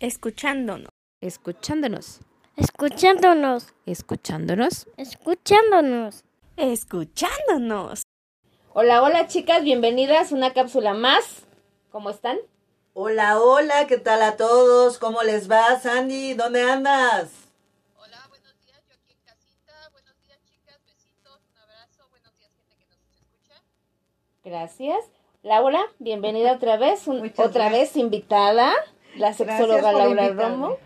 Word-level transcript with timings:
Escuchándonos. 0.00 0.90
Escuchándonos. 1.20 2.20
Escuchándonos. 2.56 3.72
Escuchándonos. 3.86 4.86
Escuchándonos. 4.96 6.24
Escuchándonos. 6.56 8.02
Hola, 8.74 9.02
hola 9.02 9.26
chicas, 9.26 9.62
bienvenidas 9.62 10.32
a 10.32 10.34
una 10.34 10.52
cápsula 10.52 10.92
más. 10.92 11.44
¿Cómo 11.90 12.10
están? 12.10 12.36
Hola, 12.92 13.40
hola, 13.40 13.86
¿qué 13.86 13.96
tal 13.98 14.22
a 14.22 14.36
todos? 14.36 14.98
¿Cómo 14.98 15.22
les 15.22 15.50
va, 15.50 15.78
Sandy? 15.80 16.34
¿Dónde 16.34 16.62
andas? 16.62 17.30
Hola, 17.98 18.18
buenos 18.28 18.52
días, 18.60 18.82
yo 18.88 18.94
aquí 18.94 19.12
en 19.12 19.18
casita. 19.24 19.72
Buenos 19.92 20.14
días, 20.20 20.38
chicas, 20.50 20.78
besitos, 20.84 21.40
un 21.52 21.58
abrazo. 21.58 22.06
Buenos 22.10 22.36
días, 22.36 22.50
gente 22.54 22.74
que 22.76 22.84
nos 22.86 23.00
escucha. 23.10 23.62
Gracias. 24.44 24.98
Laura, 25.42 25.80
bienvenida 25.98 26.52
otra 26.52 26.76
vez, 26.76 27.06
un- 27.06 27.24
otra 27.36 27.48
gracias. 27.68 27.72
vez 27.72 27.96
invitada, 27.96 28.74
la 29.18 29.32
sexóloga 29.32 29.92
por 29.92 30.16
Laura. 30.16 30.28
Romo. 30.28 30.76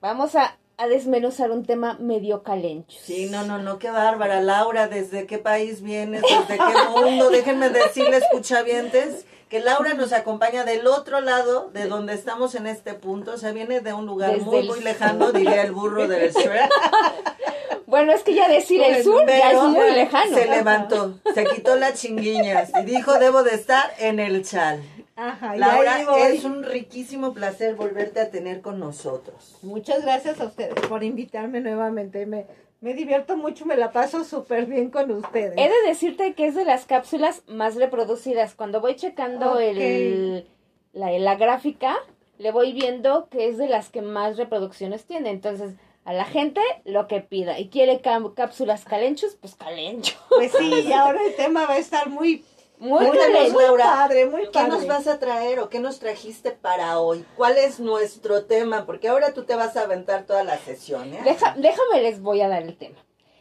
Vamos 0.00 0.34
a, 0.36 0.56
a 0.76 0.86
desmenuzar 0.86 1.50
un 1.50 1.64
tema 1.64 1.96
medio 2.00 2.42
calencho. 2.42 2.98
Sí, 3.02 3.28
no, 3.30 3.44
no, 3.44 3.58
no, 3.58 3.78
qué 3.78 3.90
bárbara, 3.90 4.40
Laura, 4.40 4.86
¿desde 4.88 5.26
qué 5.26 5.38
país 5.38 5.82
vienes? 5.82 6.22
¿Desde 6.22 6.56
qué 6.56 7.00
mundo? 7.00 7.30
Déjenme 7.30 7.68
decirles, 7.70 8.22
escuchavientes, 8.24 9.26
que 9.48 9.60
Laura 9.60 9.94
nos 9.94 10.12
acompaña 10.12 10.64
del 10.64 10.86
otro 10.86 11.20
lado 11.20 11.70
de 11.72 11.86
donde 11.86 12.12
estamos 12.14 12.54
en 12.54 12.66
este 12.66 12.94
punto, 12.94 13.32
o 13.32 13.36
sea, 13.38 13.50
viene 13.52 13.80
de 13.80 13.92
un 13.92 14.06
lugar 14.06 14.32
Desde 14.32 14.44
muy, 14.44 14.56
el 14.58 14.66
muy 14.66 14.74
sur. 14.76 14.84
lejano, 14.84 15.32
diría 15.32 15.62
el 15.62 15.72
burro 15.72 16.06
del 16.06 16.30
Shrek. 16.32 16.70
Bueno, 17.86 18.12
es 18.12 18.22
que 18.22 18.34
ya 18.34 18.48
decir 18.50 18.82
el 18.82 19.02
sur 19.02 19.26
ya 19.26 19.50
es 19.50 19.62
muy 19.62 19.90
lejano. 19.92 20.36
Se 20.36 20.46
levantó, 20.46 21.14
se 21.34 21.44
quitó 21.46 21.74
las 21.76 21.94
chinguiñas 21.94 22.70
y 22.78 22.84
dijo, 22.84 23.18
debo 23.18 23.42
de 23.42 23.54
estar 23.54 23.90
en 23.98 24.20
el 24.20 24.44
chal. 24.44 24.82
Ajá, 25.20 25.56
y 25.56 25.58
Laura, 25.58 26.00
es 26.28 26.44
un 26.44 26.62
riquísimo 26.62 27.34
placer 27.34 27.74
volverte 27.74 28.20
a 28.20 28.30
tener 28.30 28.60
con 28.60 28.78
nosotros. 28.78 29.58
Muchas 29.62 30.02
gracias 30.02 30.40
a 30.40 30.44
ustedes 30.44 30.74
por 30.88 31.02
invitarme 31.02 31.60
nuevamente. 31.60 32.24
Me, 32.24 32.46
me 32.80 32.94
divierto 32.94 33.36
mucho, 33.36 33.66
me 33.66 33.76
la 33.76 33.90
paso 33.90 34.22
súper 34.22 34.66
bien 34.66 34.90
con 34.90 35.10
ustedes. 35.10 35.54
He 35.56 35.68
de 35.68 35.88
decirte 35.88 36.34
que 36.34 36.46
es 36.46 36.54
de 36.54 36.64
las 36.64 36.84
cápsulas 36.84 37.42
más 37.48 37.74
reproducidas. 37.74 38.54
Cuando 38.54 38.80
voy 38.80 38.94
checando 38.94 39.58
el, 39.58 40.46
la, 40.92 41.10
la 41.10 41.34
gráfica, 41.34 41.96
le 42.38 42.52
voy 42.52 42.72
viendo 42.72 43.28
que 43.28 43.48
es 43.48 43.58
de 43.58 43.66
las 43.66 43.90
que 43.90 44.02
más 44.02 44.36
reproducciones 44.36 45.04
tiene. 45.04 45.30
Entonces, 45.30 45.72
a 46.04 46.12
la 46.12 46.26
gente 46.26 46.60
lo 46.84 47.08
que 47.08 47.22
pida. 47.22 47.58
Y 47.58 47.70
quiere 47.70 48.00
cápsulas 48.00 48.84
calenchos, 48.84 49.36
pues 49.40 49.56
calencho. 49.56 50.16
Pues 50.28 50.52
sí, 50.56 50.72
y 50.86 50.92
ahora 50.94 51.18
el 51.26 51.34
tema 51.34 51.66
va 51.66 51.74
a 51.74 51.78
estar 51.78 52.08
muy, 52.08 52.44
Muy 52.80 53.06
Cuéntanos, 53.06 53.26
calencho. 53.34 53.52
muy 53.54 53.62
Laura, 53.64 53.84
padre, 53.84 54.26
muy 54.26 54.42
¿Qué 54.44 54.50
padre. 54.52 54.68
nos 54.68 54.86
vas 54.86 55.06
a 55.08 55.18
traer 55.18 55.58
o 55.60 55.68
qué 55.68 55.80
nos 55.80 55.98
trajiste 55.98 56.52
para 56.52 57.00
hoy? 57.00 57.24
¿Cuál 57.36 57.58
es 57.58 57.80
nuestro 57.80 58.44
tema? 58.44 58.86
Porque 58.86 59.08
ahora 59.08 59.32
tú 59.34 59.44
te 59.44 59.56
vas 59.56 59.76
a 59.76 59.82
aventar 59.82 60.24
toda 60.26 60.44
la 60.44 60.58
sesión, 60.58 61.12
¿eh? 61.12 61.20
Deja- 61.24 61.54
déjame, 61.58 62.02
les 62.02 62.20
voy 62.20 62.40
a 62.40 62.48
dar 62.48 62.62
el 62.62 62.76
tema. 62.76 62.98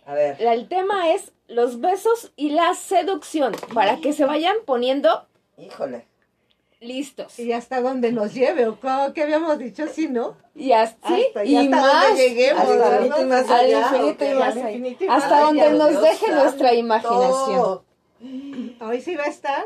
A 0.07 0.13
ver. 0.13 0.39
La- 0.39 0.53
El 0.53 0.67
tema 0.67 1.11
es 1.11 1.33
los 1.47 1.79
besos 1.81 2.31
y 2.35 2.49
la 2.49 2.73
seducción. 2.73 3.55
Para 3.73 3.97
que 3.97 4.11
se 4.13 4.25
vayan 4.25 4.55
poniendo 4.65 5.27
Híjole. 5.57 6.07
listos. 6.79 7.37
Y 7.37 7.51
hasta 7.53 7.81
donde 7.81 8.11
nos 8.11 8.33
lleve, 8.33 8.67
o 8.67 8.79
¿qué 9.13 9.23
habíamos 9.23 9.57
dicho? 9.59 9.85
Sí, 9.87 10.07
¿no? 10.07 10.35
Y 10.55 10.71
Hasta- 10.71 11.09
y 11.43 11.51
y 11.51 11.55
hasta 11.57 11.69
más. 11.75 12.07
donde 12.07 12.23
lleguemos, 12.29 12.61
Al 12.63 13.05
infinito 13.05 13.21
y 13.21 13.25
más 13.25 13.49
Al 13.51 13.59
allá. 13.65 13.79
infinito 13.81 14.23
y 14.23 14.27
¿o 14.27 14.97
qué? 14.97 15.05
más 15.07 15.23
Hasta 15.23 15.39
donde 15.41 15.69
nos 15.71 16.01
deje 16.01 16.31
nuestra 16.31 16.73
imaginación. 16.73 17.81
Hoy 18.81 19.01
sí 19.01 19.15
va 19.15 19.23
a 19.23 19.27
estar. 19.27 19.65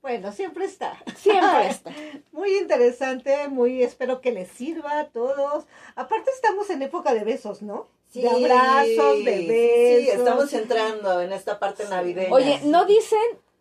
Bueno, 0.00 0.32
siempre 0.32 0.64
está. 0.64 1.00
Siempre 1.16 1.68
está. 1.68 1.92
Muy 2.32 2.56
interesante, 2.56 3.48
muy 3.48 3.82
espero 3.82 4.20
que 4.20 4.32
les 4.32 4.48
sirva 4.48 4.98
a 4.98 5.08
todos. 5.08 5.66
Aparte 5.94 6.30
estamos 6.32 6.70
en 6.70 6.82
época 6.82 7.14
de 7.14 7.24
besos, 7.24 7.62
¿no? 7.62 7.86
de 8.20 8.28
abrazos, 8.28 9.24
de 9.24 9.46
besos. 9.46 10.04
Sí, 10.04 10.18
estamos 10.18 10.52
entrando 10.52 11.20
en 11.20 11.32
esta 11.32 11.58
parte 11.58 11.84
navideña. 11.88 12.34
Oye, 12.34 12.60
¿no 12.64 12.84
dicen 12.84 13.18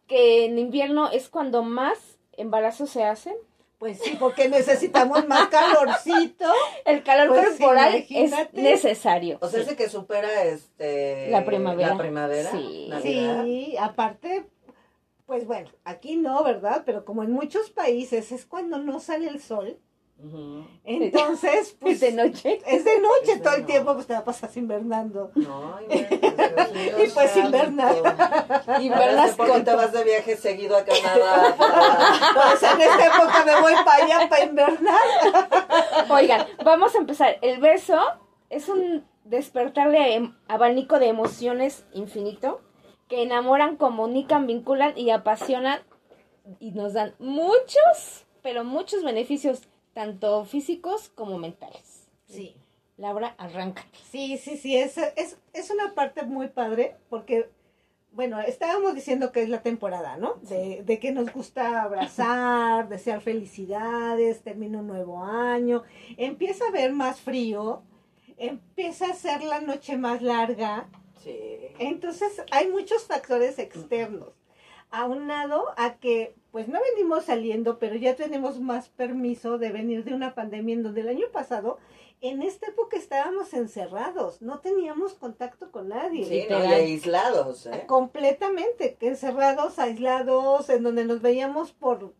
que 0.07 0.45
en 0.45 0.59
invierno 0.59 1.09
es 1.11 1.29
cuando 1.29 1.63
más 1.63 1.97
embarazos 2.33 2.89
se 2.89 3.03
hacen? 3.03 3.35
Pues 3.81 3.97
sí, 3.97 4.15
porque 4.19 4.47
necesitamos 4.47 5.27
más 5.27 5.47
calorcito. 5.47 6.45
El 6.85 7.01
calor 7.01 7.29
Pues 7.29 7.53
sí, 7.55 7.63
corporal 7.63 8.05
es 8.07 8.53
necesario. 8.53 9.39
O 9.41 9.47
sea, 9.47 9.61
ese 9.61 9.75
que 9.75 9.89
supera 9.89 10.43
este 10.43 11.31
La 11.31 11.43
primavera. 11.43 11.87
La 11.89 11.97
primavera. 11.97 12.51
Sí. 12.51 12.85
Navidad. 12.89 13.43
Sí, 13.43 13.75
aparte, 13.79 14.45
pues 15.25 15.47
bueno, 15.47 15.71
aquí 15.83 16.15
no, 16.15 16.43
¿verdad? 16.43 16.83
Pero 16.85 17.05
como 17.05 17.23
en 17.23 17.31
muchos 17.31 17.71
países 17.71 18.31
es 18.31 18.45
cuando 18.45 18.77
no 18.77 18.99
sale 18.99 19.27
el 19.27 19.41
sol. 19.41 19.79
Entonces, 20.83 21.75
pues 21.79 21.99
de 21.99 22.11
noche. 22.11 22.59
es 22.65 22.85
de 22.85 22.99
noche 22.99 23.31
Es 23.33 23.37
de 23.37 23.39
todo 23.43 23.53
el 23.55 23.61
noche. 23.61 23.73
tiempo, 23.73 23.93
pues 23.93 24.07
te 24.07 24.13
la 24.13 24.23
pasas 24.23 24.55
invernando. 24.57 25.31
No, 25.35 25.77
mío 26.73 27.03
Y 27.03 27.07
pues 27.13 27.35
invernar. 27.37 27.95
Invernas 28.81 29.35
¿Por 29.35 29.45
qué 29.47 29.51
con 29.51 29.63
te 29.63 29.73
vas 29.75 29.91
de 29.91 30.03
viaje 30.03 30.35
seguido 30.37 30.77
a 30.77 30.83
Canadá? 30.85 31.55
Pues 32.33 32.63
en 32.63 32.81
esta 32.81 33.05
época 33.05 33.45
me 33.45 33.61
voy 33.61 33.73
para 33.85 34.03
allá 34.03 34.29
para 34.29 34.43
invernar. 34.43 35.01
Oigan, 36.09 36.47
vamos 36.63 36.95
a 36.95 36.97
empezar. 36.97 37.37
El 37.41 37.59
beso 37.59 37.99
es 38.49 38.69
un 38.69 39.05
despertar 39.23 39.91
de 39.91 40.15
em- 40.15 40.35
abanico 40.47 40.99
de 40.99 41.07
emociones 41.07 41.85
infinito 41.93 42.61
que 43.07 43.23
enamoran, 43.23 43.75
comunican, 43.75 44.47
vinculan 44.47 44.97
y 44.97 45.11
apasionan 45.11 45.79
y 46.59 46.71
nos 46.71 46.93
dan 46.93 47.13
muchos, 47.19 48.25
pero 48.41 48.63
muchos 48.63 49.03
beneficios, 49.03 49.61
tanto 49.93 50.45
físicos 50.45 51.09
como 51.09 51.37
mentales. 51.37 52.07
Sí. 52.27 52.55
Laura, 52.97 53.33
arráncate. 53.37 53.89
Sí, 54.11 54.37
sí, 54.37 54.57
sí, 54.57 54.77
es, 54.77 54.97
es, 54.97 55.37
es 55.53 55.71
una 55.71 55.93
parte 55.95 56.23
muy 56.23 56.49
padre 56.49 56.95
porque, 57.09 57.49
bueno, 58.11 58.39
estábamos 58.41 58.93
diciendo 58.93 59.31
que 59.31 59.41
es 59.41 59.49
la 59.49 59.63
temporada, 59.63 60.17
¿no? 60.17 60.35
De, 60.43 60.83
de 60.83 60.99
que 60.99 61.11
nos 61.11 61.33
gusta 61.33 61.81
abrazar, 61.81 62.89
desear 62.89 63.21
felicidades, 63.21 64.43
termina 64.43 64.79
un 64.79 64.87
nuevo 64.87 65.23
año, 65.23 65.83
empieza 66.17 66.65
a 66.65 66.69
haber 66.69 66.93
más 66.93 67.19
frío, 67.19 67.81
empieza 68.37 69.05
a 69.07 69.13
ser 69.15 69.43
la 69.43 69.61
noche 69.61 69.97
más 69.97 70.21
larga, 70.21 70.87
Sí. 71.23 71.37
entonces 71.77 72.41
hay 72.51 72.67
muchos 72.69 73.03
factores 73.05 73.59
externos. 73.59 74.29
Aunado 74.91 75.73
a 75.77 75.95
que, 75.95 76.35
pues 76.51 76.67
no 76.67 76.79
venimos 76.93 77.25
saliendo, 77.25 77.79
pero 77.79 77.95
ya 77.95 78.15
tenemos 78.15 78.59
más 78.59 78.89
permiso 78.89 79.57
de 79.57 79.71
venir 79.71 80.03
de 80.03 80.13
una 80.13 80.35
pandemia 80.35 80.75
en 80.75 80.83
donde 80.83 81.01
el 81.01 81.09
año 81.09 81.27
pasado, 81.31 81.77
en 82.19 82.41
esta 82.43 82.67
época 82.67 82.97
estábamos 82.97 83.53
encerrados, 83.53 84.41
no 84.41 84.59
teníamos 84.59 85.13
contacto 85.13 85.71
con 85.71 85.89
nadie. 85.89 86.25
Sí, 86.25 86.45
no, 86.49 86.63
y 86.63 86.67
aislados, 86.67 87.65
¿eh? 87.65 87.85
Completamente, 87.87 88.97
encerrados, 89.01 89.79
aislados, 89.79 90.69
en 90.69 90.83
donde 90.83 91.05
nos 91.05 91.21
veíamos 91.21 91.71
por, 91.71 92.13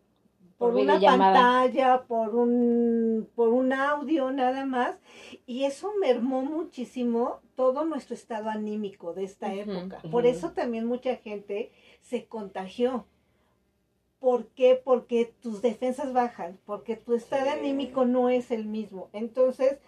por, 0.62 0.72
Por 0.72 0.80
una 0.82 1.00
pantalla, 1.00 2.02
por 2.06 2.34
un, 2.34 3.28
por 3.34 3.48
un 3.48 3.72
audio 3.72 4.30
nada 4.30 4.64
más, 4.64 4.96
y 5.46 5.64
eso 5.64 5.90
mermó 6.00 6.42
muchísimo 6.42 7.40
todo 7.56 7.84
nuestro 7.84 8.14
estado 8.14 8.48
anímico 8.48 9.12
de 9.12 9.24
esta 9.24 9.52
época. 9.52 10.00
Por 10.10 10.26
eso 10.26 10.52
también 10.52 10.86
mucha 10.86 11.16
gente 11.16 11.72
se 12.00 12.26
contagió. 12.26 13.06
¿Por 14.18 14.46
qué? 14.48 14.80
Porque 14.82 15.34
tus 15.40 15.62
defensas 15.62 16.12
bajan, 16.12 16.58
porque 16.64 16.94
tu 16.96 17.14
estado 17.14 17.44
Sí. 17.46 17.58
anímico 17.58 18.04
no 18.04 18.28
es 18.28 18.52
el 18.52 18.66
mismo. 18.66 19.08
Entonces, 19.12 19.78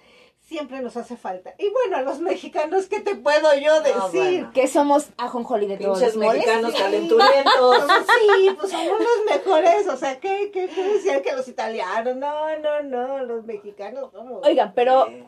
siempre 0.44 0.80
nos 0.80 0.96
hace 0.96 1.16
falta. 1.16 1.54
Y 1.58 1.68
bueno, 1.70 1.96
a 1.96 2.02
los 2.02 2.20
mexicanos, 2.20 2.86
¿qué 2.86 3.00
te 3.00 3.14
puedo 3.16 3.54
yo 3.58 3.76
No, 3.76 3.80
decir? 3.80 4.20
bueno. 4.42 4.50
Que 4.52 4.68
somos 4.68 5.08
ajonjolí 5.16 5.66
de 5.66 5.78
todos 5.78 6.00
los 6.00 6.16
mexicanos 6.16 6.74
calenturientos. 6.74 7.84
Sí, 8.36 8.50
pues 8.58 8.70
somos 8.70 8.98
los 9.00 9.24
mejores, 9.30 9.88
o 9.88 9.96
sea, 9.96 10.20
¿qué, 10.20 10.50
qué, 10.52 10.68
qué 10.68 10.84
decían 10.84 11.22
que 11.22 11.32
los 11.34 11.48
italianos? 11.48 12.16
No, 12.16 12.58
no, 12.58 12.82
no, 12.82 13.24
los 13.24 13.44
mexicanos 13.44 14.10
somos. 14.12 14.46
Oigan, 14.46 14.72
pero 14.74 15.06
Sí. 15.06 15.24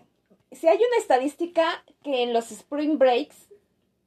si 0.61 0.69
hay 0.69 0.77
una 0.79 0.97
estadística 0.99 1.85
que 2.03 2.23
en 2.23 2.33
los 2.33 2.51
spring 2.53 2.99
breaks 2.99 3.49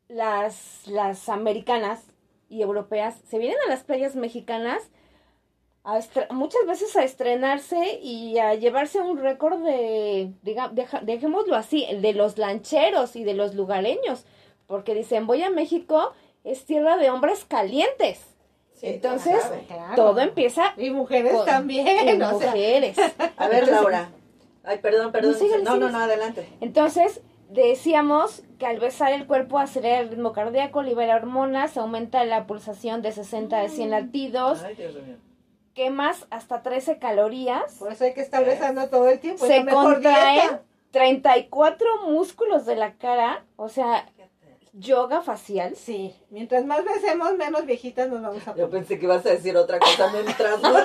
las, 0.08 0.88
las 0.88 1.30
americanas 1.30 2.02
y 2.50 2.62
europeas 2.62 3.16
se 3.28 3.38
vienen 3.38 3.58
a 3.66 3.70
las 3.70 3.84
playas 3.84 4.16
mexicanas 4.16 4.90
a 5.84 6.00
muchas 6.32 6.66
veces 6.68 6.96
a 6.96 7.04
estrenarse 7.04 8.00
y 8.02 8.38
a 8.38 8.54
llevarse 8.56 9.00
un 9.02 9.18
récord 9.18 9.64
de, 9.64 10.32
diga- 10.44 10.70
deja- 10.72 11.02
dejémoslo 11.02 11.56
así, 11.56 11.86
el 11.90 12.02
de 12.02 12.14
los 12.14 12.38
lancheros 12.38 13.16
y 13.16 13.24
de 13.24 13.34
los 13.34 13.56
lugareños, 13.56 14.26
porque 14.68 14.94
dicen, 14.94 15.26
voy 15.26 15.42
a 15.42 15.50
México, 15.50 16.14
es 16.44 16.66
tierra 16.66 16.98
de 16.98 17.10
hombres 17.10 17.46
calientes. 17.46 18.26
Sí, 18.74 18.88
Entonces. 18.88 19.36
Claro. 19.68 19.96
todo 19.96 20.20
empieza 20.22 20.74
Y 20.78 20.90
mujeres 20.92 21.34
con- 21.34 21.46
también, 21.46 21.86
sea. 22.40 22.52
A 23.38 23.48
ver, 23.48 23.64
Entonces, 23.64 23.70
Laura. 23.72 24.10
Ay, 24.64 24.78
perdón, 24.78 25.12
perdón. 25.12 25.36
No, 25.64 25.78
No, 25.78 25.90
no, 25.90 25.98
adelante. 26.00 26.48
Entonces, 26.62 27.22
decíamos 27.50 28.44
que 28.58 28.66
al 28.68 28.80
besar 28.80 29.12
el 29.14 29.26
cuerpo 29.28 29.58
acelera 29.60 30.00
el 30.00 30.10
ritmo 30.10 30.32
cardíaco, 30.34 30.82
libera 30.84 31.16
hormonas, 31.16 31.78
aumenta 31.78 32.24
la 32.26 32.46
pulsación 32.48 33.02
de 33.02 33.12
60 33.12 33.60
a 33.62 33.68
100 33.70 33.90
latidos, 33.90 34.62
Ay, 34.64 34.76
Dios 34.76 34.94
mío. 34.96 35.16
Quemas 35.84 36.28
hasta 36.30 36.62
13 36.62 37.00
calorías, 37.00 37.76
Por 37.76 37.94
eso 37.94 38.04
hay 38.04 38.14
que 38.14 38.20
estar 38.22 38.44
besando 38.44 38.90
todo 38.90 39.08
el 39.08 39.20
tiempo. 39.20 39.46
se 39.46 39.64
la 39.64 39.72
contraen 39.72 40.34
dieta. 40.42 40.62
34 40.92 41.88
músculos 42.08 42.66
de 42.66 42.76
la 42.76 42.96
cara, 42.96 43.46
o 43.56 43.70
sea, 43.70 44.06
yoga 44.74 45.22
facial. 45.22 45.76
Sí, 45.78 46.14
mientras 46.32 46.66
más 46.66 46.84
besemos, 46.84 47.34
menos 47.38 47.66
viejitas 47.66 48.10
nos 48.10 48.22
vamos 48.22 48.46
a 48.46 48.52
Yo 48.56 48.68
poner. 48.68 48.70
pensé 48.72 49.00
que 49.00 49.06
ibas 49.06 49.26
a 49.26 49.30
decir 49.30 49.56
otra 49.56 49.80
cosa 49.80 50.10
mientras 50.12 50.56
entremos. 50.56 50.84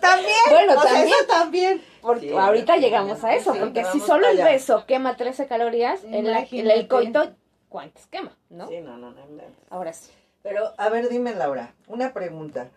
También, 0.00 0.36
Bueno, 0.50 0.72
o 0.78 0.82
sea, 0.82 0.90
también. 0.92 1.08
eso 1.08 1.26
también. 1.26 1.82
Porque 2.00 2.28
Sí, 2.30 2.36
ahorita 2.36 2.74
sí, 2.76 2.80
llegamos 2.80 3.22
a 3.24 3.34
eso, 3.34 3.52
sí, 3.52 3.58
porque 3.60 3.84
si 3.84 4.00
solo 4.00 4.28
el 4.28 4.38
beso 4.38 4.86
quema 4.86 5.16
13 5.16 5.46
calorías, 5.46 6.02
el, 6.04 6.14
el, 6.14 6.26
Imagínate. 6.28 6.80
el 6.80 6.88
coito, 6.88 7.32
¿cuántas 7.68 8.06
quema? 8.06 8.32
¿No? 8.48 8.68
Sí, 8.68 8.80
no, 8.80 8.96
no, 8.96 9.10
no, 9.10 9.26
no. 9.26 9.42
Ahora 9.68 9.92
sí. 9.92 10.10
Pero, 10.42 10.72
a 10.78 10.88
ver, 10.88 11.10
dime, 11.10 11.34
Laura, 11.34 11.74
una 11.86 12.14
pregunta. 12.14 12.68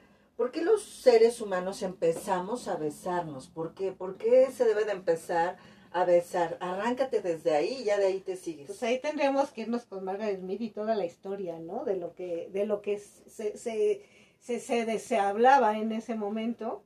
¿Por 0.42 0.50
qué 0.50 0.64
los 0.64 0.82
seres 0.82 1.40
humanos 1.40 1.84
empezamos 1.84 2.68
a 2.68 2.76
besarnos? 2.76 3.48
¿Por 3.48 3.76
qué? 3.76 3.92
¿Por 3.92 4.18
qué 4.18 4.50
se 4.52 4.66
debe 4.66 4.86
de 4.86 4.92
empezar 4.92 5.58
a 5.92 6.04
besar? 6.04 6.58
Arráncate 6.62 7.22
desde 7.22 7.56
ahí 7.56 7.82
y 7.82 7.84
ya 7.84 8.00
de 8.00 8.08
ahí 8.08 8.22
te 8.22 8.36
sigues. 8.36 8.66
Pues 8.66 8.82
ahí 8.82 9.00
tendríamos 9.00 9.52
que 9.52 9.62
irnos 9.62 9.86
con 9.86 10.04
Margaret 10.04 10.42
Mead 10.42 10.60
y 10.62 10.72
toda 10.72 10.96
la 10.96 11.06
historia, 11.06 11.60
¿no? 11.60 11.84
De 11.84 11.96
lo 11.96 12.16
que, 12.16 12.50
de 12.52 12.66
lo 12.66 12.82
que 12.82 12.98
se, 12.98 13.56
se, 13.56 14.04
se, 14.40 14.60
se, 14.60 14.98
se 14.98 15.20
hablaba 15.20 15.78
en 15.78 15.92
ese 15.92 16.16
momento. 16.16 16.82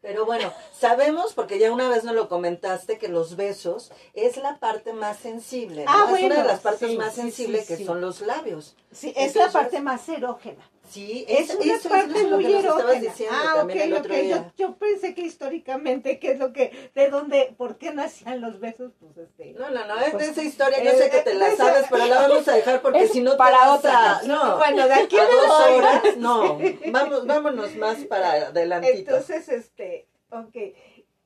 Pero 0.00 0.26
bueno, 0.26 0.52
sabemos, 0.72 1.34
porque 1.34 1.58
ya 1.58 1.72
una 1.72 1.88
vez 1.88 2.04
nos 2.04 2.14
lo 2.14 2.28
comentaste, 2.28 2.98
que 2.98 3.08
los 3.08 3.34
besos 3.34 3.90
es 4.12 4.36
la 4.36 4.60
parte 4.60 4.92
más 4.92 5.16
sensible. 5.16 5.86
¿no? 5.86 5.90
Ah, 5.90 6.04
es 6.04 6.10
una 6.10 6.18
de 6.20 6.28
bueno, 6.28 6.44
las 6.44 6.60
partes 6.60 6.88
sí, 6.88 6.96
más 6.96 7.16
sensibles 7.16 7.66
sí, 7.66 7.78
que 7.78 7.84
son 7.84 8.00
los 8.00 8.20
labios. 8.20 8.76
Sí, 8.92 9.12
es 9.16 9.34
la 9.34 9.50
parte 9.50 9.80
más 9.80 10.08
erógena. 10.08 10.70
Sí, 10.86 11.24
Es 11.28 11.48
eso- 11.50 11.58
una 11.60 11.74
eso 11.74 11.88
parte 11.88 12.18
es 12.20 12.30
muy 12.30 12.44
erógena. 12.54 13.12
Ah, 13.30 13.62
ok, 13.62 13.70
ok. 13.98 14.12
Yo, 14.28 14.52
yo 14.56 14.76
pensé 14.76 15.14
que 15.14 15.22
históricamente, 15.22 16.18
¿qué 16.18 16.32
es 16.32 16.38
lo 16.38 16.52
que, 16.52 16.90
de 16.94 17.08
dónde, 17.08 17.54
por 17.56 17.78
qué 17.78 17.92
nacían 17.92 18.40
los 18.40 18.60
besos? 18.60 18.92
Pues 19.00 19.16
este. 19.16 19.52
No, 19.54 19.70
no, 19.70 19.86
no, 19.86 19.98
es 19.98 20.10
Pues, 20.12 20.26
de 20.26 20.30
esa 20.32 20.42
historia, 20.42 20.82
yo 20.84 20.90
eh, 20.90 20.96
sé 20.98 21.10
que 21.10 21.20
te 21.20 21.34
la 21.34 21.48
esa- 21.48 21.66
sabes, 21.66 21.86
pero 21.90 22.06
la 22.06 22.28
vamos 22.28 22.46
a 22.48 22.54
dejar 22.54 22.82
porque 22.82 23.04
Es 23.04 23.12
si 23.12 23.22
no 23.22 23.36
para 23.36 23.72
otra 23.74 24.18
a- 24.18 24.22
No, 24.24 24.58
Bueno, 24.58 24.86
de 24.86 24.94
aquí 24.94 25.16
a 25.18 25.24
dos 25.24 25.60
horas, 25.68 26.02
no, 26.18 26.58
vamos, 26.92 27.26
vámonos 27.26 27.74
más 27.76 27.98
para 28.04 28.32
adelantito. 28.48 28.98
Entonces, 28.98 29.48
este, 29.48 30.06
ok. 30.30 30.56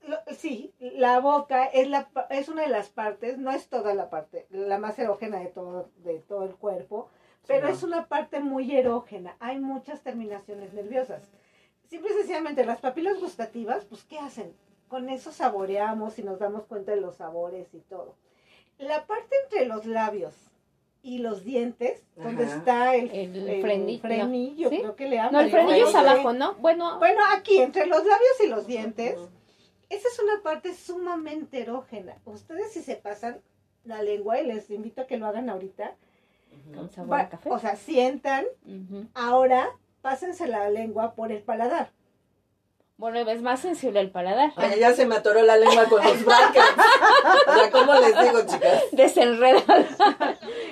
Lo- 0.06 0.34
sí, 0.38 0.72
la 0.78 1.19
boca 1.20 1.66
es, 1.66 1.88
la, 1.88 2.08
es 2.31 2.49
una 2.49 2.62
de 2.62 2.69
las 2.69 2.88
partes, 2.88 3.37
no 3.38 3.50
es 3.50 3.69
toda 3.69 3.93
la 3.94 4.08
parte, 4.08 4.46
la 4.50 4.78
más 4.78 4.99
erógena 4.99 5.38
de 5.40 5.46
todo, 5.46 5.90
de 5.96 6.20
todo 6.20 6.44
el 6.44 6.54
cuerpo, 6.54 7.11
pero 7.49 7.69
no. 7.69 7.75
es 7.75 7.83
una 7.83 8.06
parte 8.06 8.39
muy 8.39 8.77
erógena. 8.77 9.35
Hay 9.41 9.59
muchas 9.59 10.03
terminaciones 10.03 10.75
nerviosas. 10.75 11.23
Simple 11.89 12.11
y 12.11 12.19
sencillamente, 12.19 12.65
las 12.67 12.81
papilas 12.81 13.19
gustativas, 13.19 13.87
pues, 13.87 14.05
¿qué 14.05 14.19
hacen? 14.19 14.53
Con 14.87 15.09
eso 15.09 15.33
saboreamos 15.33 16.19
y 16.19 16.23
nos 16.23 16.39
damos 16.39 16.67
cuenta 16.67 16.93
de 16.93 17.00
los 17.00 17.17
sabores 17.17 17.73
y 17.73 17.81
todo. 17.81 18.15
La 18.79 19.06
parte 19.06 19.35
entre 19.45 19.67
los 19.67 19.87
labios 19.87 20.35
y 21.03 21.19
los 21.19 21.43
dientes, 21.43 22.05
donde 22.17 22.45
está 22.45 22.95
el, 22.95 23.11
El 23.11 23.49
el 23.49 23.62
frenillo, 23.62 24.00
frenillo, 24.03 24.69
¿sí? 24.69 24.79
creo 24.81 24.95
que 24.97 25.09
le 25.09 25.17
llaman. 25.17 25.33
No, 25.33 25.41
el 25.41 25.50
frenillo 25.50 25.89
es 25.89 25.95
abajo, 25.95 26.33
¿no? 26.35 26.55
Bueno, 26.56 26.99
bueno, 26.99 27.21
aquí, 27.35 27.59
entre 27.59 27.87
los 27.87 28.05
labios 28.05 28.41
y 28.45 28.49
los 28.49 28.67
dientes, 28.67 29.19
esa 29.89 30.09
es 30.09 30.19
una 30.19 30.43
parte 30.43 30.75
sumamente 30.75 31.62
erógena. 31.62 32.19
Ustedes 32.27 32.73
si 32.73 32.83
se 32.83 32.97
pasan 32.97 33.41
la 33.85 34.03
lengua, 34.03 34.39
y 34.39 34.47
les 34.47 34.71
invito 34.71 35.03
a 35.03 35.06
que 35.06 35.17
lo 35.17 35.27
hagan 35.27 35.49
ahorita, 35.49 35.97
con 36.75 36.91
sabor 36.91 37.12
va- 37.12 37.21
a 37.21 37.29
café. 37.29 37.50
o 37.50 37.59
sea, 37.59 37.77
sientan, 37.77 38.45
ahora 39.15 39.69
pásense 40.03 40.47
la 40.47 40.69
lengua 40.71 41.15
por 41.15 41.33
el 41.33 41.43
paladar. 41.43 41.91
Bueno, 42.97 43.19
es 43.31 43.43
más 43.43 43.61
sensible 43.61 44.00
el 44.00 44.11
paladar. 44.11 44.50
Ay, 44.56 44.81
ya 44.81 44.93
se 44.93 45.06
me 45.06 45.15
atoró 45.15 45.43
la 45.43 45.56
lengua 45.56 45.85
con 45.89 46.03
los 46.03 46.25
brackets. 46.25 46.67
O 47.47 47.55
sea, 47.55 47.71
¿cómo 47.71 47.95
les 47.95 48.19
digo, 48.21 48.41
chicas? 48.45 48.83
Desenredada. 48.91 49.87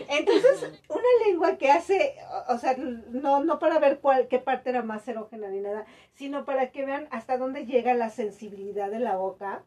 Entonces, 0.08 0.72
una 0.88 1.26
lengua 1.26 1.56
que 1.56 1.70
hace, 1.70 2.16
o- 2.48 2.54
o 2.54 2.58
sea, 2.58 2.74
no, 2.76 3.44
no 3.44 3.58
para 3.60 3.78
ver 3.78 4.00
cuál, 4.00 4.26
qué 4.26 4.40
parte 4.40 4.70
era 4.70 4.82
más 4.82 5.06
erógena 5.06 5.46
ni 5.48 5.60
nada, 5.60 5.86
sino 6.14 6.44
para 6.44 6.72
que 6.72 6.84
vean 6.84 7.06
hasta 7.12 7.38
dónde 7.38 7.64
llega 7.64 7.94
la 7.94 8.10
sensibilidad 8.10 8.90
de 8.90 8.98
la 8.98 9.16
boca. 9.16 9.62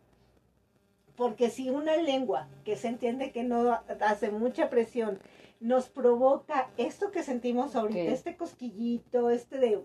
Porque 1.16 1.50
si 1.50 1.70
una 1.70 1.96
lengua 1.98 2.48
que 2.66 2.76
se 2.76 2.88
entiende 2.90 3.32
que 3.32 3.44
no 3.44 3.80
hace 4.02 4.32
mucha 4.32 4.70
presión 4.70 5.20
nos 5.60 5.90
provoca 5.90 6.70
esto 6.78 7.12
que 7.12 7.24
sentimos 7.24 7.76
ahorita, 7.76 8.00
este 8.12 8.36
cosquillito, 8.38 9.30
este 9.30 9.58
de... 9.58 9.84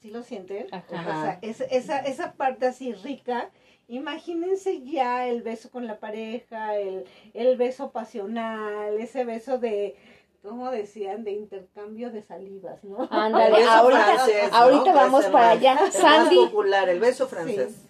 ¿Sí 0.00 0.10
lo 0.10 0.22
sienten? 0.22 0.66
Ajá. 0.72 0.86
O 1.00 1.22
sea, 1.22 1.38
es- 1.42 1.60
esa, 1.72 1.98
esa 1.98 2.32
parte 2.34 2.66
así 2.66 2.92
rica, 2.94 3.50
imagínense 3.88 4.82
ya 4.82 5.26
el 5.26 5.42
beso 5.42 5.70
con 5.70 5.86
la 5.86 5.98
pareja, 5.98 6.76
el, 6.76 7.04
el 7.34 7.56
beso 7.56 7.90
pasional, 7.90 8.94
ese 9.00 9.24
beso 9.24 9.58
de, 9.58 9.96
¿cómo 10.42 10.70
decían? 10.70 11.24
De 11.24 11.32
intercambio 11.32 12.10
de 12.12 12.22
salivas, 12.22 12.84
¿no? 12.84 13.08
Ándale, 13.10 13.64
ahorita, 13.68 14.04
francés, 14.04 14.50
ahorita 14.52 14.94
vamos 14.94 15.24
para 15.26 15.50
allá. 15.50 15.72
el 15.72 15.78
más 15.80 15.94
Sandy, 15.94 16.36
popular, 16.36 16.88
el 16.88 17.00
beso 17.00 17.26
francés. 17.26 17.84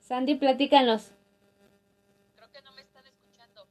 Sandy, 0.00 0.36
platícanos. 0.36 1.12
Creo 2.34 2.50
que 2.50 2.62
no 2.62 2.72
me 2.72 2.80
están 2.80 3.04
escuchando. 3.06 3.66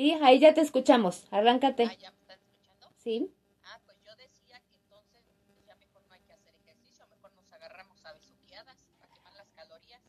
Sí, 0.00 0.16
ahí 0.22 0.38
ya 0.38 0.54
te 0.54 0.62
escuchamos. 0.62 1.26
Arráncate. 1.30 1.82
Ah, 1.84 1.94
ya 2.00 2.10
me 2.10 2.16
están 2.22 2.38
escuchando. 2.40 2.86
Sí. 2.96 3.30
Ah, 3.64 3.78
pues 3.84 3.98
yo 4.02 4.16
decía 4.16 4.58
que 4.66 4.74
entonces 4.76 5.20
pues 5.46 5.58
ya 5.66 5.74
mejor 5.76 6.00
no 6.08 6.14
hay 6.14 6.20
que 6.22 6.32
hacer 6.32 6.54
ejercicio, 6.56 7.04
mejor 7.10 7.30
nos 7.34 7.52
agarramos 7.52 8.02
a 8.06 8.14
besuqueadas 8.14 8.78
para 8.98 9.12
quemar 9.12 9.34
las 9.34 9.46
calorías. 9.54 10.00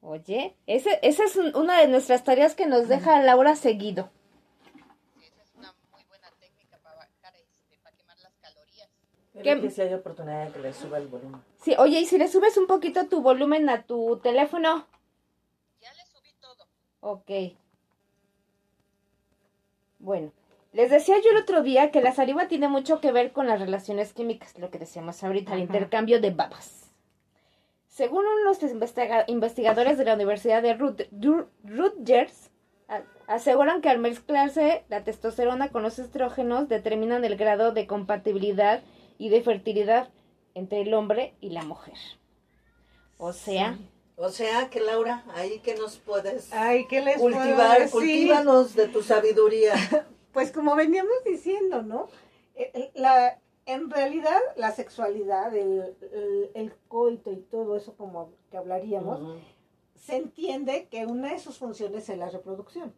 Oye, 0.00 0.56
ese, 0.66 0.98
esa 1.02 1.24
es 1.24 1.36
un- 1.36 1.54
una 1.56 1.78
de 1.78 1.88
nuestras 1.88 2.24
tareas 2.24 2.54
que 2.54 2.64
nos 2.64 2.88
deja 2.88 3.20
Laura 3.20 3.54
seguido. 3.54 4.08
Sí, 5.20 5.26
esa 5.26 5.42
es 5.42 5.54
una 5.56 5.74
muy 5.92 6.04
buena 6.04 6.30
técnica 6.40 6.78
para 6.78 6.96
bajar, 6.96 7.36
este, 7.36 7.76
para 7.82 7.94
quemar 7.94 8.18
las 8.20 8.32
calorías. 8.40 8.88
¿Qué? 9.34 9.60
que 9.60 9.70
si 9.70 9.82
hay 9.82 9.92
oportunidad 9.92 10.46
de 10.46 10.52
que 10.54 10.58
le 10.60 10.72
suba 10.72 10.96
el 10.96 11.08
volumen. 11.08 11.42
Sí, 11.62 11.74
oye, 11.76 12.00
y 12.00 12.06
si 12.06 12.16
le 12.16 12.28
subes 12.28 12.56
un 12.56 12.66
poquito 12.66 13.08
tu 13.08 13.20
volumen 13.20 13.68
a 13.68 13.82
tu 13.82 14.18
teléfono. 14.22 14.86
Ya 15.82 15.92
le 15.92 16.06
subí 16.06 16.32
todo. 16.40 16.66
Ok. 17.00 17.58
Bueno, 20.04 20.32
les 20.74 20.90
decía 20.90 21.16
yo 21.24 21.30
el 21.30 21.38
otro 21.38 21.62
día 21.62 21.90
que 21.90 22.02
la 22.02 22.12
saliva 22.12 22.46
tiene 22.46 22.68
mucho 22.68 23.00
que 23.00 23.10
ver 23.10 23.32
con 23.32 23.46
las 23.46 23.58
relaciones 23.58 24.12
químicas, 24.12 24.58
lo 24.58 24.70
que 24.70 24.78
decíamos 24.78 25.24
ahorita, 25.24 25.54
el 25.54 25.60
intercambio 25.60 26.20
de 26.20 26.30
babas. 26.30 26.92
Según 27.88 28.24
unos 28.26 28.62
investiga- 28.64 29.24
investigadores 29.28 29.96
de 29.96 30.04
la 30.04 30.12
Universidad 30.14 30.60
de 30.60 30.76
Rut- 30.76 31.08
Rutgers, 31.64 32.50
aseguran 33.26 33.80
que 33.80 33.88
al 33.88 33.98
mezclarse 33.98 34.84
la 34.90 35.02
testosterona 35.04 35.70
con 35.70 35.82
los 35.82 35.98
estrógenos 35.98 36.68
determinan 36.68 37.24
el 37.24 37.36
grado 37.36 37.72
de 37.72 37.86
compatibilidad 37.86 38.82
y 39.16 39.30
de 39.30 39.40
fertilidad 39.40 40.10
entre 40.54 40.82
el 40.82 40.92
hombre 40.92 41.32
y 41.40 41.48
la 41.50 41.62
mujer. 41.62 41.96
O 43.16 43.32
sea, 43.32 43.78
O 44.16 44.28
sea 44.28 44.70
que 44.70 44.80
Laura, 44.80 45.24
ahí 45.34 45.58
que 45.58 45.74
nos 45.74 45.96
puedes 45.96 46.52
Ay, 46.52 46.86
¿qué 46.86 47.00
les 47.00 47.18
puedo 47.18 47.36
cultivar, 47.36 47.90
cultívanos 47.90 48.74
de 48.74 48.88
tu 48.88 49.02
sabiduría. 49.02 49.74
Pues 50.32 50.50
como 50.50 50.74
veníamos 50.74 51.22
diciendo, 51.24 51.82
¿no? 51.82 52.08
Eh, 52.56 52.68
eh, 52.74 52.90
La, 52.96 53.38
en 53.66 53.88
realidad, 53.88 54.40
la 54.56 54.72
sexualidad, 54.72 55.54
el, 55.54 55.96
el, 56.12 56.50
el 56.54 56.74
coito 56.88 57.30
y 57.30 57.36
todo 57.36 57.76
eso 57.76 57.96
como 57.96 58.32
que 58.50 58.56
hablaríamos, 58.56 59.38
se 59.94 60.16
entiende 60.16 60.88
que 60.90 61.06
una 61.06 61.32
de 61.32 61.38
sus 61.38 61.58
funciones 61.58 62.08
es 62.08 62.18
la 62.18 62.30
reproducción. 62.30 62.92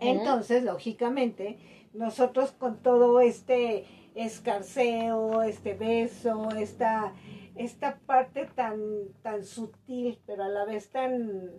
Entonces, 0.00 0.62
lógicamente, 0.64 1.58
nosotros 1.92 2.52
con 2.52 2.78
todo 2.82 3.20
este 3.20 3.84
escarceo, 4.14 5.42
este 5.42 5.74
beso, 5.74 6.48
esta, 6.56 7.12
esta 7.58 7.98
parte 8.06 8.46
tan, 8.54 8.80
tan 9.22 9.44
sutil, 9.44 10.18
pero 10.26 10.44
a 10.44 10.48
la 10.48 10.64
vez 10.64 10.88
tan, 10.90 11.50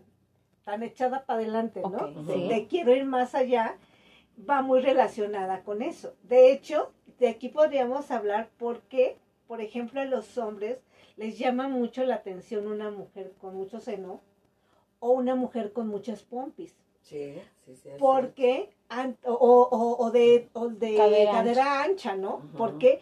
tan 0.64 0.84
echada 0.84 1.26
para 1.26 1.40
adelante, 1.40 1.82
¿no? 1.82 1.98
Ok, 1.98 2.16
de, 2.28 2.34
sí. 2.34 2.48
de 2.48 2.68
quiero 2.68 2.96
ir 2.96 3.06
más 3.06 3.36
allá, 3.36 3.78
va 4.50 4.62
muy 4.62 4.82
relacionada 4.82 5.64
con 5.64 5.82
eso. 5.82 6.16
De 6.24 6.52
hecho, 6.52 6.92
de 7.20 7.28
aquí 7.30 7.50
podríamos 7.50 8.12
hablar 8.12 8.50
porque, 8.58 9.18
por 9.48 9.62
ejemplo, 9.62 10.02
a 10.02 10.06
los 10.06 10.38
hombres 10.38 10.78
les 11.18 11.38
llama 11.38 11.68
mucho 11.68 12.04
la 12.06 12.16
atención 12.16 12.68
una 12.68 12.92
mujer 12.92 13.34
con 13.42 13.56
mucho 13.56 13.80
seno 13.80 14.22
o 15.00 15.12
una 15.12 15.36
mujer 15.36 15.74
con 15.74 15.88
muchas 15.88 16.24
pompis 16.24 16.76
Sí, 17.02 17.34
sí, 17.66 17.76
sí. 17.76 17.90
porque 17.98 18.70
an- 18.90 19.18
o, 19.26 19.34
o, 19.34 20.06
o 20.06 20.12
de, 20.12 20.50
o 20.54 20.68
de 20.70 20.96
Cadera 20.96 21.32
cadera, 21.32 21.84
ancha, 21.84 22.16
¿no? 22.16 22.36
Ujú. 22.36 22.58
¿Por 22.58 22.78
qué? 22.78 23.00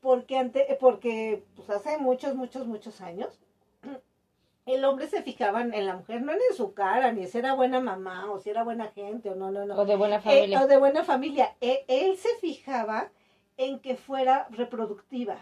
Porque 0.00 0.38
ante, 0.38 0.76
porque 0.80 1.44
pues 1.56 1.68
hace 1.70 1.98
muchos, 1.98 2.34
muchos, 2.34 2.66
muchos 2.66 3.00
años 3.00 3.38
el 4.66 4.84
hombre 4.84 5.08
se 5.08 5.22
fijaba 5.22 5.62
en 5.62 5.86
la 5.86 5.96
mujer, 5.96 6.22
no 6.22 6.32
en 6.32 6.38
su 6.56 6.72
cara, 6.74 7.12
ni 7.12 7.26
si 7.26 7.38
era 7.38 7.54
buena 7.54 7.80
mamá 7.80 8.30
o 8.30 8.38
si 8.38 8.50
era 8.50 8.62
buena 8.62 8.88
gente 8.88 9.30
o 9.30 9.34
no, 9.34 9.50
no, 9.50 9.66
no. 9.66 9.76
o 9.76 9.84
de 9.84 9.96
buena 9.96 10.16
Eh, 10.16 10.20
familia. 10.20 10.62
o 10.62 10.66
de 10.68 10.76
buena 10.78 11.04
familia. 11.04 11.56
Eh, 11.60 11.84
él 11.88 12.16
se 12.16 12.28
fijaba 12.40 13.10
en 13.56 13.80
que 13.80 13.96
fuera 13.96 14.46
reproductiva. 14.50 15.36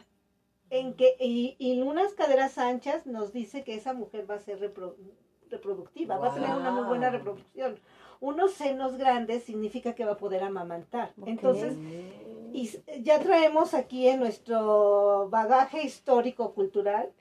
En 0.70 0.94
que, 0.94 1.16
y, 1.20 1.56
y 1.58 1.80
unas 1.80 2.12
caderas 2.14 2.58
anchas 2.58 3.06
nos 3.06 3.32
dice 3.32 3.64
que 3.64 3.74
esa 3.74 3.92
mujer 3.94 4.30
va 4.30 4.34
a 4.34 4.40
ser 4.40 4.60
repro- 4.60 4.94
reproductiva, 5.50 6.18
va 6.18 6.28
a 6.30 6.34
tener 6.34 6.50
una 6.50 6.70
muy 6.70 6.84
buena 6.84 7.10
reproducción. 7.10 7.78
Unos 8.20 8.52
senos 8.52 8.96
grandes 8.96 9.44
significa 9.44 9.94
que 9.94 10.04
va 10.04 10.12
a 10.12 10.16
poder 10.18 10.42
amamantar. 10.42 11.12
Entonces, 11.24 11.74
y 12.52 12.70
ya 13.02 13.20
traemos 13.20 13.74
aquí 13.74 14.08
en 14.08 14.20
nuestro 14.20 15.28
bagaje 15.30 15.82
histórico 15.82 16.54
cultural 16.54 17.12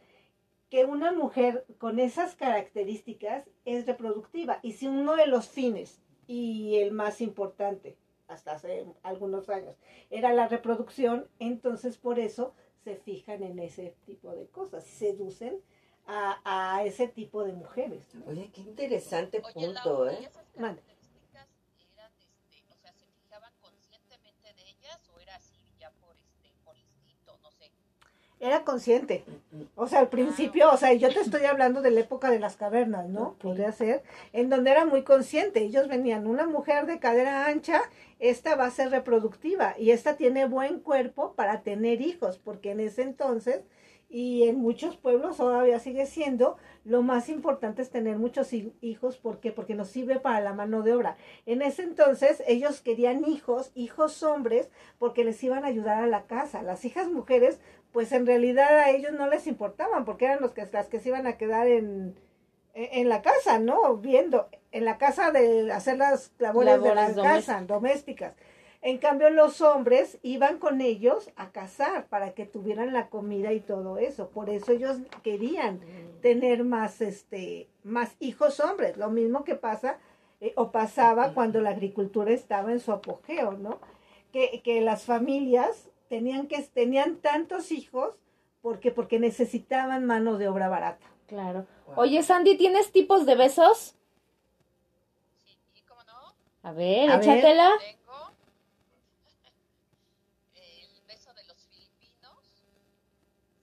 que 0.70 0.86
una 0.86 1.12
mujer 1.14 1.66
con 1.78 2.00
esas 2.00 2.36
características 2.36 3.46
es 3.66 3.86
reproductiva 3.86 4.60
y 4.64 4.74
si 4.74 4.88
uno 4.88 5.16
de 5.16 5.28
los 5.28 5.48
fines 5.48 6.02
y 6.28 6.76
el 6.78 6.92
más 6.92 7.22
importante 7.22 7.98
hasta 8.28 8.54
hace 8.54 8.86
algunos 9.04 9.50
años 9.50 9.76
era 10.10 10.34
la 10.34 10.48
reproducción 10.50 11.30
entonces 11.40 11.98
por 11.98 12.20
eso 12.20 12.54
se 12.84 12.96
fijan 12.98 13.44
en 13.44 13.60
ese 13.60 13.96
tipo 14.06 14.32
de 14.36 14.48
cosas 14.48 14.84
seducen 14.86 15.62
a, 16.06 16.40
a 16.44 16.84
ese 16.86 17.08
tipo 17.08 17.44
de 17.44 17.54
mujeres 17.54 18.06
Oye, 18.28 18.50
qué 18.54 18.62
interesante 18.62 19.42
Oye, 19.44 19.54
punto, 19.54 20.06
Lau, 20.06 20.12
¿y 20.12 20.16
¿eh? 20.16 20.28
esas 20.28 20.46
Mande. 20.58 20.82
características 20.82 21.48
eran, 21.94 22.12
este, 22.20 22.64
o 22.74 22.76
sea, 22.76 22.92
se 22.94 23.06
fijaban 23.08 23.54
conscientemente 23.62 24.54
de 24.54 24.70
ellas 24.70 25.00
o 25.14 25.20
era 25.20 25.36
así 25.36 25.58
ya 25.80 25.92
por, 26.02 26.16
este, 26.18 26.52
por 26.66 26.78
instinto, 26.78 27.38
no 27.42 27.52
sé? 27.52 27.72
Era 28.40 28.64
consciente. 28.64 29.24
O 29.76 29.88
sea, 29.88 30.00
al 30.00 30.10
principio, 30.10 30.72
o 30.72 30.78
sea, 30.78 30.94
yo 30.94 31.10
te 31.14 31.22
estoy 31.22 31.46
hablando 31.46 31.82
de 31.82 31.92
la 31.92 32.02
época 32.02 32.30
de 32.30 32.40
las 32.40 32.56
cavernas, 32.56 33.10
¿no? 33.10 33.34
Podría 33.42 33.72
ser, 33.72 34.04
en 34.34 34.50
donde 34.50 34.72
era 34.72 34.86
muy 34.86 35.04
consciente. 35.04 35.64
Ellos 35.64 35.88
venían, 35.88 36.28
una 36.28 36.46
mujer 36.46 36.86
de 36.86 37.00
cadera 37.00 37.48
ancha, 37.48 37.82
esta 38.20 38.56
va 38.56 38.66
a 38.66 38.72
ser 38.72 38.90
reproductiva 38.92 39.76
y 39.78 39.92
esta 39.92 40.18
tiene 40.18 40.46
buen 40.46 40.80
cuerpo 40.80 41.34
para 41.34 41.62
tener 41.62 42.02
hijos, 42.02 42.38
porque 42.38 42.72
en 42.72 42.80
ese 42.80 43.04
entonces 43.04 43.62
y 44.10 44.48
en 44.48 44.58
muchos 44.58 44.96
pueblos 44.96 45.36
todavía 45.36 45.80
sigue 45.80 46.06
siendo, 46.06 46.56
lo 46.86 47.04
más 47.04 47.28
importante 47.28 47.82
es 47.82 47.90
tener 47.90 48.18
muchos 48.18 48.54
hi- 48.54 48.72
hijos, 48.80 49.18
¿por 49.18 49.42
qué? 49.42 49.52
Porque 49.52 49.76
nos 49.76 49.90
sirve 49.90 50.18
para 50.18 50.40
la 50.40 50.54
mano 50.54 50.82
de 50.82 50.94
obra. 50.94 51.18
En 51.46 51.62
ese 51.62 51.84
entonces 51.84 52.42
ellos 52.48 52.80
querían 52.80 53.26
hijos, 53.28 53.70
hijos 53.76 54.24
hombres, 54.24 54.70
porque 54.98 55.26
les 55.26 55.44
iban 55.44 55.66
a 55.66 55.68
ayudar 55.68 56.02
a 56.02 56.08
la 56.08 56.24
casa. 56.26 56.62
Las 56.62 56.86
hijas 56.86 57.10
mujeres, 57.10 57.60
pues 57.92 58.12
en 58.12 58.26
realidad 58.26 58.80
a 58.80 58.90
ellos 58.92 59.14
no 59.14 59.28
les 59.28 59.48
importaban, 59.48 60.06
porque 60.06 60.26
eran 60.26 60.42
los 60.42 60.52
que, 60.52 60.68
las 60.72 60.88
que 60.88 61.00
se 61.00 61.10
iban 61.10 61.28
a 61.28 61.38
quedar 61.38 61.68
en, 61.68 62.16
en 62.74 63.10
la 63.10 63.22
casa, 63.22 63.60
¿no? 63.60 63.98
Viendo, 63.98 64.48
en 64.72 64.86
la 64.86 64.98
casa 64.98 65.32
de 65.32 65.72
hacer 65.72 65.98
las 65.98 66.32
labores, 66.38 66.82
de 66.82 66.94
la 66.94 67.14
casa, 67.14 67.62
domésticas. 67.62 68.34
En 68.82 69.00
cambio, 69.00 69.30
los 69.32 69.62
hombres 69.62 70.20
iban 70.22 70.60
con 70.60 70.82
ellos 70.82 71.32
a 71.36 71.52
cazar 71.52 72.06
para 72.08 72.34
que 72.34 72.46
tuvieran 72.46 72.94
la 72.94 73.10
comida 73.10 73.52
y 73.52 73.60
todo 73.60 73.98
eso. 73.98 74.30
Por 74.30 74.50
eso 74.50 74.72
ellos 74.72 74.98
querían 75.24 75.82
tener 76.22 76.64
más, 76.64 77.02
este, 77.02 77.68
más 77.84 78.16
hijos 78.20 78.60
hombres. 78.60 78.96
Lo 78.98 79.10
mismo 79.10 79.44
que 79.44 79.56
pasa 79.56 79.98
eh, 80.40 80.54
o 80.56 80.72
pasaba 80.72 81.34
cuando 81.34 81.60
la 81.62 81.72
agricultura 81.72 82.32
estaba 82.32 82.72
en 82.72 82.80
su 82.80 82.92
apogeo, 82.92 83.54
¿no? 83.54 83.80
Que, 84.32 84.62
que 84.64 84.82
las 84.82 85.04
familias 85.04 85.90
tenían 86.08 86.48
que 86.48 86.62
tenían 86.64 87.18
tantos 87.18 87.72
hijos 87.72 88.16
porque 88.62 88.92
porque 88.92 89.20
necesitaban 89.20 90.06
mano 90.06 90.38
de 90.38 90.48
obra 90.48 90.68
barata. 90.70 91.06
Claro. 91.28 91.68
Wow. 91.86 92.00
Oye, 92.00 92.24
Sandy, 92.24 92.58
¿tienes 92.58 92.92
tipos 92.92 93.26
de 93.26 93.36
besos? 93.36 93.96
Sí, 95.44 95.58
¿y 95.76 95.82
cómo 95.82 96.04
no? 96.04 96.34
A 96.64 96.72
ver, 96.72 97.10
A 97.10 97.18
ver. 97.18 97.30
échatela. 97.30 97.72
Tengo 97.80 98.32
el 100.56 101.02
beso 101.08 101.34
de 101.34 101.44
los 101.46 101.58
filipinos. 101.68 102.38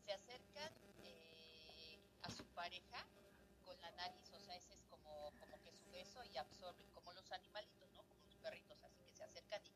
Se 0.06 0.12
acercan 0.12 0.72
eh, 1.04 1.98
a 2.22 2.30
su 2.30 2.44
pareja 2.54 3.04
con 3.64 3.80
la 3.80 3.90
nariz, 3.92 4.32
o 4.34 4.40
sea, 4.40 4.56
ese 4.56 4.74
es 4.74 4.84
como, 4.90 5.32
como 5.40 5.60
que 5.62 5.72
su 5.72 5.90
beso 5.90 6.20
y 6.32 6.36
absorben, 6.36 6.86
como 6.94 7.12
los 7.12 7.30
animalitos, 7.32 7.90
¿no? 7.94 8.02
Como 8.02 8.20
los 8.24 8.36
perritos, 8.36 8.82
así 8.84 9.00
que 9.04 9.12
se 9.12 9.24
acercan 9.24 9.60
y 9.64 9.72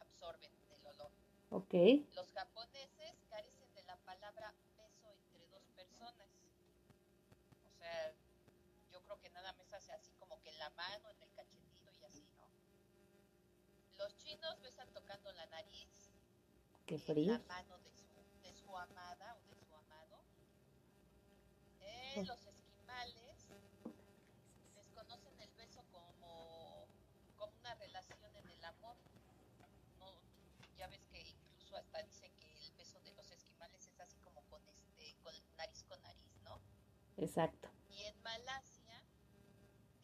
absorben 0.00 0.50
el 0.70 0.86
olor. 0.86 1.10
Ok. 1.56 1.72
Los 2.14 2.30
japoneses 2.32 3.14
carecen 3.30 3.72
de 3.74 3.82
la 3.84 3.96
palabra 4.04 4.52
beso 4.76 5.08
entre 5.10 5.46
dos 5.48 5.62
personas. 5.74 6.28
O 7.64 7.70
sea, 7.78 8.12
yo 8.92 9.00
creo 9.02 9.18
que 9.22 9.30
nada 9.30 9.54
más 9.54 9.72
hace 9.72 9.90
así 9.92 10.12
como 10.18 10.38
que 10.42 10.50
en 10.50 10.58
la 10.58 10.68
mano, 10.70 11.08
en 11.10 11.22
el 11.22 11.32
cachetito 11.32 11.90
y 11.92 12.04
así, 12.04 12.28
¿no? 12.36 12.44
Los 13.96 14.14
chinos 14.18 14.60
besan 14.60 14.92
tocando 14.92 15.32
la 15.32 15.46
nariz, 15.46 16.10
Qué 16.84 16.96
en 16.96 17.00
frío. 17.00 17.32
la 17.32 17.38
mano 17.48 17.78
de 17.78 17.90
su, 17.90 18.04
de 18.42 18.52
su 18.52 18.76
amada 18.76 19.34
o 19.36 19.40
de 19.48 19.56
su 19.56 19.74
amado. 19.74 20.18
Eh, 21.80 22.22
los 22.26 22.45
Exacto. 37.16 37.68
Y 37.90 38.04
en 38.04 38.22
Malasia 38.22 39.02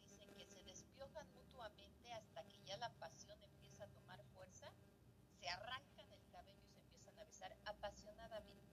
dicen 0.05 0.29
que 0.35 0.45
se 0.45 0.63
despiojan 0.63 1.27
mutuamente 1.33 2.11
hasta 2.13 2.43
que 2.45 2.59
ya 2.65 2.77
la 2.77 2.89
pasión 2.93 3.37
empieza 3.43 3.83
a 3.83 3.87
tomar 3.87 4.19
fuerza, 4.35 4.71
se 5.39 5.47
arrancan 5.49 6.11
el 6.11 6.31
cabello 6.31 6.59
y 6.65 6.73
se 6.73 6.79
empiezan 6.79 7.19
a 7.19 7.23
besar 7.23 7.55
apasionadamente. 7.65 8.63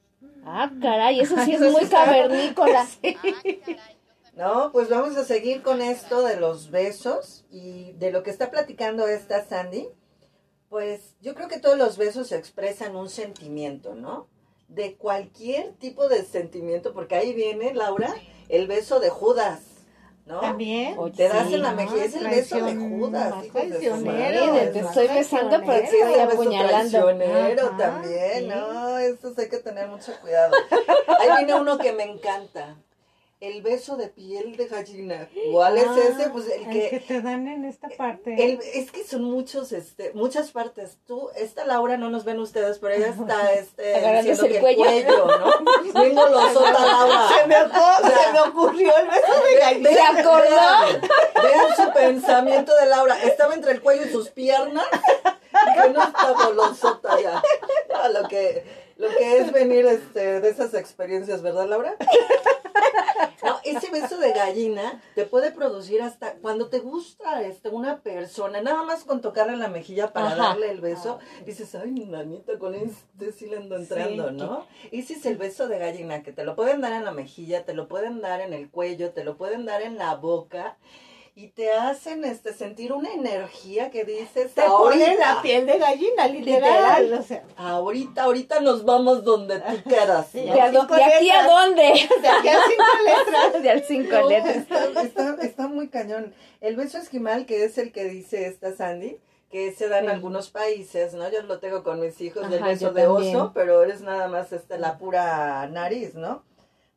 Ah, 0.44 0.70
caray, 0.80 1.20
eso 1.20 1.36
sí 1.44 1.54
es 1.54 1.60
muy 1.60 1.86
cavernícola. 1.86 2.86
Ah, 3.02 3.12
caray, 3.12 3.98
yo 4.06 4.14
también. 4.22 4.34
No, 4.34 4.72
pues 4.72 4.88
vamos 4.88 5.16
a 5.16 5.24
seguir 5.24 5.62
con 5.62 5.82
esto 5.82 6.22
de 6.22 6.38
los 6.38 6.70
besos 6.70 7.44
y 7.50 7.92
de 7.92 8.10
lo 8.10 8.22
que 8.22 8.30
está 8.30 8.50
platicando 8.50 9.06
esta 9.06 9.44
Sandy. 9.44 9.88
Pues 10.70 11.16
yo 11.20 11.34
creo 11.34 11.48
que 11.48 11.58
todos 11.58 11.76
los 11.76 11.98
besos 11.98 12.30
expresan 12.32 12.94
un 12.94 13.08
sentimiento, 13.08 13.94
¿no? 13.96 14.28
De 14.70 14.94
cualquier 14.96 15.72
tipo 15.74 16.08
de 16.08 16.24
sentimiento, 16.24 16.92
porque 16.94 17.16
ahí 17.16 17.34
viene, 17.34 17.74
Laura, 17.74 18.14
el 18.48 18.66
beso 18.68 19.00
de 19.00 19.10
Judas, 19.10 19.60
¿no? 20.26 20.40
También. 20.40 20.96
Oye, 20.96 21.12
Te 21.16 21.28
das 21.28 21.48
sí, 21.48 21.54
en 21.54 21.62
la 21.62 21.72
mejilla, 21.72 22.04
es 22.04 22.14
el 22.14 22.28
beso 22.28 22.64
de 22.64 22.76
Judas. 22.76 23.30
más 23.30 23.42
de 23.42 23.50
traicionero. 23.50 24.44
Sí, 24.44 24.60
te 24.72 24.78
estoy 24.78 25.08
besando, 25.08 25.50
pero 25.50 25.64
traicionero. 25.64 25.90
Sí, 25.90 25.96
es 25.96 26.18
el 26.20 26.26
beso 26.28 26.40
apuñalando. 26.40 27.04
traicionero 27.04 27.66
Ajá, 27.66 27.76
también, 27.76 28.38
sí. 28.38 28.46
¿no? 28.46 28.98
Estos 28.98 29.38
hay 29.38 29.48
que 29.48 29.58
tener 29.58 29.88
mucho 29.88 30.12
cuidado. 30.20 30.54
Ahí 31.18 31.28
viene 31.44 31.60
uno 31.60 31.76
que 31.78 31.92
me 31.92 32.04
encanta. 32.04 32.76
El 33.40 33.62
beso 33.62 33.96
de 33.96 34.08
piel 34.08 34.54
de 34.58 34.66
gallina. 34.66 35.26
¿Cuál 35.50 35.78
es 35.78 35.86
ese? 35.96 36.28
Pues 36.28 36.44
el 36.46 36.62
Ah, 36.66 36.68
El 36.68 36.72
que 36.78 36.90
que... 36.90 37.00
te 37.00 37.22
dan 37.22 37.48
en 37.48 37.64
esta 37.64 37.88
parte. 37.96 38.34
el- 38.34 38.60
es 38.74 38.90
que 38.92 39.02
son 39.02 39.24
muchos, 39.24 39.72
este, 39.72 40.12
muchas 40.12 40.50
partes. 40.50 40.98
Tú, 41.06 41.30
esta 41.34 41.64
Laura 41.64 41.96
no 41.96 42.10
nos 42.10 42.24
ven 42.24 42.38
ustedes, 42.38 42.78
pero 42.78 42.94
ella 42.96 43.08
está, 43.08 43.50
este, 43.54 43.94
diciendo 44.22 44.44
el 44.44 44.52
que 44.52 44.60
cuello. 44.60 44.84
¿no? 44.84 45.92
Bien 46.02 46.14
golosota, 46.14 46.86
Laura. 46.86 47.28
se 47.40 47.46
me, 47.46 47.62
ocurrió, 47.62 47.80
O 47.98 48.06
sea, 48.08 48.18
se 48.26 48.32
me 48.34 48.40
ocurrió 48.40 48.92
el 48.98 49.06
beso 49.08 49.44
de 49.48 49.58
gallina. 49.58 49.90
¿Se 49.90 50.00
acordó? 50.20 51.00
Vean, 51.42 51.76
su 51.76 51.92
pensamiento 51.94 52.74
de 52.76 52.86
Laura. 52.86 53.22
Estaba 53.22 53.54
entre 53.54 53.72
el 53.72 53.80
cuello 53.80 54.04
y 54.04 54.10
sus 54.10 54.28
piernas. 54.28 54.84
Que 55.82 55.88
no 55.90 56.02
está 56.02 56.32
golosota 56.32 57.20
ya. 57.22 57.42
No, 57.90 58.20
lo 58.20 58.28
que, 58.28 58.89
lo 59.00 59.08
que 59.16 59.38
es 59.38 59.52
venir 59.52 59.86
este, 59.86 60.40
de 60.40 60.48
esas 60.48 60.74
experiencias, 60.74 61.42
¿verdad, 61.42 61.66
Laura? 61.68 61.96
No, 63.42 63.58
ese 63.64 63.90
beso 63.90 64.18
de 64.18 64.32
gallina 64.32 65.00
te 65.14 65.24
puede 65.24 65.50
producir 65.50 66.02
hasta 66.02 66.34
cuando 66.34 66.68
te 66.68 66.78
gusta 66.78 67.42
este, 67.42 67.70
una 67.70 68.00
persona, 68.00 68.60
nada 68.60 68.82
más 68.82 69.04
con 69.04 69.22
tocarle 69.22 69.56
la 69.56 69.68
mejilla 69.68 70.12
para 70.12 70.28
Ajá. 70.28 70.36
darle 70.48 70.70
el 70.70 70.80
beso, 70.80 71.18
dices, 71.46 71.74
ay, 71.74 71.90
nanita, 71.90 72.58
con 72.58 72.74
este 72.74 73.32
sí 73.32 73.46
le 73.46 73.56
ando 73.56 73.76
entrando, 73.76 74.28
Sí, 74.28 74.34
¿no? 74.36 74.66
Ese 74.92 75.14
es 75.14 75.24
el 75.26 75.36
beso 75.38 75.68
de 75.68 75.78
gallina, 75.78 76.22
que 76.22 76.32
te 76.32 76.44
lo 76.44 76.54
pueden 76.54 76.80
dar 76.82 76.92
en 76.92 77.04
la 77.04 77.12
mejilla, 77.12 77.64
te 77.64 77.72
lo 77.74 77.88
pueden 77.88 78.20
dar 78.20 78.40
en 78.42 78.52
el 78.52 78.70
cuello, 78.70 79.10
te 79.12 79.24
lo 79.24 79.36
pueden 79.38 79.64
dar 79.64 79.80
en 79.82 79.96
la 79.96 80.14
boca 80.16 80.76
y 81.42 81.48
te 81.48 81.72
hacen 81.72 82.22
este 82.24 82.52
sentir 82.52 82.92
una 82.92 83.10
energía 83.14 83.90
que 83.90 84.04
dices, 84.04 84.52
Te 84.52 84.60
ahorita, 84.60 85.14
la 85.14 85.40
piel 85.40 85.64
de 85.64 85.78
gallina, 85.78 86.26
literal. 86.28 87.02
Literal. 87.04 87.12
O 87.14 87.22
sea, 87.22 87.42
ahorita, 87.56 88.24
ahorita 88.24 88.60
nos 88.60 88.84
vamos 88.84 89.24
donde 89.24 89.58
tú 89.60 89.82
quieras. 89.88 90.26
Sí. 90.30 90.44
¿no? 90.44 90.52
¿De, 90.54 90.60
a 91.02 91.16
aquí 91.16 91.30
a 91.30 91.46
dónde? 91.46 91.82
de 92.22 92.28
aquí 92.28 92.48
a 92.48 92.58
cinco 92.68 92.84
letras. 93.04 93.62
De 93.62 93.70
al 93.70 93.84
cinco 93.84 94.12
No, 94.20 94.28
letras. 94.28 94.56
Está, 94.56 95.02
está, 95.02 95.36
está 95.40 95.66
muy 95.68 95.88
cañón. 95.88 96.34
El 96.60 96.76
beso 96.76 96.98
esquimal, 96.98 97.46
que 97.46 97.64
es 97.64 97.78
el 97.78 97.90
que 97.90 98.04
dice 98.04 98.46
esta 98.46 98.74
Sandy, 98.76 99.16
que 99.50 99.72
se 99.72 99.88
da 99.88 99.98
en 100.00 100.04
Sí. 100.04 100.10
algunos 100.10 100.50
países, 100.50 101.14
¿no? 101.14 101.30
Yo 101.30 101.42
lo 101.42 101.58
tengo 101.58 101.82
con 101.82 102.00
mis 102.00 102.20
hijos 102.20 102.50
del 102.50 102.58
Ajá, 102.60 102.68
beso 102.72 102.92
de 102.92 103.02
también. 103.02 103.34
oso, 103.36 103.52
pero 103.54 103.82
es 103.84 104.02
nada 104.02 104.28
más 104.28 104.52
este, 104.52 104.76
la 104.78 104.98
pura 104.98 105.66
nariz, 105.68 106.14
¿no? 106.14 106.44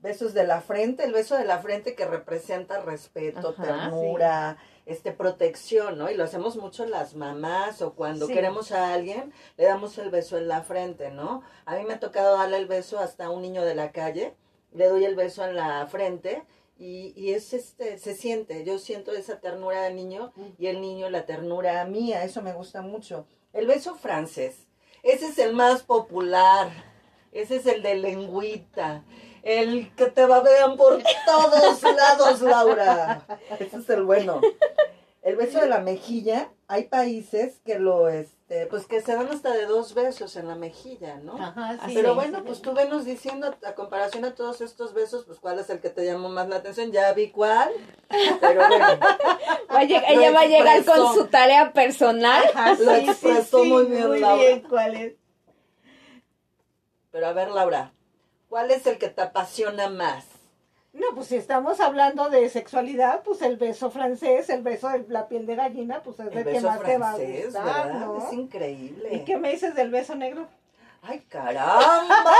Besos 0.04 0.34
de 0.36 0.46
la 0.46 0.62
frente, 0.62 1.04
el 1.06 1.14
beso 1.14 1.36
de 1.36 1.46
la 1.46 1.58
frente 1.60 1.96
que 1.96 2.06
representa 2.06 2.80
respeto, 2.82 3.56
Ajá, 3.58 3.64
ternura, 3.64 4.58
este 4.86 5.14
protección, 5.14 5.98
¿no? 5.98 6.12
Y 6.12 6.16
lo 6.16 6.26
hacemos 6.26 6.58
mucho 6.58 6.86
las 6.86 7.16
mamás 7.16 7.82
o 7.82 7.94
cuando 7.94 8.28
Sí. 8.28 8.34
queremos 8.34 8.72
a 8.74 8.94
alguien, 8.94 9.34
le 9.58 9.64
damos 9.64 9.98
el 9.98 10.12
beso 10.12 10.38
en 10.38 10.50
la 10.50 10.62
frente, 10.62 11.10
¿no? 11.10 11.42
A 11.66 11.78
mí 11.78 11.86
me 11.86 11.94
ha 11.94 12.00
tocado 12.00 12.38
darle 12.38 12.58
el 12.58 12.68
beso 12.68 13.00
hasta 13.00 13.26
a 13.26 13.30
un 13.32 13.42
niño 13.42 13.64
de 13.64 13.76
la 13.76 13.92
calle, 13.94 14.36
le 14.74 14.88
doy 14.88 15.06
el 15.06 15.16
beso 15.16 15.46
en 15.46 15.56
la 15.56 15.88
frente 15.88 16.44
y, 16.78 17.14
y 17.16 17.34
es 17.34 17.54
este, 17.54 17.98
se 17.98 18.14
siente, 18.14 18.66
yo 18.66 18.80
siento 18.80 19.14
esa 19.14 19.40
ternura 19.40 19.84
del 19.84 19.96
niño 19.96 20.34
y 20.60 20.68
el 20.68 20.82
niño 20.82 21.10
la 21.10 21.26
ternura 21.26 21.84
mía, 21.86 22.24
eso 22.26 22.42
me 22.42 22.52
gusta 22.54 22.82
mucho. 22.82 23.26
El 23.54 23.68
beso 23.68 23.96
francés, 23.96 24.68
ese 25.02 25.28
es 25.28 25.38
el 25.38 25.54
más 25.54 25.84
popular, 25.84 26.70
ese 27.32 27.56
es 27.56 27.68
el 27.68 27.84
de 27.84 27.96
lengüita, 27.96 29.06
el 29.44 29.94
que 29.96 30.08
te 30.08 30.26
babean 30.26 30.78
por 30.78 31.02
todos 31.26 31.84
lados, 31.84 32.42
Laura. 32.42 33.26
Ese 33.60 33.78
es 33.78 33.90
el 33.90 34.04
bueno. 34.04 34.42
El 35.22 35.38
beso 35.38 35.62
de 35.62 35.68
la 35.68 35.80
mejilla, 35.80 36.50
hay 36.68 36.84
países 36.84 37.62
que 37.64 37.80
lo, 37.80 38.10
este, 38.10 38.66
pues 38.68 38.88
que 38.88 39.00
se 39.00 39.16
dan 39.16 39.30
hasta 39.30 39.54
de 39.54 39.66
dos 39.66 39.94
besos 39.94 40.36
en 40.36 40.50
la 40.50 40.56
mejilla, 40.56 41.16
¿no? 41.16 41.42
Ajá, 41.42 41.78
sí. 41.86 41.94
Pero 41.94 42.10
sí, 42.10 42.16
bueno, 42.16 42.40
sí. 42.40 42.44
pues 42.46 42.62
tú 42.62 42.74
venos 42.74 43.06
diciendo, 43.06 43.56
a 43.66 43.74
comparación 43.74 44.26
a 44.26 44.36
todos 44.36 44.60
estos 44.60 44.94
besos, 44.94 45.24
pues 45.26 45.40
cuál 45.40 45.60
es 45.60 45.70
el 45.70 45.80
que 45.80 45.90
te 45.90 46.04
llamó 46.06 46.28
más 46.28 46.50
la 46.50 46.58
atención. 46.58 46.92
Ya 46.92 47.14
vi 47.14 47.32
cuál, 47.32 47.72
pero 48.42 48.68
bueno, 48.68 48.86
Va 49.74 49.80
a 49.80 49.84
ella 49.84 50.32
va 50.32 50.42
a 50.42 50.46
llegar 50.46 50.84
con 50.84 51.14
su 51.14 51.28
tarea 51.28 51.72
personal. 51.72 52.44
Ajá, 52.54 52.76
lo 52.80 52.92
expresó 52.94 53.64
muy 53.64 53.86
bien, 53.86 54.08
muy 54.08 54.20
Laura. 54.20 54.44
bien, 54.44 54.62
¿cuál 54.68 54.96
es? 54.96 55.14
pero 57.12 57.28
a 57.28 57.34
ver, 57.34 57.50
Laura, 57.52 57.94
¿cuál 58.54 58.70
es 58.70 58.86
el 58.86 59.00
que 59.00 59.10
te 59.10 59.24
apasiona 59.24 59.90
más? 59.90 60.26
No, 60.94 61.08
pues 61.16 61.26
si 61.26 61.38
estamos 61.38 61.80
hablando 61.80 62.30
de 62.30 62.48
sexualidad, 62.50 63.24
pues 63.24 63.42
el 63.42 63.58
beso 63.58 63.90
francés, 63.90 64.48
el 64.52 64.62
beso 64.62 64.90
de 64.90 65.06
la 65.08 65.28
piel 65.28 65.48
de 65.48 65.56
gallina, 65.56 66.04
pues 66.04 66.20
es 66.20 66.28
El 66.28 66.38
el 66.38 66.54
que 66.54 66.62
más 66.62 66.84
te 66.84 67.00
va 67.00 67.12
a 67.14 67.18
gustar. 67.18 67.96
¿no? 67.96 68.28
Es 68.28 68.32
increíble. 68.32 69.12
¿Y 69.12 69.26
qué 69.26 69.38
me 69.38 69.50
dices 69.50 69.74
del 69.74 69.90
beso 69.90 70.14
negro? 70.14 70.48
¡Ay, 71.06 71.20
caramba! 71.30 72.08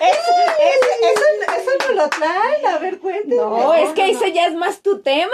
Ese- 0.00 1.12
eso, 1.12 1.24
eso 1.56 1.70
no 1.88 1.94
lo 1.94 2.08
traen, 2.10 2.66
a 2.66 2.78
ver, 2.78 2.98
cuéntame. 2.98 3.36
No, 3.36 3.74
es 3.74 3.90
que 3.90 4.10
ese 4.10 4.32
ya 4.32 4.46
es 4.46 4.54
más 4.54 4.80
tu 4.82 5.00
tema. 5.00 5.32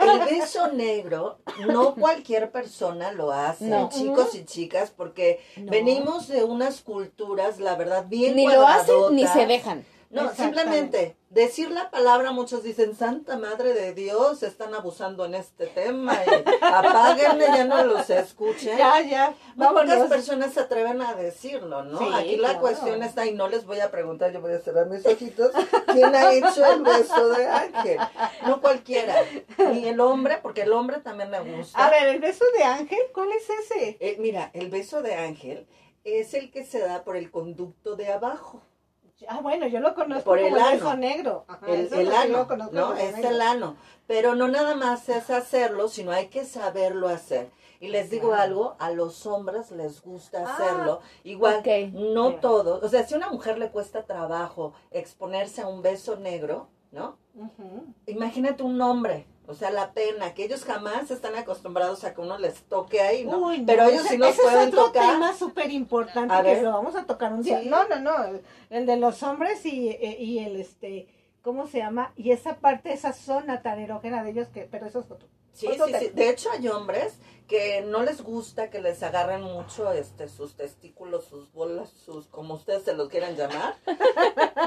El 0.00 0.18
beso 0.20 0.68
negro, 0.72 1.38
no 1.66 1.94
cualquier 1.94 2.50
persona 2.50 3.12
lo 3.12 3.32
hace, 3.32 3.64
No. 3.66 3.88
chicos 3.90 4.34
y 4.34 4.44
chicas, 4.44 4.90
porque 4.90 5.40
venimos 5.56 6.28
de 6.28 6.42
unas 6.44 6.80
culturas, 6.80 7.58
la 7.60 7.76
verdad, 7.76 8.04
bien 8.08 8.34
Ni 8.36 8.46
lo 8.46 8.66
hacen 8.66 9.14
ni 9.14 9.26
se 9.26 9.46
dejan. 9.46 9.84
No, 10.12 10.30
simplemente 10.34 11.16
decir 11.30 11.70
la 11.70 11.90
palabra, 11.90 12.32
muchos 12.32 12.62
dicen, 12.62 12.94
Santa 12.94 13.38
Madre 13.38 13.72
de 13.72 13.94
Dios, 13.94 14.42
están 14.42 14.74
abusando 14.74 15.24
en 15.24 15.34
este 15.34 15.66
tema 15.68 16.14
y 16.14 16.44
apáguenle, 16.60 17.46
ya 17.46 17.64
no 17.64 17.82
los 17.84 18.10
escuchen. 18.10 18.76
Ya, 18.76 19.00
ya, 19.00 19.34
Muy 19.56 19.68
pocas 19.68 20.08
personas 20.10 20.52
se 20.52 20.60
atreven 20.60 21.00
a 21.00 21.14
decirlo, 21.14 21.82
¿no? 21.84 21.98
Sí, 21.98 22.04
Aquí 22.12 22.36
la 22.36 22.48
claro. 22.48 22.60
cuestión 22.60 23.02
está, 23.02 23.24
y 23.24 23.32
no 23.32 23.48
les 23.48 23.64
voy 23.64 23.80
a 23.80 23.90
preguntar, 23.90 24.32
yo 24.32 24.42
voy 24.42 24.52
a 24.52 24.60
cerrar 24.60 24.86
mis 24.86 25.06
ojitos, 25.06 25.50
¿quién 25.92 26.14
ha 26.14 26.30
hecho 26.30 26.62
el 26.66 26.82
beso 26.82 27.28
de 27.30 27.46
ángel? 27.46 27.98
No 28.46 28.60
cualquiera, 28.60 29.14
ni 29.72 29.88
el 29.88 29.98
hombre, 29.98 30.40
porque 30.42 30.62
el 30.62 30.72
hombre 30.74 30.98
también 30.98 31.30
me 31.30 31.40
gusta. 31.40 31.86
A 31.86 31.88
ver, 31.88 32.08
el 32.08 32.20
beso 32.20 32.44
de 32.58 32.64
ángel, 32.64 33.00
¿cuál 33.14 33.30
es 33.32 33.48
ese? 33.48 33.96
Eh, 33.98 34.16
mira, 34.18 34.50
el 34.52 34.68
beso 34.68 35.00
de 35.00 35.14
ángel 35.14 35.66
es 36.04 36.34
el 36.34 36.50
que 36.50 36.66
se 36.66 36.80
da 36.80 37.02
por 37.02 37.16
el 37.16 37.30
conducto 37.30 37.96
de 37.96 38.12
abajo. 38.12 38.60
Ah, 39.28 39.40
bueno, 39.42 39.66
yo 39.66 39.80
lo 39.80 39.94
conozco 39.94 40.24
Por 40.24 40.40
como 40.40 40.56
el 40.56 40.62
ano. 40.62 40.94
negro. 40.96 41.44
Ajá, 41.48 41.66
el, 41.66 41.86
eso 41.92 42.16
ano, 42.16 42.46
¿no? 42.72 42.94
Es 42.94 43.14
negro. 43.14 43.30
el 43.30 43.40
ano. 43.40 43.76
Pero 44.06 44.34
no 44.34 44.48
nada 44.48 44.74
más 44.74 45.08
es 45.08 45.30
hacerlo, 45.30 45.88
sino 45.88 46.12
hay 46.12 46.26
que 46.28 46.44
saberlo 46.44 47.08
hacer. 47.08 47.50
Y 47.80 47.88
les 47.88 48.10
digo 48.10 48.28
Claro. 48.28 48.42
algo, 48.42 48.76
a 48.78 48.90
los 48.90 49.26
hombres 49.26 49.70
les 49.72 50.02
gusta 50.02 50.44
Ah, 50.46 50.54
hacerlo. 50.54 51.00
Igual, 51.24 51.62
no 51.92 52.32
Ya. 52.32 52.40
todos. 52.40 52.82
O 52.82 52.88
sea, 52.88 53.04
si 53.06 53.14
a 53.14 53.16
una 53.16 53.28
mujer 53.30 53.58
le 53.58 53.70
cuesta 53.70 54.04
trabajo 54.04 54.72
exponerse 54.92 55.62
a 55.62 55.66
un 55.68 55.82
beso 55.82 56.16
negro, 56.16 56.68
¿no? 56.92 57.16
Imagínate 58.06 58.62
un 58.62 58.80
hombre. 58.80 59.26
O 59.48 59.54
sea, 59.54 59.70
la 59.70 59.92
pena, 59.92 60.34
que 60.34 60.44
ellos 60.44 60.64
jamás 60.64 61.10
están 61.10 61.34
acostumbrados 61.34 62.04
a 62.04 62.14
que 62.14 62.20
uno 62.20 62.38
les 62.38 62.62
toque 62.62 63.00
ahí, 63.00 63.24
¿no? 63.24 63.38
Uy, 63.38 63.58
no, 63.58 63.66
Pero 63.66 63.86
ellos 63.88 64.04
sí 64.08 64.16
nos 64.16 64.30
ese 64.30 64.42
pueden 64.42 64.60
es 64.60 64.68
otro 64.68 64.84
tocar. 64.86 65.12
tema 65.14 65.34
súper 65.34 65.70
importante 65.70 66.42
que 66.42 66.62
lo 66.62 66.70
vamos 66.72 66.94
a 66.94 67.04
tocar 67.06 67.32
un 67.32 67.42
día. 67.42 67.60
Sí. 67.60 67.68
No, 67.68 67.86
no, 67.88 67.98
no, 67.98 68.14
el 68.70 68.86
de 68.86 68.96
los 68.96 69.22
hombres 69.24 69.66
y, 69.66 69.88
eh, 69.88 70.16
y 70.20 70.38
el 70.38 70.56
este, 70.60 71.08
¿cómo 71.42 71.66
se 71.66 71.78
llama? 71.78 72.12
Y 72.16 72.30
esa 72.30 72.58
parte, 72.58 72.92
esa 72.92 73.12
zona 73.12 73.62
tan 73.62 73.80
erógena 73.80 74.22
de 74.22 74.30
ellos 74.30 74.48
que, 74.48 74.62
pero 74.62 74.86
eso 74.86 75.00
es 75.00 75.10
otro. 75.10 75.28
Sí, 75.52 75.66
Otro 75.66 75.86
sí, 75.88 75.94
sí. 75.98 76.08
De 76.14 76.30
hecho, 76.30 76.50
hay 76.50 76.66
hombres 76.68 77.18
que 77.46 77.82
no 77.82 78.02
les 78.02 78.22
gusta 78.22 78.70
que 78.70 78.80
les 78.80 79.02
agarren 79.02 79.42
mucho 79.42 79.92
este 79.92 80.28
sus 80.28 80.54
testículos, 80.54 81.24
sus 81.26 81.52
bolas, 81.52 81.90
sus 81.90 82.26
como 82.28 82.54
ustedes 82.54 82.84
se 82.84 82.94
los 82.94 83.10
quieran 83.10 83.36
llamar, 83.36 83.74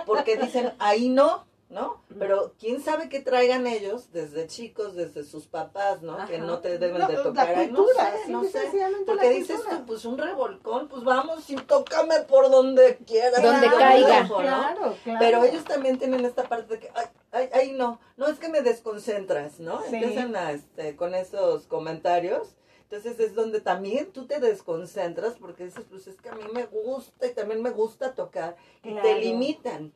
porque 0.06 0.38
dicen, 0.38 0.74
ahí 0.78 1.10
no, 1.10 1.46
¿no? 1.70 2.04
Pero 2.20 2.54
quién 2.60 2.80
sabe 2.82 3.10
qué 3.10 3.20
traigan 3.22 3.66
ellos 3.68 4.12
desde 4.12 4.48
chicos, 4.48 4.96
desde 4.96 5.24
sus 5.24 5.48
papás, 5.48 6.02
¿no? 6.04 6.26
Que 6.28 6.38
no 6.38 6.60
te 6.60 6.78
deben 6.78 7.00
No, 7.00 7.08
de 7.08 7.14
la 7.18 7.24
tocar. 7.24 7.50
ahí. 7.50 7.72
No 7.72 7.84
cultura, 7.84 8.12
sé, 8.24 8.32
no 8.32 8.44
simple 8.44 8.62
y 8.68 8.70
sé. 8.72 8.82
Porque 9.06 9.26
la 9.26 9.32
dices 9.32 9.62
tú, 9.70 9.86
pues 9.86 10.06
un 10.06 10.18
revolcón, 10.18 10.88
pues 10.88 11.04
vamos 11.04 11.50
y 11.50 11.56
tócame 11.56 12.20
por 12.28 12.50
donde 12.52 12.98
quieras. 12.98 13.42
Donde 13.42 13.68
me 13.70 13.76
caiga. 13.76 14.22
dejo, 14.22 14.36
¿no? 14.36 14.48
Claro, 14.48 14.96
claro. 15.04 15.20
Pero 15.20 15.44
ellos 15.44 15.64
también 15.66 15.98
tienen 15.98 16.24
esta 16.24 16.44
parte 16.48 16.76
de 16.76 16.80
que, 16.80 16.92
ay, 16.94 17.06
ay, 17.32 17.50
ay, 17.54 17.72
no, 17.74 18.00
no 18.16 18.28
es 18.28 18.38
que 18.40 18.48
me 18.50 18.62
desconcentras, 18.62 19.60
¿no? 19.60 19.82
Sí. 19.90 19.96
Empiezan 19.96 20.36
a, 20.36 20.52
este, 20.52 20.96
con 20.96 21.16
esos 21.16 21.66
comentarios. 21.68 22.56
Entonces 22.84 23.20
es 23.20 23.34
donde 23.34 23.62
también 23.62 24.12
tú 24.12 24.28
te 24.28 24.40
desconcentras 24.40 25.34
porque 25.40 25.66
dices, 25.66 25.86
pues 25.90 26.06
es 26.06 26.22
que 26.22 26.30
a 26.30 26.36
mí 26.36 26.44
me 26.54 26.66
gusta 26.68 27.26
y 27.26 27.34
también 27.34 27.64
me 27.64 27.72
gusta 27.72 28.14
tocar. 28.14 28.56
Y 28.84 28.94
te 28.94 29.02
Claro. 29.02 29.20
limitan. 29.20 29.92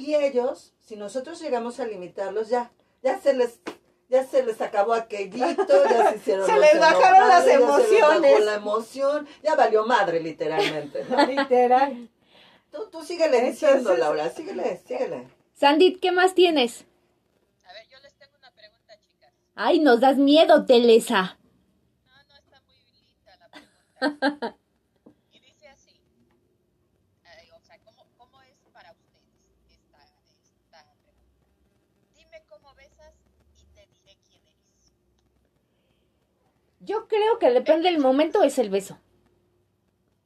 Y 0.00 0.14
ellos, 0.14 0.72
si 0.78 0.96
nosotros 0.96 1.40
llegamos 1.40 1.78
a 1.80 1.84
limitarlos, 1.86 2.48
ya, 2.48 2.70
ya 3.02 3.18
se 3.20 3.34
les... 3.34 3.60
Ya 4.08 4.24
se 4.26 4.42
les 4.42 4.60
acabó 4.60 4.92
aquellito, 4.94 5.84
ya 5.88 6.10
se 6.10 6.16
hicieron 6.16 6.44
Se 6.50 6.58
les 6.58 6.80
bajaron 6.80 7.28
las 7.28 7.44
ya 7.44 7.52
se 7.52 7.58
les 7.58 7.62
emociones. 7.62 8.44
la 8.44 8.54
emoción, 8.54 9.28
ya 9.44 9.54
valió 9.54 9.86
madre 9.86 10.18
literalmente. 10.18 11.04
¿no? 11.04 11.26
Literal. 11.26 12.08
Tú, 12.72 12.88
tú 12.90 13.04
síguele 13.04 13.36
Entonces- 13.38 13.60
diciendo, 13.60 13.96
Laura, 13.96 14.28
síguele, 14.30 14.80
síguele. 14.84 15.28
Sandy, 15.54 15.94
¿qué 16.00 16.10
más 16.10 16.34
tienes? 16.34 16.86
A 17.64 17.72
ver, 17.72 17.86
yo 17.88 18.00
les 18.00 18.12
tengo 18.14 18.32
una 18.36 18.50
pregunta, 18.50 18.94
chicas. 18.98 19.32
Ay, 19.54 19.78
nos 19.78 20.00
das 20.00 20.16
miedo, 20.16 20.66
Telesa. 20.66 21.38
No, 22.04 22.12
no, 22.28 22.36
está 22.36 22.60
muy 22.62 22.82
linda 23.00 23.36
la 23.36 23.48
pregunta. 23.48 24.56
y 25.32 25.38
dice 25.38 25.68
así. 25.68 25.94
Ay, 27.38 27.48
o 27.56 27.60
sea, 27.64 27.78
¿cómo, 27.84 28.04
¿cómo 28.18 28.42
es 28.42 28.56
para 28.72 28.90
ustedes 28.90 29.70
esta, 29.70 30.02
esta 30.02 30.82
pregunta? 30.82 31.14
Dime 32.16 32.42
cómo 32.48 32.74
besas 32.74 33.14
y 33.56 33.64
te 33.74 33.86
diré 33.86 34.16
quién 34.26 34.40
eres. 34.46 34.92
Yo 36.90 37.06
creo 37.06 37.38
que 37.38 37.50
depende 37.50 37.88
del 37.88 38.00
momento, 38.00 38.42
es 38.42 38.58
el 38.58 38.68
beso. 38.68 38.98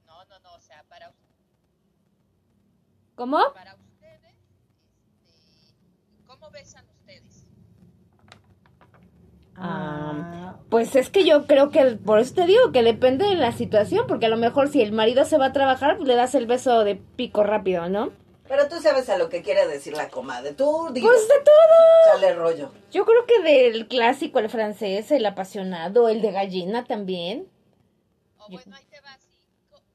No, 0.07 0.25
no, 0.25 0.39
no, 0.39 0.55
o 0.55 0.61
sea, 0.61 0.83
para, 0.89 1.13
¿Cómo? 3.15 3.37
para 3.53 3.75
ustedes, 3.75 4.35
este, 5.23 6.25
¿cómo 6.27 6.51
besan 6.51 6.87
ustedes? 6.89 7.47
Ah, 9.57 10.57
pues 10.71 10.97
es 10.97 11.11
que 11.11 11.27
yo 11.27 11.47
creo 11.47 11.69
que, 11.69 11.99
por 12.03 12.19
eso 12.19 12.35
te 12.35 12.47
digo 12.47 12.73
que 12.73 12.83
depende 12.83 13.27
de 13.27 13.35
la 13.35 13.53
situación, 13.53 14.07
porque 14.09 14.25
a 14.25 14.31
lo 14.31 14.39
mejor 14.39 14.69
si 14.69 14.81
el 14.81 14.93
marido 14.93 15.27
se 15.27 15.37
va 15.37 15.49
a 15.49 15.53
trabajar, 15.53 15.99
pues 15.99 16.09
le 16.09 16.15
das 16.15 16.35
el 16.35 16.47
beso 16.47 16.83
de 16.83 16.97
pico 16.97 17.45
rápido, 17.45 17.91
¿no? 17.91 18.11
Pero 18.47 18.69
tú 18.69 18.81
sabes 18.81 19.09
a 19.09 19.17
lo 19.17 19.29
que 19.31 19.43
quiere 19.43 19.67
decir 19.67 19.95
la 19.97 20.09
comadre. 20.11 20.53
Tú 20.53 20.89
dile, 20.93 21.07
Pues 21.09 21.27
de 21.29 21.35
todo. 21.43 22.13
sale 22.13 22.35
rollo. 22.35 22.73
Yo 22.93 23.05
creo 23.07 23.25
que 23.27 23.41
del 23.43 23.89
clásico, 23.89 24.39
el 24.39 24.51
francés, 24.51 25.11
el 25.11 25.25
apasionado, 25.25 26.09
el 26.09 26.21
de 26.21 26.31
gallina 26.33 26.85
también. 26.85 27.49
O 28.39 28.49
bueno, 28.51 28.77
ahí 28.77 28.85
te 28.91 29.01
va 29.01 29.13
así. 29.15 29.31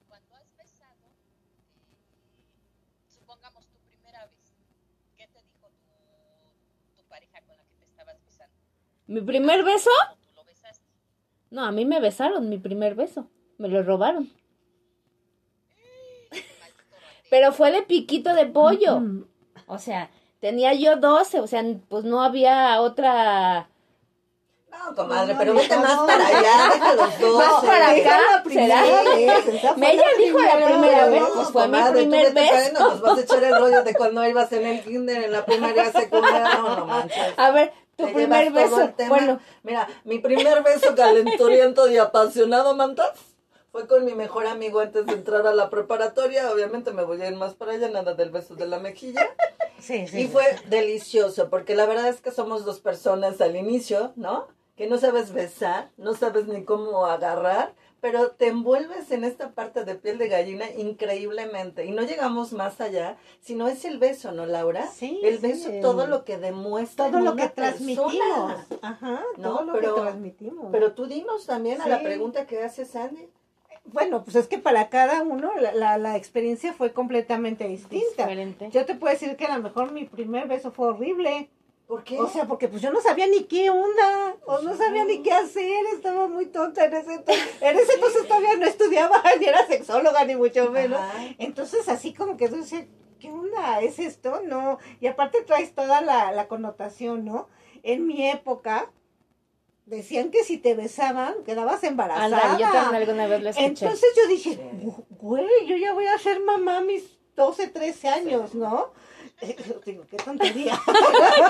Cuando 0.08 0.36
has 0.36 0.56
besado, 0.58 0.96
eh, 2.34 3.12
supongamos 3.14 3.68
tu 3.68 3.78
primera 3.88 4.26
vez, 4.26 4.54
¿qué 5.16 5.28
te 5.28 5.44
dijo 5.44 5.68
tu, 5.68 7.02
tu 7.02 7.08
pareja 7.08 7.42
con 7.46 7.56
la 7.56 7.64
que 7.64 7.76
te 7.80 7.86
estabas 7.86 8.16
besando? 8.26 8.56
¿Mi 9.06 9.22
primer 9.22 9.64
beso? 9.64 9.92
¿O 10.12 10.16
tú 10.16 10.34
lo 10.36 10.44
besaste? 10.44 10.84
No, 11.52 11.66
a 11.66 11.72
mí 11.72 11.86
me 11.86 12.00
besaron 12.00 12.50
mi 12.50 12.58
primer 12.58 12.96
beso. 12.96 13.30
Me 13.60 13.68
lo 13.68 13.84
robaron. 13.84 14.32
Pero 17.30 17.52
fue 17.54 17.72
de 17.72 17.82
piquito 17.84 18.34
de 18.34 18.46
pollo. 18.46 19.02
O 19.68 19.78
sea, 19.78 20.10
tenía 20.40 20.74
yo 20.74 20.96
12, 20.98 21.40
o 21.40 21.48
sea, 21.48 21.64
pues 21.90 22.04
no 22.04 22.22
había 22.24 22.80
otra... 22.82 23.70
No, 24.72 24.90
No, 24.92 24.96
comadre, 24.96 25.34
No, 25.34 25.40
pero 25.40 25.54
no, 25.54 25.60
vete 25.60 25.76
no, 25.76 25.82
más 25.82 25.96
no. 25.96 26.06
para 26.08 26.28
allá, 26.28 26.70
deja 26.74 26.94
los 26.96 27.20
dos. 27.20 27.38
Más 27.38 27.66
para 27.66 27.90
acá, 27.92 28.20
la 28.36 28.44
primera 28.44 28.84
¿será? 28.86 29.04
vez, 29.04 29.48
esa 29.48 29.70
fue 29.74 29.78
Me 29.78 29.94
ella 29.94 30.04
dijo 30.18 30.40
la 30.40 30.66
primera 30.66 31.06
vez. 31.08 31.12
vez, 31.22 31.30
pues 31.36 31.48
fue 31.50 31.68
mi 31.68 31.72
comadre, 31.74 32.04
tú 32.04 32.10
primer 32.10 32.34
beso. 32.34 32.56
ahí, 32.56 32.72
Nos 32.74 33.02
vas 33.02 33.18
a 33.18 33.22
echar 33.22 33.44
el 33.44 33.56
rollo 33.60 33.84
de 33.84 33.94
cuando 33.96 34.28
ibas 34.28 34.52
en 34.54 34.66
el 34.66 34.84
kinder, 34.84 35.24
en 35.24 35.32
la 35.32 35.46
primaria, 35.46 35.92
secundaria, 35.92 36.54
no, 36.60 36.76
no 36.78 36.86
manches. 36.86 37.34
A 37.38 37.52
ver, 37.52 37.74
tu 37.98 38.06
Te 38.06 38.14
primer 38.14 38.52
beso. 38.52 38.94
Bueno, 39.08 39.40
Mira, 39.64 39.88
mi 40.06 40.20
primer 40.20 40.64
beso 40.64 40.96
calenturiento 40.96 41.90
y 41.90 41.98
apasionado, 41.98 42.76
mantas, 42.76 43.10
fue 43.72 43.88
con 43.88 44.06
mi 44.06 44.14
mejor 44.16 44.48
amigo 44.48 44.80
antes 44.80 45.06
de 45.06 45.14
entrar 45.14 45.46
a 45.48 45.54
la 45.54 45.70
preparatoria. 45.70 46.52
Obviamente 46.52 46.92
me 46.92 47.04
voy 47.04 47.22
a 47.22 47.28
ir 47.30 47.36
más 47.36 47.54
para 47.54 47.74
allá, 47.74 47.90
nada 47.90 48.14
del 48.16 48.32
beso 48.32 48.56
de 48.56 48.66
la 48.68 48.80
mejilla. 48.80 49.28
Sí, 49.80 50.08
sí. 50.08 50.22
Y 50.22 50.28
fue 50.28 50.44
delicioso, 50.70 51.50
porque 51.50 51.76
la 51.76 51.86
verdad 51.86 52.08
es 52.10 52.22
que 52.22 52.32
somos 52.32 52.66
dos 52.66 52.80
personas 52.80 53.40
al 53.42 53.56
inicio, 53.56 54.12
¿no? 54.16 54.48
Que 54.76 54.88
no 54.88 54.98
sabes 54.98 55.32
besar, 55.34 55.90
no 55.98 56.14
sabes 56.16 56.48
ni 56.48 56.64
cómo 56.64 57.06
agarrar, 57.06 57.74
pero 58.02 58.32
te 58.32 58.48
envuelves 58.48 59.12
en 59.12 59.24
esta 59.26 59.52
parte 59.52 59.84
de 59.84 59.96
piel 59.96 60.18
de 60.18 60.30
gallina 60.30 60.70
increíblemente. 60.72 61.86
Y 61.86 61.92
no 61.92 62.02
llegamos 62.04 62.54
más 62.54 62.80
allá, 62.80 63.18
sino 63.42 63.68
es 63.68 63.84
el 63.86 64.00
beso, 64.00 64.32
¿no, 64.32 64.46
Laura? 64.46 64.88
Sí, 64.88 65.20
El 65.24 65.38
beso, 65.40 65.70
todo 65.82 66.08
lo 66.08 66.24
que 66.24 66.38
demuestra. 66.38 67.10
todo 67.10 67.20
lo 67.20 67.36
que 67.36 67.50
transmitimos. 67.50 68.14
persona. 68.16 68.68
Ajá, 68.82 69.22
No, 69.38 69.50
todo 69.50 69.64
lo 69.66 69.74
pero- 69.74 69.96
que 69.96 70.02
transmitimos. 70.02 70.68
Pero 70.72 70.94
tú 70.94 71.08
dinos 71.08 71.46
también 71.46 71.82
a 71.82 71.88
la 71.88 72.02
pregunta 72.02 72.46
que 72.48 72.62
hace 72.64 72.86
Sandy. 72.86 73.28
Bueno, 73.86 74.24
pues 74.24 74.36
es 74.36 74.48
que 74.48 74.58
para 74.58 74.90
cada 74.90 75.24
uno 75.24 75.52
la, 75.60 75.74
la, 75.74 75.98
la 75.98 76.18
experiencia 76.18 76.74
fue 76.74 76.94
completamente 76.94 77.68
distinta. 77.68 78.24
diferente. 78.24 78.70
Yo 78.72 78.86
te 78.86 78.96
puedo 78.96 79.14
decir 79.14 79.36
que 79.36 79.46
a 79.46 79.58
lo 79.58 79.64
mejor 79.64 79.92
mi 79.92 80.06
primer 80.06 80.48
beso 80.48 80.72
fue 80.72 80.88
horrible. 80.90 81.50
¿Por 81.88 82.04
qué? 82.04 82.20
O 82.20 82.28
sea, 82.28 82.46
porque 82.46 82.68
pues 82.68 82.84
yo 82.84 82.92
no 82.92 83.02
sabía 83.02 83.26
ni 83.26 83.46
qué 83.46 83.72
onda, 83.72 84.36
o 84.46 84.62
no 84.62 84.78
sabía 84.78 85.06
ni 85.06 85.24
qué 85.24 85.32
hacer, 85.32 85.86
estaba 85.92 86.28
muy 86.28 86.46
tonta 86.46 86.86
en 86.86 86.94
ese 86.94 87.16
entonces. 87.16 87.50
En 87.62 87.80
ese 87.80 87.94
entonces 87.94 88.28
todavía 88.28 88.56
no 88.58 88.66
estudiaba, 88.68 89.24
ni 89.40 89.46
era 89.46 89.66
sexóloga, 89.66 90.24
ni 90.24 90.36
mucho 90.36 90.70
menos. 90.70 91.00
Ajá. 91.00 91.18
Entonces 91.40 91.90
así 91.90 92.14
como 92.14 92.38
que 92.38 92.48
tú 92.48 92.58
dices, 92.58 92.86
¿qué 93.20 93.32
onda? 93.32 93.82
¿Es 93.82 93.98
esto? 93.98 94.42
No. 94.46 94.78
Y 95.02 95.08
aparte 95.08 95.42
traes 95.42 95.74
toda 95.74 96.02
la, 96.02 96.32
la 96.32 96.48
connotación, 96.48 97.26
¿no? 97.26 97.48
En 97.82 98.06
mi 98.06 98.30
época 98.30 98.92
decían 99.90 100.32
que 100.32 100.44
si 100.44 100.58
te 100.58 100.76
besaban 100.76 101.34
quedabas 101.46 101.84
embarazada. 101.84 102.58
Yo 102.58 102.72
también 102.72 102.96
alguna 103.02 103.28
vez 103.28 103.42
lo 103.44 103.50
escuché. 103.50 103.68
Entonces 103.68 104.10
yo 104.16 104.28
dije, 104.28 104.52
Sí. 104.54 104.60
"Gu- 104.86 105.06
güey, 105.10 105.48
yo 105.68 105.76
ya 105.78 105.94
voy 105.94 106.06
a 106.08 106.18
ser 106.18 106.40
mamá 106.40 106.78
a 106.78 106.82
mis 106.82 107.04
12, 107.36 107.68
13 107.68 108.08
años, 108.10 108.54
¿no? 108.56 108.92
Digo, 109.86 110.04
qué 110.10 110.18
tontería. 110.18 110.78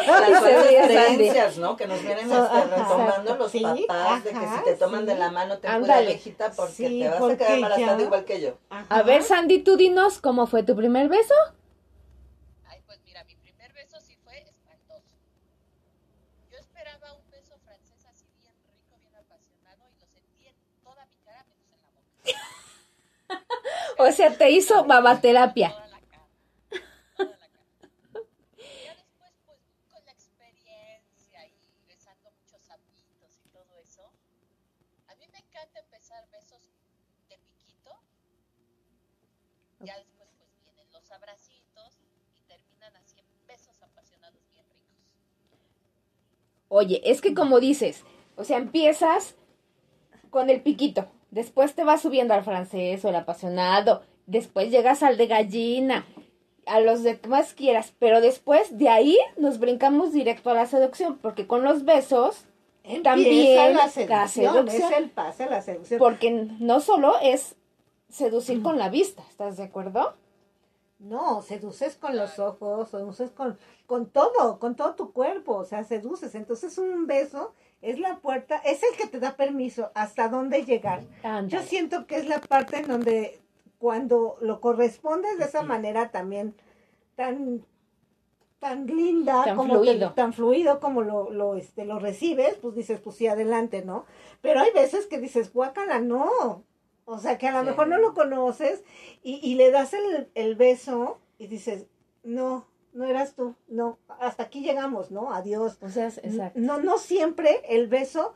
Las 0.08 0.44
creencias, 0.44 1.58
¿no? 1.58 1.76
Que 1.76 1.88
nos 1.88 2.02
vienen 2.04 2.30
So, 2.30 2.36
ajá. 2.36 2.64
retomando 2.66 3.36
los 3.36 3.52
Sí, 3.52 3.62
papás, 3.64 4.24
de 4.24 4.30
que 4.30 4.36
ajá, 4.38 4.58
si 4.60 4.64
te 4.64 4.76
toman 4.76 5.06
de 5.08 5.16
la 5.16 5.32
mano 5.32 5.58
te 5.58 5.68
cuida 5.68 6.02
viejita 6.02 6.52
porque 6.52 6.72
Sí, 6.74 7.00
te 7.02 7.10
vas 7.10 7.18
porque 7.20 7.34
a 7.34 7.38
quedar 7.38 7.54
embarazada 7.56 7.98
ya- 7.98 8.04
igual 8.06 8.26
que 8.26 8.42
yo. 8.42 8.58
A 8.70 9.02
ver, 9.04 9.24
Sandy, 9.24 9.60
tú 9.64 9.76
dinos 9.76 10.20
cómo 10.20 10.46
fue 10.48 10.62
tu 10.64 10.76
primer 10.76 11.10
beso. 11.10 11.34
Ay, 12.68 12.80
pues 12.86 13.00
mira, 13.06 13.24
mi 13.24 13.36
primer 13.38 13.74
beso 13.74 13.98
sí 14.02 14.16
fue 14.24 14.38
espantoso. 14.48 15.02
Yo 16.52 16.58
esperaba 16.60 17.14
un 17.14 17.30
beso 17.32 17.56
francés 17.66 18.06
así 18.08 18.26
bien 18.40 18.54
rico, 18.70 18.98
bien 19.00 19.16
apasionado 19.16 19.82
y 19.90 20.00
lo 20.00 20.06
sentí 20.14 20.48
en 20.48 20.56
toda 20.84 21.06
mi 21.08 21.16
cara 21.26 21.44
menos 21.50 21.66
en 21.74 21.82
la 21.82 21.90
boca. 21.90 22.06
O 22.22 22.26
sea, 22.26 22.38
te 22.38 22.38
hizo 22.38 23.89
babaterapia. 23.89 23.89
Toda 23.89 23.89
la 23.89 23.89
cara. 23.89 23.89
Toda 23.89 23.89
la 23.89 23.89
cara. 23.89 23.89
Ya 23.89 23.89
después, 23.89 23.89
pues, 23.89 23.89
con 23.89 23.89
la 23.89 23.89
experiencia 23.89 23.89
y 23.89 23.89
besando 23.89 23.89
muchos 23.89 23.89
sapitos 23.89 23.89
y 23.89 23.89
todo 23.89 23.89
eso, 23.89 23.89
a 23.89 23.89
mí 23.89 23.89
me 23.89 23.89
encanta 35.40 35.80
empezar 35.80 36.26
besos 36.32 36.62
de 37.28 37.38
piquito. 37.38 37.92
Ya 39.80 39.98
después, 39.98 40.30
pues, 40.38 40.50
vienen 40.64 40.92
los 40.94 41.12
abracitos 41.12 42.00
y 42.34 42.42
terminan 42.48 42.96
así 42.96 43.20
en 43.20 43.48
besos 43.48 43.82
apasionados 43.82 44.42
bien 44.52 44.66
ricos. 44.70 45.04
Oye, 46.70 47.02
es 47.04 47.22
que 47.22 47.34
como 47.34 47.60
dices, 47.60 48.04
o 48.36 48.44
sea, 48.44 48.58
empiezas 48.58 49.36
con 50.30 50.50
el 50.50 50.62
piquito, 50.62 51.12
después 51.32 51.74
te 51.76 51.84
vas 51.84 52.02
subiendo 52.02 52.34
al 52.34 52.44
francés 52.44 53.04
o 53.06 53.10
el 53.10 53.16
apasionado, 53.16 54.02
después 54.26 54.70
llegas 54.72 55.04
al 55.04 55.18
de 55.18 55.28
gallina, 55.28 56.06
a 56.66 56.80
los 56.80 57.04
de 57.04 57.20
que 57.20 57.28
más 57.30 57.54
quieras, 57.54 57.94
pero 58.00 58.22
después 58.22 58.78
de 58.78 58.90
ahí 58.90 59.18
nos 59.38 59.60
brincamos 59.60 60.14
directo 60.14 60.50
a 60.52 60.54
la 60.54 60.66
seducción, 60.68 61.18
porque 61.18 61.48
con 61.48 61.64
los 61.64 61.86
besos, 61.86 62.46
Empieza 62.82 63.04
También 63.12 63.74
la 63.76 63.84
la 63.86 63.90
seducción, 63.90 64.54
seducción. 64.54 64.94
es 64.94 64.98
el 64.98 65.10
pase 65.12 65.44
a 65.44 65.50
la 65.50 65.62
seducción. 65.62 66.00
porque 66.00 66.32
no 66.60 66.80
solo 66.80 67.20
es 67.22 67.56
seducir 68.10 68.64
con 68.64 68.80
la 68.80 68.90
vista, 68.90 69.22
¿estás 69.30 69.58
de 69.58 69.64
acuerdo? 69.64 70.16
No, 70.98 71.42
seduces 71.44 71.96
con 71.98 72.18
los 72.18 72.40
ojos, 72.40 72.90
seduces 72.90 73.30
con, 73.32 73.60
con 73.86 74.08
todo, 74.08 74.58
con 74.60 74.76
todo 74.76 74.96
tu 74.96 75.14
cuerpo, 75.14 75.56
o 75.58 75.66
sea, 75.66 75.84
seduces. 75.84 76.34
Entonces 76.34 76.78
un 76.80 77.06
beso 77.06 77.54
es 77.82 78.00
la 78.00 78.18
puerta, 78.18 78.58
es 78.66 78.82
el 78.84 78.98
que 78.98 79.08
te 79.08 79.20
da 79.20 79.36
permiso 79.36 79.92
hasta 79.96 80.28
dónde 80.28 80.66
llegar. 80.66 81.04
Yo 81.48 81.62
siento 81.62 82.06
que 82.08 82.18
es 82.18 82.28
la 82.28 82.40
parte 82.42 82.78
en 82.80 82.88
donde 82.88 83.40
cuando 83.78 84.38
lo 84.42 84.60
correspondes 84.60 85.38
de 85.38 85.46
esa 85.46 85.64
manera 85.64 86.10
también 86.12 86.54
tan 87.16 87.64
tan 88.60 88.88
linda 88.88 89.46
Tan 89.46 89.56
como 89.56 89.80
te- 89.80 89.88
fluido. 89.92 90.12
tan 90.14 90.34
fluido 90.34 90.80
como 90.82 91.02
lo, 91.02 91.30
lo 91.32 91.56
este 91.56 91.86
lo 91.86 91.98
recibes 91.98 92.56
pues 92.56 92.76
dices 92.76 93.00
pues 93.00 93.16
sí 93.16 93.26
adelante 93.28 93.86
no 93.86 94.06
pero 94.42 94.60
hay 94.60 94.72
veces 94.74 95.08
que 95.08 95.18
dices 95.18 95.54
guácala 95.54 96.00
no 96.02 96.66
o 97.06 97.20
sea 97.20 97.38
que 97.38 97.48
a 97.48 97.52
lo 97.54 97.62
Sí. 97.62 97.66
mejor 97.68 97.88
no 97.88 97.98
lo 98.00 98.14
conoces 98.14 98.84
y, 99.24 99.40
y 99.42 99.56
le 99.56 99.72
das 99.72 99.94
el, 99.94 100.30
el 100.36 100.56
beso 100.56 101.20
y 101.38 101.48
dices 101.48 101.86
no 102.24 102.66
no 102.94 103.06
eras 103.06 103.36
tú 103.36 103.56
no 103.68 103.98
hasta 104.20 104.44
aquí 104.44 104.62
llegamos 104.62 105.12
no 105.12 105.32
adiós 105.34 105.78
O 105.82 105.90
sea, 105.90 106.08
exacto. 106.08 106.60
no, 106.60 106.80
no 106.80 106.98
siempre 106.98 107.62
el 107.70 107.88
beso 107.88 108.34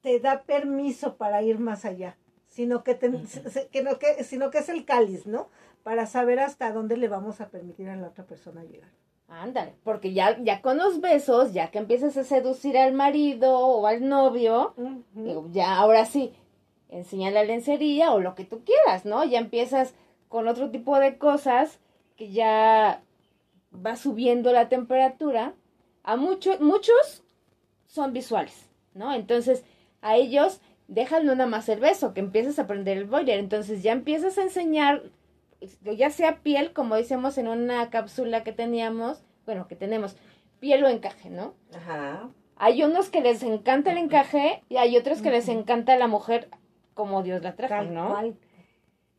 te 0.00 0.18
da 0.20 0.42
permiso 0.42 1.16
para 1.16 1.42
ir 1.42 1.58
más 1.58 1.84
allá, 1.84 2.16
sino 2.48 2.82
que, 2.82 2.94
te- 2.94 3.26
se- 3.26 3.68
que 3.68 3.82
no, 3.82 3.98
que, 3.98 4.24
sino 4.24 4.50
que 4.50 4.58
es 4.58 4.68
el 4.68 4.84
cáliz, 4.84 5.26
¿no? 5.26 5.48
Para 5.84 6.06
saber 6.06 6.40
hasta 6.40 6.72
dónde 6.72 6.96
le 6.96 7.08
vamos 7.08 7.40
a 7.40 7.48
permitir 7.50 7.88
a 7.88 7.96
la 7.96 8.08
otra 8.08 8.24
persona 8.24 8.64
llegar. 8.64 8.90
Ándale, 9.28 9.74
porque 9.84 10.12
ya, 10.12 10.36
ya 10.42 10.60
con 10.60 10.76
los 10.76 11.00
besos, 11.00 11.52
ya 11.52 11.70
que 11.70 11.78
empiezas 11.78 12.16
a 12.16 12.24
seducir 12.24 12.76
al 12.76 12.92
marido 12.92 13.56
o 13.56 13.86
al 13.86 14.06
novio, 14.08 14.74
ya 15.52 15.76
ahora 15.76 16.04
sí, 16.04 16.34
enseña 16.88 17.30
la 17.30 17.44
lencería 17.44 18.12
o 18.12 18.20
lo 18.20 18.34
que 18.34 18.44
tú 18.44 18.62
quieras, 18.64 19.04
¿no? 19.06 19.24
Ya 19.24 19.38
empiezas 19.38 19.94
con 20.28 20.48
otro 20.48 20.70
tipo 20.70 20.98
de 20.98 21.16
cosas 21.16 21.78
que 22.16 22.30
ya 22.32 23.02
va 23.74 23.96
subiendo 23.96 24.52
la 24.52 24.68
temperatura. 24.68 25.54
A 26.02 26.16
muchos, 26.16 26.60
muchos 26.60 27.22
son 27.86 28.12
visuales, 28.12 28.68
¿no? 28.94 29.14
Entonces, 29.14 29.64
a 30.00 30.16
ellos 30.16 30.60
dejan 30.88 31.24
no 31.24 31.34
nada 31.34 31.48
más 31.48 31.68
el 31.68 31.80
beso, 31.80 32.12
que 32.12 32.20
empiezas 32.20 32.58
a 32.58 32.62
aprender 32.62 32.98
el 32.98 33.04
boiler. 33.04 33.38
Entonces 33.38 33.82
ya 33.82 33.92
empiezas 33.92 34.36
a 34.38 34.42
enseñar, 34.42 35.02
ya 35.96 36.10
sea 36.10 36.42
piel, 36.42 36.72
como 36.72 36.96
decíamos 36.96 37.38
en 37.38 37.48
una 37.48 37.88
cápsula 37.90 38.44
que 38.44 38.52
teníamos, 38.52 39.22
bueno, 39.46 39.68
que 39.68 39.76
tenemos, 39.76 40.16
piel 40.60 40.84
o 40.84 40.88
encaje, 40.88 41.30
¿no? 41.30 41.54
Ajá. 41.74 42.28
Hay 42.56 42.82
unos 42.82 43.08
que 43.10 43.20
les 43.20 43.42
encanta 43.42 43.92
el 43.92 43.98
encaje 43.98 44.62
y 44.68 44.76
hay 44.76 44.96
otros 44.96 45.22
que 45.22 45.30
les 45.30 45.48
encanta 45.48 45.96
la 45.96 46.06
mujer 46.06 46.48
como 46.94 47.22
Dios 47.22 47.42
la 47.42 47.56
trajo, 47.56 47.74
Tal 47.74 47.94
¿no? 47.94 48.10
cual. 48.10 48.36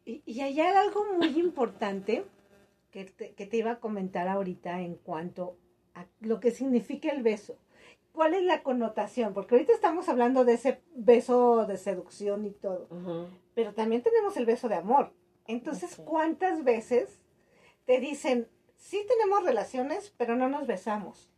Y, 0.06 0.22
y 0.26 0.42
hay 0.42 0.60
algo 0.60 1.06
muy 1.18 1.40
importante 1.40 2.24
que 2.94 3.06
te, 3.06 3.34
que 3.34 3.48
te 3.48 3.58
iba 3.58 3.72
a 3.72 3.80
comentar 3.80 4.28
ahorita 4.28 4.82
en 4.82 4.96
cuanto 4.96 5.58
a 5.96 6.06
lo 6.22 6.40
que 6.40 6.52
significa 6.52 7.10
el 7.10 7.24
beso. 7.24 7.58
¿Cuál 8.12 8.36
es 8.36 8.44
la 8.44 8.62
connotación? 8.62 9.34
Porque 9.34 9.56
ahorita 9.56 9.74
estamos 9.74 10.08
hablando 10.08 10.46
de 10.46 10.54
ese 10.54 10.84
beso 10.94 11.66
de 11.66 11.78
seducción 11.78 12.46
y 12.46 12.52
todo. 12.52 12.88
Pero 13.56 13.74
también 13.74 14.04
tenemos 14.04 14.38
el 14.38 14.46
beso 14.46 14.70
de 14.70 14.76
amor. 14.76 15.12
Entonces. 15.48 16.00
¿cuántas 16.06 16.64
veces 16.64 17.20
te 17.86 18.00
dicen, 18.00 18.48
sí 18.78 19.04
tenemos 19.08 19.44
relaciones, 19.44 20.14
pero 20.16 20.36
no 20.36 20.48
nos 20.48 20.68
besamos? 20.68 21.33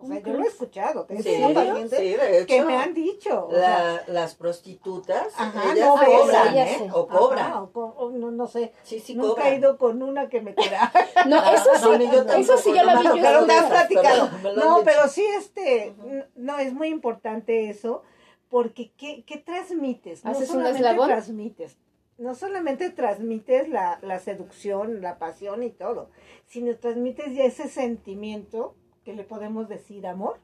O 0.00 0.06
sea, 0.06 0.22
¿Cómo 0.22 0.32
yo 0.34 0.38
lo 0.40 0.44
he 0.44 0.48
escuchado, 0.48 1.04
tengo 1.06 1.22
Sí, 1.22 1.52
pacientes 1.54 1.98
sí, 1.98 2.12
de 2.14 2.38
hecho. 2.38 2.46
que 2.46 2.62
me 2.62 2.76
han 2.76 2.94
dicho. 2.94 3.46
o 3.46 3.50
sea, 3.50 4.04
la- 4.06 4.12
las 4.12 4.34
prostitutas, 4.36 5.26
Ajá, 5.36 5.72
ellas 5.72 5.86
no 5.88 5.94
cobran. 6.04 6.56
¿eh? 6.56 6.74
Ellas 6.76 6.92
O 6.94 7.08
ajá, 7.10 7.18
cobran. 7.18 7.52
o 7.54 7.72
co- 7.72 7.94
o 7.98 8.10
no, 8.10 8.30
no 8.30 8.46
sé, 8.46 8.72
Sí, 8.84 9.00
sí 9.00 9.16
nunca 9.16 9.30
cobran. 9.34 9.46
he 9.48 9.56
ido 9.56 9.76
con 9.76 10.02
una 10.02 10.28
que 10.28 10.40
me 10.40 10.54
quiera. 10.54 10.92
No, 11.26 11.36
eso 11.52 11.70
Ah, 11.74 11.78
sí, 11.78 11.82
no, 11.82 12.12
yo 12.12 12.22
eso 12.34 12.58
sí 12.58 12.72
lo 12.72 12.84
no 12.92 13.00
vi 13.00 13.06
yo. 13.08 13.14
pero 13.22 13.40
me 13.46 13.54
esas, 13.54 13.64
has 13.64 13.70
platicado. 13.70 14.30
pero 14.42 14.54
me 14.54 14.60
No, 14.64 14.82
pero 14.84 15.08
sí, 15.08 15.24
este, 15.36 15.94
no, 16.36 16.58
es 16.58 16.72
muy 16.72 16.88
importante 16.88 17.68
eso, 17.68 18.02
porque 18.48 18.92
¿qué, 18.96 19.24
qué 19.26 19.38
transmites? 19.38 20.24
No 20.24 20.30
¿Haces 20.30 20.48
un 20.50 20.56
solamente 20.56 20.78
eslabón? 20.88 21.08
transmites, 21.08 21.76
no 22.18 22.34
solamente 22.36 22.90
transmites 22.90 23.68
la, 23.68 23.98
la 24.02 24.20
seducción, 24.20 25.00
la 25.02 25.18
pasión 25.18 25.62
y 25.64 25.70
todo, 25.70 26.10
sino 26.46 26.74
transmites 26.76 27.34
ya 27.34 27.44
ese 27.44 27.68
sentimiento 27.68 28.74
que 29.08 29.14
le 29.14 29.24
podemos 29.24 29.70
decir 29.70 30.06
amor, 30.06 30.38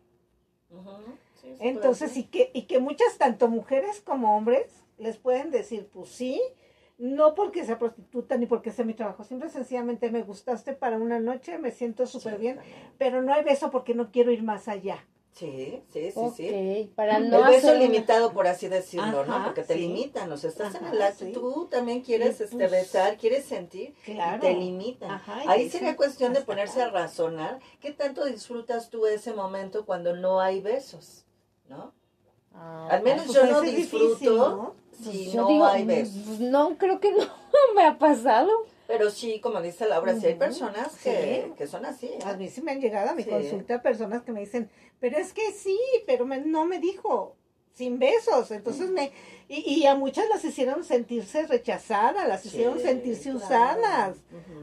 sí, 1.34 1.54
Entonces, 1.60 2.16
y 2.16 2.24
que, 2.24 2.50
y 2.54 2.62
que 2.62 2.78
muchas, 2.78 3.18
tanto 3.18 3.48
mujeres 3.48 4.00
como 4.00 4.34
hombres, 4.34 4.82
les 4.96 5.18
pueden 5.18 5.50
decir, 5.50 5.90
pues 5.92 6.08
sí, 6.08 6.40
no 6.96 7.34
porque 7.34 7.66
sea 7.66 7.78
prostituta 7.78 8.38
ni 8.38 8.46
porque 8.46 8.70
sea 8.70 8.86
mi 8.86 8.94
trabajo, 8.94 9.22
simple 9.22 9.48
y 9.48 9.50
sencillamente 9.50 10.10
me 10.10 10.22
gustaste 10.22 10.72
para 10.72 10.96
una 10.96 11.20
noche, 11.20 11.58
me 11.58 11.72
siento 11.72 12.06
súper 12.06 12.36
Sí, 12.36 12.40
bien, 12.40 12.56
también. 12.56 12.78
pero 12.96 13.20
no 13.20 13.34
hay 13.34 13.44
beso 13.44 13.70
porque 13.70 13.92
no 13.94 14.10
quiero 14.10 14.30
ir 14.32 14.42
más 14.42 14.66
allá. 14.66 15.06
Sí, 15.34 15.82
sí, 15.92 16.12
sí, 16.12 16.20
sí. 16.36 16.92
para 16.94 17.18
no 17.18 17.38
el 17.38 17.44
beso 17.54 17.66
hacer 17.68 17.80
limitado, 17.80 18.32
por 18.32 18.46
así 18.46 18.68
decirlo, 18.68 19.24
¿no? 19.26 19.42
Porque 19.42 19.62
te 19.64 19.74
sí. 19.74 19.80
limitan, 19.80 20.30
o 20.30 20.36
sea, 20.36 20.48
estás 20.48 20.76
en 20.76 20.86
el 20.86 21.02
acto, 21.02 21.24
sí. 21.24 21.32
tú 21.32 21.66
también 21.68 22.02
quieres 22.02 22.40
este, 22.40 22.56
pues- 22.56 22.70
besar, 22.70 23.16
quieres 23.16 23.44
sentir, 23.44 23.94
Claro. 24.04 24.36
y 24.36 24.40
te 24.40 24.54
limitan. 24.54 25.10
Ajá, 25.10 25.44
y 25.44 25.48
Ahí 25.48 25.70
sería 25.70 25.96
cuestión 25.96 26.34
de 26.34 26.40
ponerse 26.42 26.80
a 26.82 26.88
razonar 26.90 27.58
qué 27.80 27.90
tanto 27.90 28.24
disfrutas 28.24 28.90
tú 28.90 29.06
ese 29.06 29.32
momento 29.34 29.84
cuando 29.84 30.14
no 30.14 30.40
hay 30.40 30.60
besos, 30.60 31.24
¿no? 31.68 31.92
Ah, 32.54 32.86
Al 32.92 33.02
menos 33.02 33.24
Pues 33.26 33.36
yo 33.36 33.42
a 33.42 33.46
no 33.48 33.60
disfruto 33.62 34.08
difícil, 34.10 34.36
¿no? 34.36 34.74
si 35.02 35.32
yo 35.32 35.40
no 35.42 35.48
digo, 35.48 35.66
hay 35.66 35.84
besos. 35.84 36.22
pues, 36.26 36.38
no, 36.38 36.78
creo 36.78 37.00
que 37.00 37.10
no 37.12 37.26
me 37.74 37.84
ha 37.84 37.98
pasado. 37.98 38.50
Pero 38.86 39.10
sí, 39.10 39.40
como 39.40 39.60
dice 39.62 39.88
Laura, 39.88 40.14
sí 40.14 40.26
hay 40.26 40.34
personas 40.34 40.94
que, 41.02 41.44
sí. 41.46 41.52
que 41.56 41.66
son 41.66 41.86
así. 41.86 42.06
¿eh? 42.06 42.18
A 42.24 42.34
mí 42.36 42.48
sí 42.50 42.60
me 42.60 42.70
han 42.72 42.80
llegado 42.80 43.10
a 43.10 43.14
mi 43.14 43.24
Sí. 43.24 43.30
consulta 43.30 43.80
personas 43.82 44.22
que 44.22 44.30
me 44.30 44.40
dicen, 44.40 44.70
pero 45.04 45.18
es 45.18 45.34
que 45.34 45.52
sí, 45.52 45.78
pero 46.06 46.24
me- 46.24 46.38
no 46.40 46.64
me 46.64 46.78
dijo, 46.78 47.36
sin 47.74 47.98
besos. 47.98 48.50
Entonces 48.52 48.88
me, 48.88 49.12
y, 49.48 49.60
y 49.80 49.86
a 49.86 49.94
muchas 49.96 50.26
las 50.30 50.42
hicieron 50.46 50.82
sentirse 50.82 51.46
rechazadas, 51.46 52.26
las 52.26 52.46
hicieron 52.46 52.78
sentirse 52.80 53.24
claro. 53.32 53.36
usadas. 53.44 54.16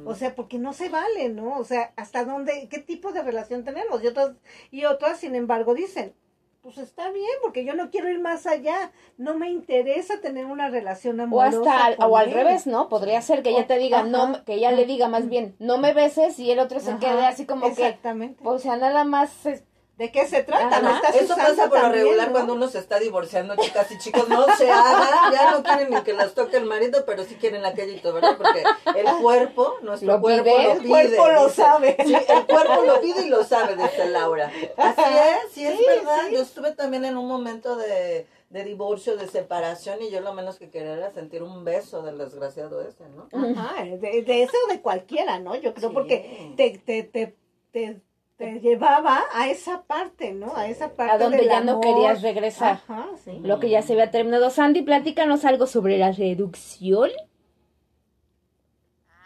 O 0.03 0.15
sea, 0.15 0.33
porque 0.33 0.57
no 0.57 0.73
se 0.73 0.89
vale, 0.89 1.29
¿no? 1.29 1.59
O 1.59 1.63
sea, 1.63 1.93
hasta 1.95 2.25
dónde, 2.25 2.67
qué 2.71 2.79
tipo 2.79 3.11
de 3.11 3.21
relación 3.21 3.63
tenemos. 3.63 4.03
Y 4.03 4.07
otras, 4.07 4.31
y 4.71 4.85
otras, 4.85 5.19
sin 5.19 5.35
embargo, 5.35 5.75
dicen, 5.75 6.15
pues 6.63 6.79
está 6.79 7.11
bien, 7.11 7.29
porque 7.43 7.63
yo 7.65 7.75
no 7.75 7.91
quiero 7.91 8.09
ir 8.09 8.19
más 8.19 8.47
allá. 8.47 8.91
No 9.17 9.35
me 9.37 9.51
interesa 9.51 10.21
tener 10.21 10.45
una 10.47 10.69
relación 10.69 11.19
O 11.19 11.23
amorosa. 11.23 11.57
hasta 11.59 11.85
al- 11.85 11.95
con 11.97 12.11
o 12.11 12.17
al 12.17 12.29
él". 12.29 12.33
revés, 12.33 12.65
¿no? 12.65 12.89
Podría 12.89 13.21
ser 13.21 13.43
que 13.43 13.49
ella 13.51 13.67
te 13.67 13.77
diga, 13.77 13.99
Ajá. 13.99 14.07
no, 14.07 14.43
que 14.45 14.53
ella 14.55 14.71
le 14.71 14.85
diga 14.87 15.07
más 15.07 15.29
bien, 15.29 15.55
no 15.59 15.77
me 15.77 15.93
beses 15.93 16.39
y 16.39 16.49
el 16.49 16.57
otro 16.59 16.79
se 16.79 16.91
Ajá, 16.91 16.99
quede 16.99 17.25
así 17.27 17.45
como 17.45 17.65
que, 17.75 17.87
Exactamente. 17.87 18.41
o 18.43 18.57
sea, 18.57 18.77
nada 18.77 19.03
más 19.03 19.45
es- 19.45 19.63
¿De 20.01 20.11
qué 20.11 20.25
se 20.27 20.41
trata? 20.41 20.81
¿Me 20.81 20.95
estás 20.95 21.15
Eso 21.15 21.35
pasa 21.35 21.69
por 21.69 21.79
lo 21.79 21.89
regular 21.89 22.27
no? 22.29 22.33
cuando 22.33 22.53
uno 22.55 22.67
se 22.67 22.79
está 22.79 22.97
divorciando, 22.97 23.55
chicas 23.55 23.91
y 23.91 23.99
chicos, 23.99 24.27
no 24.29 24.47
se 24.55 24.71
haga, 24.71 25.31
ya 25.31 25.51
no 25.51 25.61
quieren 25.61 25.91
ni 25.91 26.01
que 26.01 26.13
los 26.13 26.33
toque 26.33 26.57
el 26.57 26.65
marido, 26.65 27.03
pero 27.05 27.23
sí 27.23 27.35
quieren 27.35 27.63
aquellito, 27.65 28.11
¿verdad? 28.11 28.35
Porque 28.35 28.63
el 28.99 29.05
cuerpo, 29.21 29.75
nuestro 29.83 30.13
Lo 30.13 30.19
cuerpo 30.21 30.43
pide. 30.43 30.63
lo 30.63 30.71
El 30.71 30.77
pide. 30.79 30.89
cuerpo 30.89 31.27
lo 31.27 31.49
sabe. 31.49 31.95
Sí, 32.03 32.15
el 32.15 32.45
cuerpo 32.47 32.81
lo 32.83 32.99
pide 32.99 33.27
y 33.27 33.29
lo 33.29 33.43
sabe, 33.43 33.75
dice 33.75 34.09
Laura. 34.09 34.51
Así 34.75 35.01
es, 35.01 35.51
sí 35.53 35.65
es 35.67 35.77
Sí, 35.77 35.85
verdad. 35.87 36.17
sí. 36.29 36.33
Yo 36.35 36.41
estuve 36.41 36.71
también 36.71 37.05
en 37.05 37.15
un 37.15 37.27
momento 37.27 37.75
de, 37.75 38.25
de 38.49 38.63
divorcio, 38.63 39.17
de 39.17 39.27
separación, 39.27 40.01
y 40.01 40.09
yo 40.09 40.19
lo 40.21 40.33
menos 40.33 40.57
que 40.57 40.71
quería 40.71 40.93
era 40.93 41.11
sentir 41.13 41.43
un 41.43 41.63
beso 41.63 42.01
del 42.01 42.17
desgraciado 42.17 42.81
ese, 42.81 43.03
¿no? 43.09 43.27
Ajá, 43.31 43.83
de, 43.83 44.23
de 44.23 44.41
eso 44.41 44.53
o 44.67 44.71
de 44.73 44.81
cualquiera, 44.81 45.37
¿no? 45.37 45.53
Yo 45.57 45.75
creo 45.75 45.93
porque 45.93 46.53
te, 46.57 46.79
te, 46.79 47.03
te, 47.03 47.35
te, 47.71 48.01
te 48.41 48.59
llevaba 48.59 49.21
a 49.33 49.49
esa 49.49 49.83
parte, 49.83 50.33
¿no? 50.33 50.55
A 50.55 50.67
esa 50.67 50.93
parte 50.95 51.13
a 51.13 51.17
donde 51.17 51.37
del 51.37 51.47
ya 51.47 51.61
no 51.61 51.79
querías 51.79 52.21
regresar. 52.21 52.81
Ajá, 52.87 53.07
sí. 53.23 53.39
Lo 53.43 53.59
que 53.59 53.69
ya 53.69 53.81
se 53.81 53.93
había 53.93 54.09
terminado. 54.11 54.49
Sandy, 54.49 54.81
platícanos 54.81 55.45
algo 55.45 55.67
sobre 55.67 55.97
la 55.97 56.11
reducción. 56.11 57.09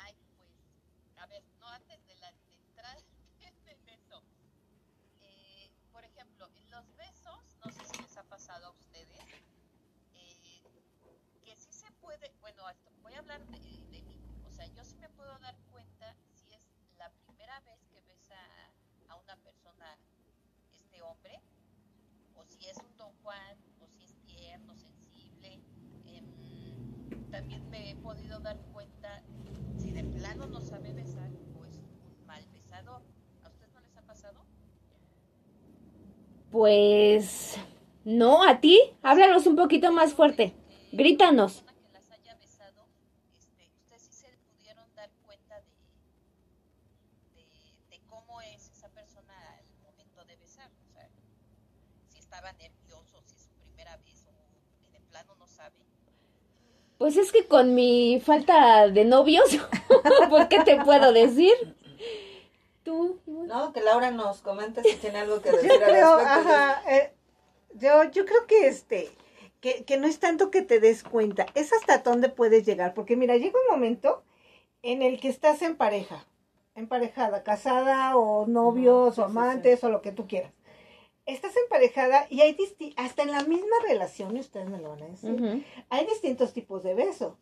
Ay, 0.03 0.13
pues, 0.37 0.49
a 1.17 1.25
ver, 1.27 1.43
no 1.59 1.67
antes 1.69 2.05
de, 2.07 2.15
la, 2.15 2.31
de 2.31 2.55
entrar 2.69 2.97
en 3.41 3.89
eso. 3.89 4.21
Eh, 5.21 5.69
por 5.93 6.03
ejemplo, 6.03 6.47
en 6.55 6.71
los 6.71 6.85
besos, 6.97 7.39
no 7.63 7.71
sé 7.71 7.85
si 7.85 8.01
les 8.01 8.17
ha 8.17 8.23
pasado 8.23 8.67
a 8.67 8.71
ustedes, 8.71 9.19
eh, 10.15 10.61
que 11.45 11.55
sí 11.55 11.71
se 11.71 11.91
puede, 12.01 12.31
bueno, 12.41 12.69
esto- 12.69 12.91
voy 13.01 13.13
a 13.13 13.19
hablar 13.19 13.41
de, 13.47 13.59
de 13.91 14.01
mí, 14.03 14.19
o 14.45 14.51
sea, 14.51 14.65
yo 14.67 14.83
sí 14.83 14.97
me 14.97 15.09
puedo 15.09 15.37
dar 15.39 15.55
cuenta 15.71 16.15
si 16.33 16.53
es 16.53 16.61
la 16.97 17.09
primera 17.25 17.59
vez 17.61 17.79
que 17.91 18.01
besa 18.01 18.35
a 19.09 19.15
una 19.17 19.35
persona, 19.37 19.97
este 20.73 21.01
hombre, 21.01 21.39
o 22.35 22.43
si 22.45 22.67
es 22.67 22.77
un 22.77 22.97
don 22.97 23.11
Juan, 23.23 23.57
o 23.79 23.87
si 23.87 24.03
es 24.03 24.15
tierno, 24.25 24.75
sensible. 24.75 25.59
em, 26.05 26.25
también 27.31 27.69
me 27.69 27.91
he 27.91 27.94
podido 28.05 28.39
dar 28.39 28.55
cuenta 28.71 29.23
si 29.79 29.91
de 29.91 30.03
plano 30.03 30.45
no 30.45 30.61
sabe 30.61 30.93
besar 30.93 31.31
o 31.59 31.65
es 31.65 31.77
un 31.79 32.25
mal 32.27 32.45
besador. 32.53 33.01
¿A 33.43 33.49
ustedes 33.49 33.73
no 33.73 33.81
les 33.81 33.97
ha 33.97 34.01
pasado? 34.03 34.45
Pues 36.51 37.57
no, 38.03 38.43
a 38.43 38.61
ti, 38.61 38.79
háblanos 39.01 39.47
un 39.47 39.55
poquito 39.55 39.91
más 39.91 40.13
fuerte. 40.13 40.53
Grítanos. 40.91 41.63
Una 41.63 41.73
que 41.73 41.89
las 41.93 42.11
haya 42.11 42.35
besado, 42.35 42.85
este, 43.33 43.71
ustedes 43.75 44.03
sí 44.03 44.11
se 44.13 44.37
pudieron 44.53 44.85
dar 44.93 45.09
cuenta 45.25 45.55
de, 47.33 47.41
de, 47.41 47.47
de 47.89 48.01
cómo 48.05 48.39
es 48.41 48.69
esa 48.69 48.89
persona 48.89 49.33
al 49.57 49.65
momento 49.81 50.23
de 50.25 50.35
besar. 50.35 50.69
O 50.87 50.93
sea, 50.93 51.09
si 52.09 52.19
estaba 52.19 52.53
nervioso, 52.53 53.19
si 53.25 53.33
es 53.33 53.41
su 53.41 53.51
primera 53.63 53.97
vez 53.97 54.27
o 54.27 54.91
de 54.91 54.99
plano 55.09 55.33
no 55.39 55.47
sabe. 55.47 55.83
Pues 56.97 57.17
es 57.17 57.31
que 57.31 57.45
con 57.47 57.75
mi 57.75 58.21
falta 58.21 58.87
de 58.87 59.03
novios, 59.05 59.49
pues 60.29 60.47
qué 60.47 60.63
te 60.63 60.77
puedo 60.83 61.11
decir. 61.11 61.53
Tú. 62.83 63.19
No, 63.25 63.73
que 63.73 63.81
Laura 63.81 64.11
nos 64.11 64.41
comente 64.41 64.83
si 64.83 64.95
tiene 64.97 65.19
algo 65.19 65.41
que 65.41 65.51
decir 65.51 65.69
Yo 65.69 65.75
al 65.75 65.83
creo, 65.83 66.17
respecto. 66.17 66.49
ajá, 66.49 66.83
eh, 66.87 67.13
yo, 67.73 68.03
yo 68.11 68.25
creo 68.25 68.45
que 68.47 68.67
este, 68.67 69.09
que, 69.59 69.83
que 69.83 69.97
no 69.97 70.07
es 70.07 70.19
tanto 70.19 70.51
que 70.51 70.61
te 70.61 70.79
des 70.79 71.03
cuenta, 71.03 71.47
es 71.55 71.73
hasta 71.73 71.97
dónde 71.99 72.29
puedes 72.29 72.65
llegar, 72.65 72.93
porque 72.93 73.15
mira, 73.15 73.37
llega 73.37 73.59
un 73.67 73.73
momento 73.73 74.23
en 74.83 75.01
el 75.01 75.19
que 75.19 75.29
estás 75.29 75.61
en 75.63 75.75
pareja, 75.77 76.25
emparejada, 76.75 77.43
casada 77.43 78.15
o 78.15 78.45
novios 78.45 79.15
sí, 79.15 79.21
o 79.21 79.25
sí, 79.25 79.31
amantes 79.31 79.83
o 79.83 79.89
lo 79.89 80.01
que 80.01 80.11
tú 80.11 80.27
quieras. 80.27 80.53
Estás 81.25 81.55
emparejada 81.57 82.27
y 82.29 82.41
hay 82.41 82.53
disti 82.53 82.93
hasta 82.97 83.23
en 83.23 83.31
la 83.31 83.43
misma 83.43 83.75
relación, 83.87 84.37
y 84.37 84.39
ustedes 84.39 84.69
me 84.69 84.79
lo 84.79 84.89
van 84.89 85.03
a 85.03 85.07
decir, 85.07 85.65
hay 85.89 86.05
distintos 86.05 86.53
tipos 86.53 86.83
de 86.83 86.93
beso. 86.93 87.37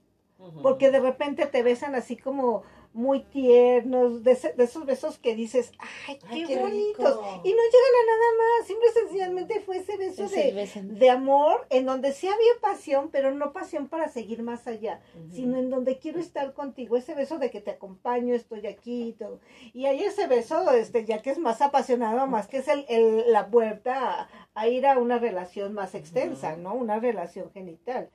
Porque 0.62 0.92
de 0.92 1.00
repente 1.00 1.46
te 1.46 1.64
besan 1.64 1.96
así 1.96 2.18
como 2.18 2.64
muy 2.94 3.22
tiernos, 3.24 4.24
de, 4.24 4.32
ese- 4.34 4.54
de 4.54 4.64
esos 4.66 4.86
besos 4.86 5.18
que 5.18 5.36
dices, 5.36 5.72
ay, 6.08 6.18
qué, 6.20 6.28
Ay, 6.30 6.46
qué 6.46 6.58
bonitos. 6.60 6.98
rico. 7.18 7.42
Y 7.44 7.50
no 7.52 7.58
llegan 7.58 7.96
a 8.00 8.06
nada 8.06 8.60
más, 8.60 8.68
simple 8.68 8.86
y 8.88 9.00
sencillamente 9.00 9.60
fue 9.62 9.78
ese 9.78 9.98
beso 9.98 10.24
de, 10.36 10.52
de 11.00 11.10
amor 11.10 11.66
en 11.72 11.86
donde 11.86 12.14
sí 12.14 12.28
había 12.28 12.54
pasión, 12.62 13.10
pero 13.12 13.34
no 13.34 13.52
pasión 13.52 13.88
para 13.88 14.10
seguir 14.10 14.44
más 14.44 14.68
allá, 14.68 15.02
sino 15.32 15.58
en 15.58 15.70
donde 15.72 15.98
quiero 15.98 16.20
estar 16.20 16.54
contigo, 16.54 16.96
ese 16.96 17.16
beso 17.16 17.40
de 17.40 17.50
que 17.50 17.62
te 17.62 17.72
acompaño, 17.72 18.36
estoy 18.36 18.68
aquí 18.68 19.10
y 19.10 19.14
todo. 19.14 19.40
Y 19.74 19.86
hay 19.88 20.04
ese 20.04 20.28
beso, 20.28 20.70
este, 20.72 21.04
ya 21.06 21.22
que 21.22 21.32
es 21.32 21.40
más 21.40 21.62
apasionado, 21.62 22.28
más 22.28 22.48
que 22.48 22.58
es 22.58 22.68
el, 22.68 22.86
el- 22.90 23.32
la 23.32 23.48
puerta 23.50 24.22
a, 24.22 24.30
a 24.54 24.68
ir 24.68 24.86
a 24.86 25.00
una 25.00 25.18
relación 25.18 25.74
más 25.74 25.96
extensa. 25.96 26.56
¿no? 26.58 26.74
Una 26.76 27.00
relación 27.00 27.52
genital. 27.52 28.10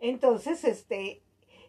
Entonces, 0.00 0.64
este, 0.64 1.22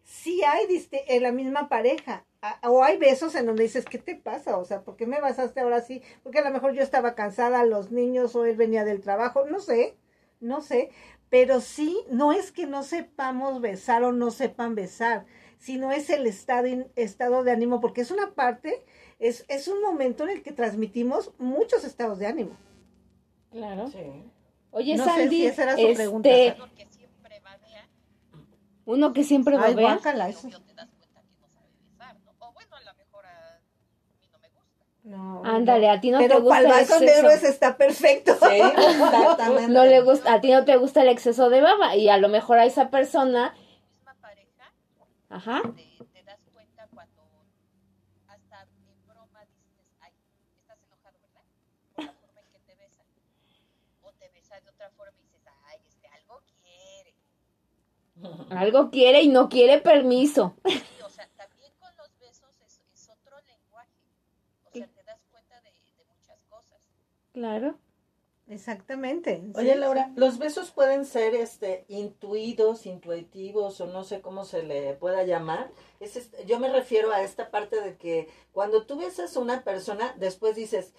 sí 0.03 0.43
hay 0.43 0.65
en 1.07 1.23
la 1.23 1.31
misma 1.31 1.67
pareja. 1.69 2.25
A- 2.45 2.69
O 2.69 2.83
hay 2.83 2.97
besos 2.97 3.33
en 3.35 3.45
donde 3.45 3.63
dices, 3.63 3.85
¿qué 3.85 3.97
te 3.97 4.15
pasa? 4.15 4.57
O 4.57 4.65
sea, 4.65 4.81
¿por 4.83 4.95
qué 4.97 5.05
me 5.07 5.19
basaste 5.21 5.61
ahora 5.61 5.81
sí? 5.81 6.01
Porque 6.23 6.39
a 6.39 6.43
lo 6.43 6.51
mejor 6.51 6.73
yo 6.73 6.81
estaba 6.83 7.15
cansada, 7.15 7.65
los 7.65 7.91
niños, 7.91 8.35
o 8.35 8.45
él 8.45 8.55
venía 8.57 8.83
del 8.83 9.01
trabajo, 9.01 9.45
no 9.45 9.59
sé, 9.59 9.95
no 10.39 10.61
sé. 10.61 10.89
Pero 11.29 11.61
sí, 11.61 11.97
no 12.11 12.31
es 12.31 12.51
que 12.51 12.67
no 12.67 12.83
sepamos 12.83 13.59
besar 13.61 14.03
o 14.03 14.11
no 14.11 14.29
sepan 14.29 14.75
besar, 14.75 15.25
sino 15.57 15.91
es 15.91 16.09
el 16.09 16.27
estado, 16.27 16.67
in- 16.67 16.91
estado 16.95 17.43
de 17.43 17.51
ánimo, 17.51 17.79
porque 17.79 18.01
es 18.01 18.11
una 18.11 18.31
parte, 18.35 18.85
es, 19.19 19.45
es 19.47 19.67
un 19.67 19.81
momento 19.81 20.25
en 20.25 20.29
el 20.31 20.43
que 20.43 20.51
transmitimos 20.51 21.31
muchos 21.39 21.83
estados 21.85 22.19
de 22.19 22.27
ánimo. 22.27 22.55
Claro. 23.51 23.87
Sí. 23.87 24.31
Oye, 24.71 24.95
No 24.97 25.05
sé 25.05 25.11
Sandy, 25.11 25.35
si 25.37 25.45
esa 25.45 25.63
era 25.63 25.77
su 25.77 25.87
este, 25.87 25.95
pregunta, 25.95 26.29
Uno 26.45 26.73
que 26.75 26.85
siempre 26.89 27.39
babea, 27.39 27.89
uno 28.85 29.13
que 29.13 29.23
siempre 29.23 29.55
Ay, 29.55 29.61
babea. 29.75 29.93
guácala, 29.93 30.27
y 30.27 30.31
eso. 30.33 30.47
obvio 30.47 30.61
te 30.63 30.73
das 30.73 30.89
cuenta 30.97 31.21
que 31.21 31.35
no 31.39 31.47
sabe 31.47 31.67
besar, 31.79 32.19
¿no? 32.25 32.31
O 32.39 32.51
bueno, 32.53 32.75
a 32.75 32.81
lo 32.81 32.93
mejor 32.95 33.25
a 33.25 33.61
mí 34.19 34.27
no 34.31 34.39
me 34.39 34.49
gusta. 34.49 34.85
No, 35.03 35.43
Ándale, 35.43 35.89
a 35.89 35.99
ti 35.99 36.11
no 36.11 36.19
te 36.19 36.27
Pero 36.29 36.39
gusta 36.41 36.55
para 36.55 36.59
el 36.61 36.65
el 36.67 36.71
vaso 36.87 36.99
de 36.99 37.05
exceso. 37.07 37.19
héroes 37.27 37.43
está 37.43 37.75
perfecto. 37.77 38.33
Sí, 38.35 38.45
exactamente. 38.61 39.67
No 39.73 39.83
le 39.85 40.01
gusta, 40.01 40.33
a 40.33 40.39
ti 40.41 40.49
no 40.51 40.63
te 40.63 40.77
gusta 40.77 41.01
el 41.01 41.09
exceso 41.09 41.49
de 41.49 41.59
baba 41.61 41.95
y 41.97 42.07
a 42.09 42.17
lo 42.17 42.29
mejor 42.29 42.57
a 42.57 42.65
esa 42.65 42.89
persona, 42.89 43.53
misma 43.53 44.15
pareja, 44.21 44.71
ajá, 45.29 45.61
te, 45.75 46.05
te 46.13 46.23
das 46.23 46.39
cuenta 46.53 46.87
cuando 46.93 47.21
hasta 48.29 48.61
en 48.61 49.07
broma 49.07 49.41
dices, 49.41 49.85
ay, 49.99 50.13
estás 50.61 50.77
enojado, 50.83 51.17
¿verdad? 51.19 51.41
Por 51.95 52.05
la 52.05 52.13
forma 52.13 52.39
en 52.39 52.47
que 52.53 52.59
te 52.59 52.75
besa. 52.75 53.03
O 54.03 54.11
te 54.13 54.29
besa 54.29 54.61
de 54.61 54.69
otra 54.69 54.89
forma 54.91 55.17
y 55.19 55.23
dices, 55.23 55.41
ay, 55.67 55.79
este 55.85 56.07
algo 56.07 56.41
quiere. 56.61 57.13
algo 58.57 58.89
quiere 58.89 59.21
y 59.21 59.27
no 59.27 59.49
quiere 59.49 59.79
permiso. 59.79 60.55
Sí, 60.65 60.81
o 61.03 61.09
sea, 61.09 61.27
también 61.35 61.73
con 61.81 61.93
los 61.97 62.07
besos 62.19 62.55
es, 62.65 62.81
es 62.93 63.09
otro 63.09 63.35
lenguaje. 63.41 63.89
O 64.65 64.71
sea, 64.75 64.87
te 64.87 65.03
das 65.03 65.19
cuenta 65.29 65.61
de, 65.61 65.69
de 65.71 66.05
muchas 66.05 66.39
cosas. 66.49 66.79
Claro. 67.33 67.77
Exactamente. 68.47 69.41
Oye, 69.55 69.73
sí, 69.73 69.79
Laura, 69.79 70.07
sí. 70.07 70.13
los 70.17 70.37
besos 70.37 70.71
pueden 70.71 71.05
ser 71.05 71.33
este 71.33 71.85
intuidos, 71.87 72.85
intuitivos 72.85 73.79
o 73.79 73.87
no 73.87 74.03
sé 74.03 74.21
cómo 74.21 74.43
se 74.43 74.63
le 74.63 74.93
pueda 74.95 75.23
llamar. 75.23 75.71
Es 76.01 76.17
este- 76.17 76.45
yo 76.45 76.59
me 76.59 76.69
refiero 76.69 77.11
a 77.11 77.21
esta 77.23 77.51
parte 77.51 77.79
de 77.79 77.95
que 77.97 78.27
cuando 78.51 78.85
tú 78.85 78.97
besas 78.97 79.35
a 79.35 79.39
una 79.39 79.63
persona, 79.63 80.13
después 80.19 80.55
dices, 80.55 80.93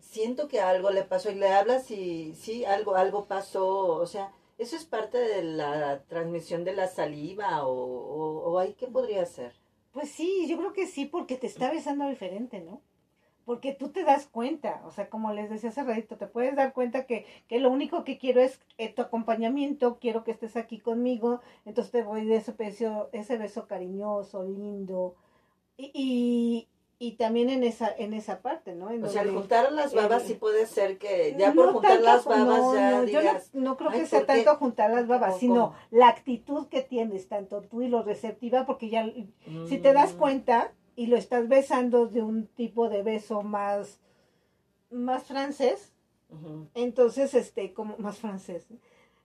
siento 0.00 0.48
que 0.48 0.60
algo 0.60 0.90
le 0.90 1.04
pasó 1.04 1.30
y 1.30 1.36
le 1.36 1.48
hablas 1.50 1.90
y 1.92 2.34
sí, 2.34 2.64
algo 2.64 2.96
algo 2.96 3.26
pasó, 3.26 3.68
o 3.94 4.06
sea, 4.06 4.32
eso 4.58 4.74
es 4.76 4.84
parte 4.84 5.18
de 5.18 5.42
la 5.44 6.02
transmisión 6.08 6.64
de 6.64 6.74
la 6.74 6.88
saliva 6.88 7.64
o, 7.64 7.72
o, 7.74 8.50
o 8.52 8.58
ahí 8.58 8.74
qué 8.74 8.88
podría 8.88 9.24
ser. 9.24 9.54
Pues 9.92 10.10
sí, 10.10 10.46
yo 10.48 10.56
creo 10.58 10.72
que 10.72 10.86
sí, 10.88 11.04
porque 11.06 11.36
te 11.36 11.46
está 11.46 11.70
besando 11.70 12.08
diferente, 12.08 12.60
¿no? 12.60 12.82
Porque 13.44 13.72
tú 13.74 13.88
te 13.88 14.04
das 14.04 14.26
cuenta, 14.26 14.80
o 14.86 14.90
sea, 14.92 15.08
como 15.10 15.32
les 15.32 15.50
decía 15.50 15.70
hace 15.70 15.82
ratito, 15.82 16.16
te 16.16 16.26
puedes 16.28 16.54
dar 16.54 16.72
cuenta 16.72 17.06
que, 17.06 17.26
que 17.48 17.58
lo 17.58 17.70
único 17.70 18.04
que 18.04 18.16
quiero 18.18 18.40
es 18.40 18.60
eh, 18.78 18.88
tu 18.92 19.02
acompañamiento, 19.02 19.98
quiero 20.00 20.22
que 20.22 20.30
estés 20.30 20.56
aquí 20.56 20.78
conmigo, 20.78 21.40
entonces 21.64 21.90
te 21.90 22.02
voy 22.04 22.24
de 22.24 22.36
ese 22.36 22.52
beso, 22.52 23.08
ese 23.12 23.38
beso 23.38 23.66
cariñoso, 23.66 24.44
lindo, 24.44 25.16
y, 25.76 25.90
y, 25.92 26.68
y 27.04 27.12
también 27.16 27.50
en 27.50 27.64
esa, 27.64 27.92
en 27.98 28.14
esa 28.14 28.42
parte, 28.42 28.74
¿no? 28.76 28.90
En 28.90 29.02
O 29.04 29.08
sea, 29.08 29.22
al 29.22 29.30
juntar 29.32 29.72
las 29.72 29.92
babas 29.92 30.22
sí 30.22 30.34
puede 30.34 30.66
ser 30.66 30.98
que 30.98 31.34
ya 31.36 31.52
por 31.52 31.66
No 31.66 31.72
juntar 31.72 32.00
tanto 32.00 32.04
las 32.04 32.24
babas 32.24 32.46
no, 32.60 32.74
ya 32.74 32.90
no, 33.00 33.04
yo 33.06 33.20
no- 33.22 33.28
digas, 33.28 33.50
no, 33.54 33.76
creo 33.76 33.90
"Ay, 33.90 34.00
que 34.00 34.06
sea 34.06 34.20
¿por 34.20 34.26
qué?". 34.28 34.34
tanto 34.44 34.56
juntar 34.60 34.90
las 34.90 35.08
babas, 35.08 35.34
¿O 35.34 35.38
sino 35.40 35.54
cómo? 35.70 35.76
la 35.90 36.06
actitud 36.08 36.68
que 36.68 36.82
tienes, 36.82 37.26
tanto 37.28 37.62
tú 37.62 37.82
y 37.82 37.88
lo 37.88 38.04
receptiva, 38.04 38.66
porque 38.66 38.88
ya, 38.88 39.04
si 39.66 39.78
te 39.78 39.92
das 39.92 40.14
Mm. 40.14 40.18
cuenta 40.18 40.72
y 40.96 41.06
lo 41.06 41.16
estás 41.16 41.48
besando 41.48 42.06
de 42.06 42.22
un 42.22 42.46
tipo 42.46 42.88
de 42.88 43.02
beso 43.02 43.42
más, 43.42 43.98
más 44.90 45.24
francés, 45.24 45.92
entonces, 46.74 47.34
este, 47.34 47.74
como 47.74 47.98
más 47.98 48.18
francés, 48.18 48.66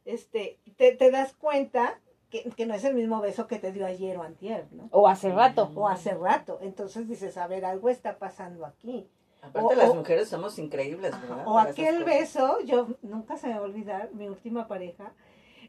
este, 0.05 0.59
te, 0.75 0.91
te 0.93 1.09
das 1.09 1.33
cuenta 1.33 1.99
que, 2.29 2.49
que 2.51 2.65
no 2.65 2.73
es 2.73 2.83
el 2.83 2.95
mismo 2.95 3.21
beso 3.21 3.47
que 3.47 3.59
te 3.59 3.71
dio 3.71 3.85
ayer 3.85 4.17
o 4.17 4.23
antier, 4.23 4.67
¿no? 4.71 4.89
O 4.91 5.07
hace 5.07 5.31
rato. 5.31 5.71
O 5.75 5.87
hace 5.87 6.13
rato. 6.13 6.59
Entonces 6.61 7.07
dices, 7.07 7.37
a 7.37 7.47
ver, 7.47 7.63
algo 7.63 7.87
está 7.87 8.17
pasando 8.19 8.65
aquí. 8.65 9.07
Aparte 9.41 9.73
O- 9.73 9.77
las 9.77 9.89
o- 9.91 9.95
mujeres 9.95 10.27
somos 10.27 10.59
increíbles, 10.59 11.13
Ajá, 11.13 11.25
¿verdad? 11.27 11.47
O 11.47 11.53
Para 11.55 11.69
aquel 11.69 12.03
beso, 12.03 12.59
yo 12.65 12.87
nunca 13.01 13.37
se 13.37 13.47
me 13.47 13.53
va 13.53 13.59
a 13.59 13.63
olvidar, 13.63 14.13
mi 14.13 14.27
última 14.27 14.67
pareja, 14.67 15.13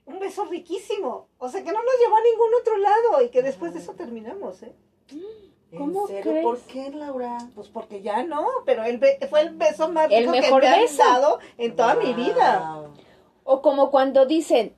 un 0.07 0.19
beso 0.19 0.45
riquísimo, 0.47 1.29
o 1.39 1.49
sea 1.49 1.63
que 1.63 1.71
no 1.71 1.79
nos 1.83 1.95
llevó 2.01 2.17
a 2.17 2.23
ningún 2.23 2.55
otro 2.61 2.77
lado 2.79 3.23
y 3.25 3.29
que 3.29 3.43
después 3.43 3.75
de 3.75 3.79
eso 3.81 3.93
terminamos, 3.95 4.63
¿eh? 4.65 4.75
¿En 5.13 5.48
¿Cómo 5.77 6.07
serio? 6.07 6.23
crees? 6.23 6.45
¿Por 6.45 6.59
qué, 6.61 6.91
Laura? 6.91 7.39
Pues 7.55 7.69
porque 7.69 8.01
ya 8.01 8.23
no, 8.23 8.47
pero 8.65 8.83
be- 8.99 9.19
fue 9.29 9.43
el 9.43 9.51
beso 9.57 9.89
más 9.91 10.07
El 10.11 10.21
rico 10.21 10.33
mejor 10.33 10.61
que 10.63 10.69
me 10.69 10.75
han 10.75 10.81
beso. 10.83 11.03
dado 11.05 11.39
en 11.59 11.77
toda 11.77 11.95
mi 11.97 12.13
vida. 12.15 12.81
O 13.45 13.61
como 13.61 13.91
cuando 13.91 14.25
dicen, 14.27 14.75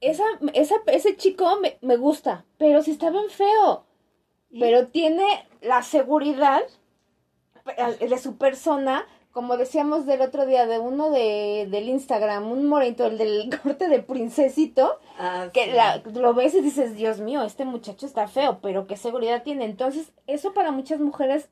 esa, 0.00 0.22
esa, 0.54 0.76
ese 0.86 1.16
chico 1.16 1.58
me, 1.60 1.78
me 1.80 1.96
gusta, 1.96 2.44
pero 2.58 2.82
si 2.82 2.92
está 2.92 3.10
bien 3.10 3.28
feo, 3.30 3.84
Y- 4.50 4.60
pero 4.60 4.86
tiene 4.88 5.46
la 5.62 5.82
seguridad 5.82 6.62
de 8.00 8.18
su 8.18 8.36
persona, 8.38 9.06
como 9.38 9.56
decíamos 9.56 10.04
del 10.04 10.20
otro 10.22 10.46
día, 10.46 10.66
de 10.66 10.80
uno 10.80 11.10
de, 11.12 11.68
del 11.70 11.88
Instagram, 11.88 12.50
un 12.50 12.66
morenito, 12.66 13.06
el 13.06 13.18
del 13.18 13.48
corte 13.62 13.86
de 13.86 14.00
princesito, 14.02 14.98
Ah, 15.16 15.50
que 15.52 15.68
la- 15.68 16.02
lo 16.12 16.34
ves 16.34 16.54
y 16.54 16.60
dices, 16.60 16.96
Dios 16.96 17.20
mío, 17.20 17.44
este 17.44 17.64
muchacho 17.64 18.04
está 18.04 18.26
feo, 18.26 18.58
pero 18.60 18.88
qué 18.88 18.96
seguridad 18.96 19.44
tiene. 19.44 19.64
Entonces, 19.64 20.10
eso 20.26 20.54
para 20.54 20.72
muchas 20.72 20.98
mujeres 20.98 21.50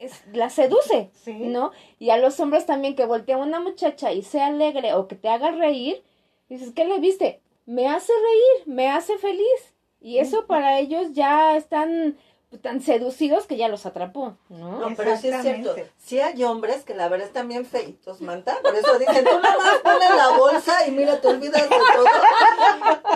es, 0.00 0.24
la 0.32 0.50
seduce, 0.50 1.10
Sí. 1.22 1.34
¿no? 1.34 1.70
Y 2.00 2.10
a 2.10 2.16
los 2.16 2.40
hombres 2.40 2.66
también 2.66 2.96
que 2.96 3.04
voltea 3.06 3.36
una 3.36 3.60
muchacha 3.60 4.12
y 4.12 4.22
sea 4.22 4.46
alegre 4.48 4.94
o 4.94 5.06
que 5.06 5.14
te 5.14 5.28
haga 5.28 5.52
reír, 5.52 6.02
dices, 6.48 6.72
¿qué 6.74 6.84
le 6.84 6.98
viste? 6.98 7.40
Me 7.64 7.86
hace 7.86 8.12
reír, 8.12 8.66
me 8.74 8.88
hace 8.90 9.18
feliz. 9.18 9.74
Y 10.00 10.18
eso 10.18 10.46
para 10.48 10.80
ellos 10.80 11.12
ya 11.12 11.56
están 11.56 12.16
tan 12.58 12.80
seducidos 12.80 13.46
que 13.46 13.56
ya 13.56 13.68
los 13.68 13.86
atrapó, 13.86 14.36
¿no? 14.48 14.80
No, 14.80 14.96
pero 14.96 15.16
sí 15.16 15.28
es 15.28 15.42
cierto. 15.42 15.74
Sí 15.98 16.20
hay 16.20 16.42
hombres 16.42 16.82
que 16.82 16.94
la 16.94 17.08
verdad 17.08 17.28
están 17.28 17.48
bien 17.48 17.64
feitos, 17.64 18.20
Manta. 18.20 18.56
Por 18.62 18.74
eso 18.74 18.98
dicen, 18.98 19.24
tú 19.24 19.38
nada 19.40 19.56
más 19.56 19.78
ponle 19.78 20.16
la 20.16 20.36
bolsa 20.36 20.86
y 20.86 20.90
mira, 20.90 21.20
te 21.20 21.28
olvidas 21.28 21.62
de 21.62 21.68
todo. 21.68 22.06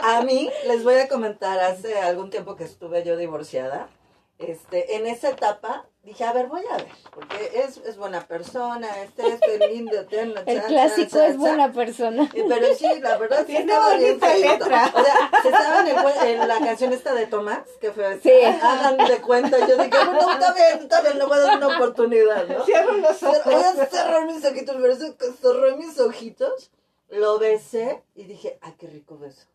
A 0.02 0.22
mí, 0.22 0.50
les 0.66 0.84
voy 0.84 0.94
a 0.94 1.08
comentar, 1.08 1.58
hace 1.58 1.98
algún 1.98 2.30
tiempo 2.30 2.54
que 2.54 2.64
estuve 2.64 3.02
yo 3.04 3.16
divorciada, 3.16 3.88
este, 4.48 4.96
en 4.96 5.06
esa 5.06 5.30
etapa, 5.30 5.86
dije, 6.02 6.24
a 6.24 6.32
ver, 6.32 6.46
voy 6.46 6.62
a 6.70 6.76
ver, 6.76 6.88
porque 7.12 7.50
es, 7.54 7.78
es 7.78 7.96
buena 7.96 8.26
persona, 8.26 9.02
este, 9.02 9.26
este 9.28 9.68
lindo, 9.68 10.04
tiene 10.08 10.34
El 10.46 10.62
clásico 10.62 11.20
es 11.20 11.36
buena 11.36 11.72
persona. 11.72 12.28
Pero 12.32 12.74
sí, 12.74 12.86
la 13.00 13.16
verdad 13.18 13.44
sí 13.46 13.56
estaba 13.56 13.96
bien 13.96 14.18
letra. 14.20 14.92
O 14.94 15.02
sea, 15.04 15.30
¿se 15.42 15.50
saben 15.50 15.86
el 15.88 16.28
en 16.28 16.48
la 16.48 16.58
canción 16.58 16.92
esta 16.92 17.14
de 17.14 17.26
Tomás? 17.26 17.62
Que 17.80 17.90
fue, 17.92 18.20
Sí. 18.20 18.30
hagan 18.42 18.96
de 18.98 19.20
cuenta. 19.20 19.58
Yo 19.66 19.76
dije, 19.76 19.90
bueno, 20.04 20.30
está 20.32 20.52
bien, 20.54 20.78
está 20.80 21.00
bien, 21.02 21.18
le 21.18 21.24
voy 21.24 21.38
a 21.38 21.40
dar 21.40 21.56
una 21.56 21.76
oportunidad, 21.76 22.46
¿no? 22.48 22.64
Cierro 22.64 22.92
los 22.94 23.22
ojos. 23.22 23.44
Voy 23.44 23.54
a 23.54 23.86
cerrar 23.86 24.26
mis 24.26 24.44
ojitos, 24.44 24.76
pero 24.80 24.92
eso 24.92 25.14
cerré 25.40 25.76
mis 25.76 25.98
ojitos, 25.98 26.70
lo 27.08 27.38
besé 27.38 28.02
y 28.14 28.24
dije, 28.24 28.58
ay, 28.62 28.74
qué 28.78 28.86
rico 28.88 29.18
beso. 29.18 29.46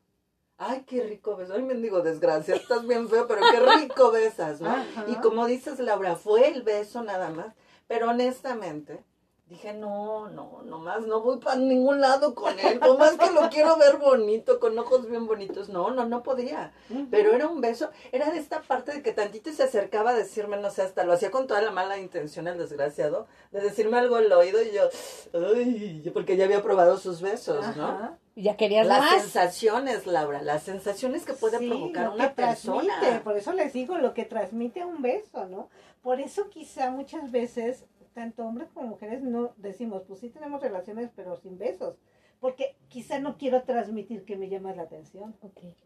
Ay, 0.62 0.84
qué 0.86 1.02
rico 1.04 1.38
beso. 1.38 1.54
Ay, 1.54 1.64
mendigo 1.64 2.02
desgracia, 2.02 2.56
estás 2.56 2.86
bien 2.86 3.08
feo, 3.08 3.28
pero 3.28 3.42
qué 3.50 3.60
rico 3.80 4.12
besas, 4.12 4.60
¿no? 4.60 4.70
Ajá. 4.70 5.06
Y 5.08 5.16
como 5.16 5.46
dices, 5.46 5.80
Laura, 5.80 6.18
fue 6.18 6.50
el 6.50 6.64
beso 6.64 7.02
nada 7.02 7.30
más. 7.30 7.56
Pero 7.88 8.10
honestamente, 8.10 9.04
dije, 9.50 9.74
no, 9.74 10.30
no, 10.30 10.62
nomás 10.64 11.02
no 11.08 11.22
voy 11.22 11.40
para 11.40 11.56
ningún 11.58 12.00
lado 12.00 12.36
con 12.36 12.58
él. 12.60 12.80
Por 12.80 12.98
más 13.00 13.18
que 13.18 13.32
lo 13.32 13.50
quiero 13.50 13.76
ver 13.78 13.98
bonito, 13.98 14.60
con 14.60 14.78
ojos 14.78 15.10
bien 15.10 15.26
bonitos. 15.26 15.70
No, 15.70 15.90
no, 15.92 16.06
no 16.06 16.22
podía. 16.24 16.72
Pero 17.10 17.34
era 17.34 17.48
un 17.48 17.60
beso, 17.60 17.90
era 18.12 18.30
de 18.30 18.38
esta 18.38 18.62
parte 18.62 18.92
de 18.94 19.02
que 19.02 19.12
tantito 19.12 19.52
se 19.52 19.64
acercaba 19.64 20.12
a 20.12 20.14
decirme, 20.14 20.58
no 20.58 20.70
sé, 20.70 20.84
hasta 20.84 21.04
lo 21.04 21.14
hacía 21.14 21.32
con 21.32 21.48
toda 21.48 21.62
la 21.62 21.72
mala 21.72 21.98
intención 21.98 22.48
el 22.48 22.58
desgraciado, 22.60 23.28
de 23.52 23.62
decirme 23.62 23.98
algo 23.98 24.18
al 24.18 24.32
oído 24.32 24.62
y 24.62 24.72
yo, 24.72 24.84
ay, 25.34 26.10
porque 26.14 26.38
ya 26.38 26.46
había 26.46 26.62
probado 26.62 26.98
sus 26.98 27.22
besos, 27.22 27.76
¿no? 27.76 27.86
Ajá. 27.88 28.18
Ya 28.36 28.56
querías 28.56 28.88
Las 28.88 29.00
más. 29.00 29.22
sensaciones, 29.22 30.08
Laura, 30.08 30.42
las 30.42 30.64
sensaciones 30.64 31.26
que 31.26 31.34
puede 31.34 31.58
Sí, 31.58 31.68
provocar 31.68 32.06
lo 32.06 32.14
una 32.14 32.30
que 32.30 32.36
transmite, 32.36 32.88
persona. 32.88 33.22
por 33.24 33.36
eso 33.38 33.52
les 33.54 33.74
digo 33.74 33.98
lo 33.98 34.14
que 34.14 34.24
transmite 34.24 34.86
un 34.86 35.02
beso, 35.02 35.46
¿no? 35.48 35.70
Por 36.02 36.22
eso 36.22 36.48
quizá 36.50 36.90
muchas 36.90 37.32
veces, 37.32 37.84
tanto 38.14 38.46
hombres 38.46 38.70
como 38.74 38.88
mujeres, 38.90 39.22
no 39.22 39.54
decimos, 39.58 40.04
pues 40.08 40.20
sí 40.20 40.30
tenemos 40.30 40.62
relaciones, 40.62 41.10
pero 41.16 41.36
sin 41.38 41.58
besos. 41.58 41.96
Porque 42.40 42.78
quizá 42.88 43.20
no 43.20 43.38
quiero 43.38 43.64
transmitir 43.64 44.24
que 44.24 44.38
me 44.38 44.48
llamas 44.48 44.78
la 44.78 44.84
atención. 44.84 45.36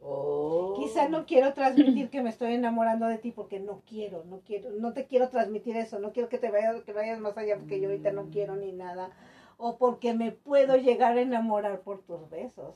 Oh. 0.01 0.75
Quizá 0.77 1.09
no 1.09 1.25
quiero 1.25 1.53
transmitir 1.53 2.11
que 2.11 2.21
me 2.21 2.29
estoy 2.29 2.53
enamorando 2.53 3.07
de 3.07 3.17
ti 3.17 3.31
porque 3.31 3.59
no 3.59 3.81
quiero, 3.87 4.23
no 4.25 4.41
quiero, 4.45 4.69
no 4.71 4.93
te 4.93 5.07
quiero 5.07 5.29
transmitir 5.29 5.75
eso, 5.77 5.97
no 5.97 6.11
quiero 6.11 6.29
que 6.29 6.37
te 6.37 6.51
vayas, 6.51 6.83
que 6.83 6.93
vayas 6.93 7.19
más 7.19 7.35
allá 7.37 7.57
porque 7.57 7.79
yo 7.81 7.89
ahorita 7.89 8.11
no 8.11 8.29
quiero 8.29 8.55
ni 8.55 8.71
nada. 8.71 9.09
O 9.57 9.77
porque 9.77 10.13
me 10.13 10.31
puedo 10.31 10.75
llegar 10.77 11.17
a 11.17 11.21
enamorar 11.21 11.81
por 11.81 12.03
tus 12.03 12.29
besos. 12.29 12.75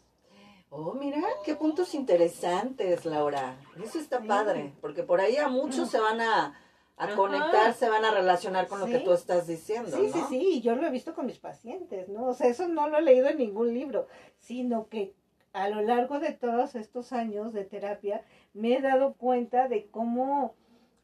Oh, 0.70 0.94
mira, 0.94 1.22
qué 1.46 1.56
puntos 1.56 1.94
interesantes, 1.94 3.06
Laura. 3.06 3.58
Eso 3.82 4.00
está 4.00 4.20
Sí. 4.22 4.28
padre, 4.28 4.74
porque 4.82 5.04
por 5.04 5.22
ahí 5.22 5.38
a 5.38 5.48
muchos 5.48 5.90
se 5.90 6.00
van 6.00 6.20
a, 6.20 6.60
a 6.98 7.06
Ajá. 7.06 7.16
conectar, 7.16 7.74
se 7.74 7.90
van 7.90 8.04
a 8.06 8.12
relacionar 8.12 8.68
con 8.68 8.80
lo 8.80 8.88
que 8.88 9.00
tú 9.00 9.14
estás 9.14 9.46
diciendo, 9.48 9.96
Sí, 9.96 10.08
¿no? 10.08 10.14
sí, 10.14 10.20
sí, 10.30 10.48
y 10.56 10.62
yo 10.62 10.76
lo 10.76 10.86
he 10.88 10.90
visto 10.90 11.14
con 11.14 11.28
mis 11.28 11.38
pacientes, 11.38 12.10
¿no? 12.10 12.26
O 12.26 12.34
sea, 12.34 12.48
eso 12.48 12.68
no 12.68 12.90
lo 12.90 12.98
he 12.98 13.02
leído 13.04 13.28
en 13.28 13.38
ningún 13.38 13.74
libro, 13.74 14.08
sino 14.40 14.88
que 14.88 15.14
a 15.54 15.70
lo 15.70 15.82
largo 15.82 16.20
de 16.20 16.32
todos 16.34 16.76
estos 16.76 17.14
años 17.14 17.54
de 17.54 17.66
terapia 17.66 18.24
me 18.54 18.76
he 18.76 18.82
dado 18.82 19.14
cuenta 19.14 19.68
de 19.68 19.88
cómo, 19.90 20.56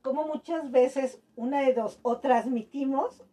cómo 0.01 0.25
muchas 0.27 0.71
veces 0.71 1.21
una 1.35 1.61
de 1.61 1.73
dos, 1.73 1.99
o 2.01 2.17
transmitimos 2.19 3.23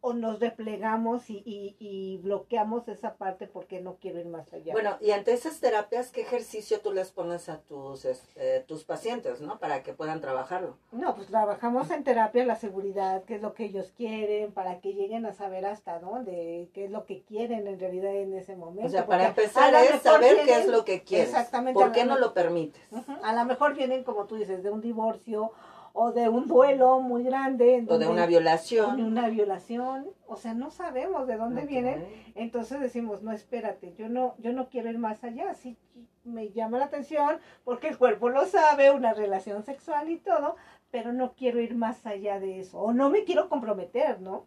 o 0.00 0.12
nos 0.12 0.40
replegamos 0.40 1.30
y, 1.30 1.42
y, 1.44 1.76
y 1.78 2.18
bloqueamos 2.18 2.88
esa 2.88 3.14
parte 3.14 3.46
porque 3.46 3.80
no 3.80 3.96
quiero 3.96 4.20
ir 4.20 4.26
más 4.26 4.52
allá. 4.52 4.72
Bueno, 4.72 4.96
y 5.00 5.10
ante 5.10 5.32
esas 5.32 5.60
terapias, 5.60 6.10
¿qué 6.10 6.22
ejercicio 6.22 6.80
tú 6.80 6.92
les 6.92 7.10
pones 7.10 7.48
a 7.48 7.60
tus, 7.60 8.04
este, 8.04 8.60
tus 8.60 8.84
pacientes, 8.84 9.40
¿no? 9.40 9.58
Para 9.58 9.82
que 9.82 9.92
puedan 9.92 10.20
trabajarlo. 10.20 10.76
No, 10.92 11.14
pues 11.14 11.28
trabajamos 11.28 11.90
en 11.90 12.04
terapia 12.04 12.44
la 12.44 12.56
seguridad, 12.56 13.24
qué 13.24 13.36
es 13.36 13.42
lo 13.42 13.54
que 13.54 13.64
ellos 13.64 13.92
quieren, 13.96 14.52
para 14.52 14.80
que 14.80 14.94
lleguen 14.94 15.26
a 15.26 15.32
saber 15.32 15.66
hasta 15.66 15.98
dónde, 15.98 16.70
qué 16.72 16.84
es 16.84 16.90
lo 16.90 17.04
que 17.04 17.22
quieren 17.22 17.66
en 17.66 17.80
realidad 17.80 18.14
en 18.14 18.34
ese 18.34 18.56
momento. 18.56 18.86
O 18.86 18.90
sea, 18.90 19.06
para 19.06 19.28
empezar 19.28 19.74
es 19.74 20.02
saber 20.02 20.44
qué 20.44 20.60
es 20.60 20.68
lo 20.68 20.84
que 20.84 21.02
quieres. 21.02 21.28
Exactamente, 21.28 21.78
¿Por 21.78 21.92
qué 21.92 22.04
no 22.04 22.18
lo 22.18 22.34
permites? 22.34 22.82
A 23.22 23.32
lo 23.32 23.44
mejor 23.44 23.74
vienen, 23.74 24.04
como 24.04 24.26
tú 24.26 24.36
dices, 24.36 24.62
de 24.62 24.70
un 24.70 24.80
divorcio 24.80 25.52
o 25.92 26.12
de 26.12 26.28
un 26.28 26.46
duelo 26.46 27.00
muy 27.00 27.24
grande. 27.24 27.84
O 27.88 27.98
de 27.98 28.06
una 28.06 28.22
o 28.22 28.26
de 28.26 28.26
violación. 28.28 29.02
una 29.02 29.28
violación. 29.28 30.06
O 30.26 30.36
sea, 30.36 30.54
no 30.54 30.70
sabemos 30.70 31.26
de 31.26 31.36
dónde 31.36 31.66
vienen. 31.66 32.06
Entonces 32.34 32.80
decimos, 32.80 33.22
no, 33.22 33.32
espérate, 33.32 33.94
yo 33.96 34.08
no, 34.08 34.34
yo 34.38 34.52
no 34.52 34.68
quiero 34.68 34.90
ir 34.90 34.98
más 34.98 35.24
allá. 35.24 35.54
Sí 35.54 35.76
me 36.28 36.50
llama 36.50 36.78
la 36.78 36.86
atención 36.86 37.38
porque 37.64 37.88
el 37.88 37.98
cuerpo 37.98 38.28
lo 38.28 38.46
sabe, 38.46 38.90
una 38.90 39.14
relación 39.14 39.64
sexual 39.64 40.10
y 40.10 40.18
todo, 40.18 40.56
pero 40.90 41.12
no 41.12 41.32
quiero 41.32 41.60
ir 41.60 41.74
más 41.74 42.06
allá 42.06 42.38
de 42.38 42.60
eso. 42.60 42.78
O 42.78 42.92
no 42.92 43.10
me 43.10 43.24
quiero 43.24 43.48
comprometer, 43.48 44.20
¿no? 44.20 44.44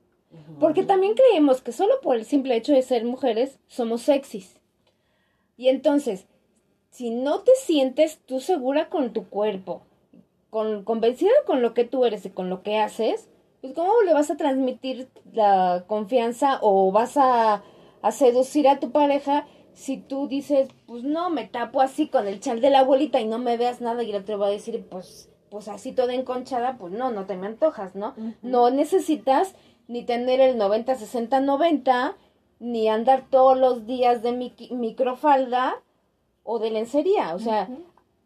Porque 0.59 0.83
también 0.83 1.13
creemos 1.13 1.61
que 1.61 1.73
solo 1.73 1.99
por 2.01 2.15
el 2.15 2.23
simple 2.23 2.55
hecho 2.55 2.71
de 2.71 2.81
ser 2.83 3.03
mujeres 3.03 3.59
somos 3.67 4.03
sexys. 4.03 4.61
Y 5.57 5.67
entonces, 5.67 6.25
si 6.89 7.09
no 7.09 7.41
te 7.41 7.51
sientes 7.55 8.19
tú 8.25 8.39
segura 8.39 8.89
con 8.89 9.11
tu 9.11 9.27
cuerpo, 9.27 9.83
con, 10.51 10.83
convencida 10.83 11.31
con 11.47 11.63
lo 11.63 11.73
que 11.73 11.85
tú 11.85 12.05
eres 12.05 12.23
y 12.27 12.29
con 12.29 12.51
lo 12.51 12.61
que 12.61 12.77
haces, 12.77 13.27
pues 13.61 13.73
¿cómo 13.73 13.93
le 14.05 14.13
vas 14.13 14.29
a 14.29 14.37
transmitir 14.37 15.09
la 15.33 15.85
confianza 15.87 16.59
o 16.61 16.91
vas 16.91 17.17
a, 17.17 17.63
a 18.03 18.11
seducir 18.11 18.67
a 18.67 18.79
tu 18.79 18.91
pareja 18.91 19.47
si 19.73 19.97
tú 19.97 20.27
dices, 20.27 20.69
pues 20.85 21.03
no, 21.03 21.29
me 21.29 21.47
tapo 21.47 21.81
así 21.81 22.07
con 22.07 22.27
el 22.27 22.39
chal 22.39 22.61
de 22.61 22.69
la 22.69 22.79
abuelita 22.79 23.19
y 23.19 23.25
no 23.25 23.39
me 23.39 23.57
veas 23.57 23.81
nada 23.81 24.03
y 24.03 24.11
el 24.11 24.21
otro 24.21 24.37
va 24.37 24.47
a 24.47 24.51
decir, 24.51 24.85
pues, 24.89 25.29
pues 25.49 25.67
así 25.67 25.91
toda 25.93 26.13
enconchada, 26.13 26.77
pues 26.77 26.93
no, 26.93 27.11
no 27.11 27.25
te 27.25 27.37
me 27.37 27.47
antojas, 27.47 27.95
¿no? 27.95 28.13
No 28.41 28.69
necesitas 28.69 29.55
ni 29.87 30.03
tener 30.03 30.39
el 30.39 30.57
90, 30.57 30.95
60, 30.95 31.39
90, 31.39 32.15
ni 32.59 32.87
andar 32.89 33.25
todos 33.29 33.57
los 33.57 33.85
días 33.85 34.21
de 34.21 34.33
mi, 34.33 34.53
microfalda 34.71 35.81
o 36.43 36.59
de 36.59 36.71
lencería. 36.71 37.33
O 37.33 37.39
sea, 37.39 37.69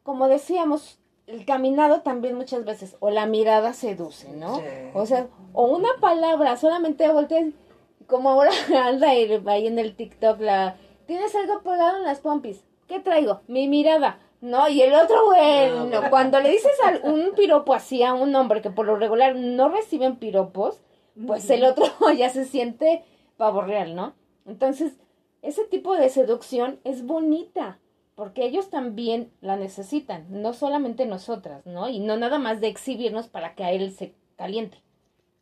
como 0.03 0.27
decíamos, 0.27 0.99
el 1.27 1.45
caminado 1.45 2.01
también 2.01 2.35
muchas 2.35 2.65
veces, 2.65 2.95
o 2.99 3.09
la 3.09 3.25
mirada 3.25 3.73
seduce, 3.73 4.31
¿no? 4.31 4.61
O 4.93 5.05
sea, 5.05 5.27
o 5.53 5.65
una 5.65 5.89
palabra, 5.99 6.57
solamente 6.57 7.07
volteas, 7.09 7.53
como 8.07 8.29
ahora 8.29 8.51
anda 8.85 9.09
ahí 9.09 9.67
en 9.67 9.79
el 9.79 9.95
TikTok 9.95 10.39
la 10.39 10.77
tienes 11.05 11.35
algo 11.35 11.61
pegado 11.61 11.97
en 11.97 12.03
las 12.03 12.19
pompis. 12.19 12.63
¿Qué 12.87 12.99
traigo? 12.99 13.41
Mi 13.47 13.67
mirada. 13.67 14.19
No, 14.41 14.67
y 14.69 14.81
el 14.81 14.93
otro, 14.93 15.25
bueno, 15.25 16.01
ah, 16.03 16.09
cuando 16.09 16.39
le 16.39 16.51
dices 16.51 16.73
a 16.83 17.07
un 17.07 17.31
piropo 17.35 17.73
así 17.73 18.03
a 18.03 18.13
un 18.13 18.35
hombre 18.35 18.61
que 18.61 18.69
por 18.69 18.85
lo 18.85 18.95
regular 18.95 19.35
no 19.35 19.69
reciben 19.69 20.17
piropos, 20.17 20.81
pues 21.25 21.49
el 21.49 21.63
otro 21.63 21.85
ya 22.17 22.29
se 22.29 22.45
siente 22.45 23.03
pavo 23.37 23.61
real, 23.61 23.95
¿no? 23.95 24.13
Entonces, 24.45 24.93
ese 25.41 25.63
tipo 25.65 25.95
de 25.95 26.09
seducción 26.09 26.79
es 26.83 27.05
bonita, 27.05 27.79
porque 28.15 28.45
ellos 28.45 28.69
también 28.69 29.31
la 29.41 29.57
necesitan, 29.57 30.25
no 30.29 30.53
solamente 30.53 31.05
nosotras, 31.05 31.65
¿no? 31.65 31.89
Y 31.89 31.99
no 31.99 32.17
nada 32.17 32.39
más 32.39 32.61
de 32.61 32.67
exhibirnos 32.67 33.27
para 33.27 33.55
que 33.55 33.63
a 33.63 33.71
él 33.71 33.91
se 33.91 34.13
caliente. 34.37 34.81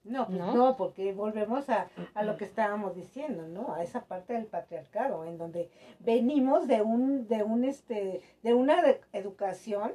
No, 0.03 0.28
pues 0.28 0.38
¿no? 0.38 0.76
porque 0.76 1.13
volvemos 1.13 1.69
a, 1.69 1.88
a, 2.13 2.24
lo 2.24 2.36
que 2.36 2.43
estábamos 2.43 2.93
diciendo, 2.93 3.47
¿no? 3.47 3.74
A 3.74 3.84
esa 3.84 4.03
parte 4.03 4.34
del 4.34 4.47
patriarcado, 4.47 5.24
en 5.24 5.38
donde 5.38 5.69
venimos 5.99 6.67
de 6.67 6.82
un, 6.82 7.28
de 7.30 7.43
un, 7.43 7.63
este, 7.63 8.21
de 8.41 8.53
una 8.53 8.84
educación 9.13 9.93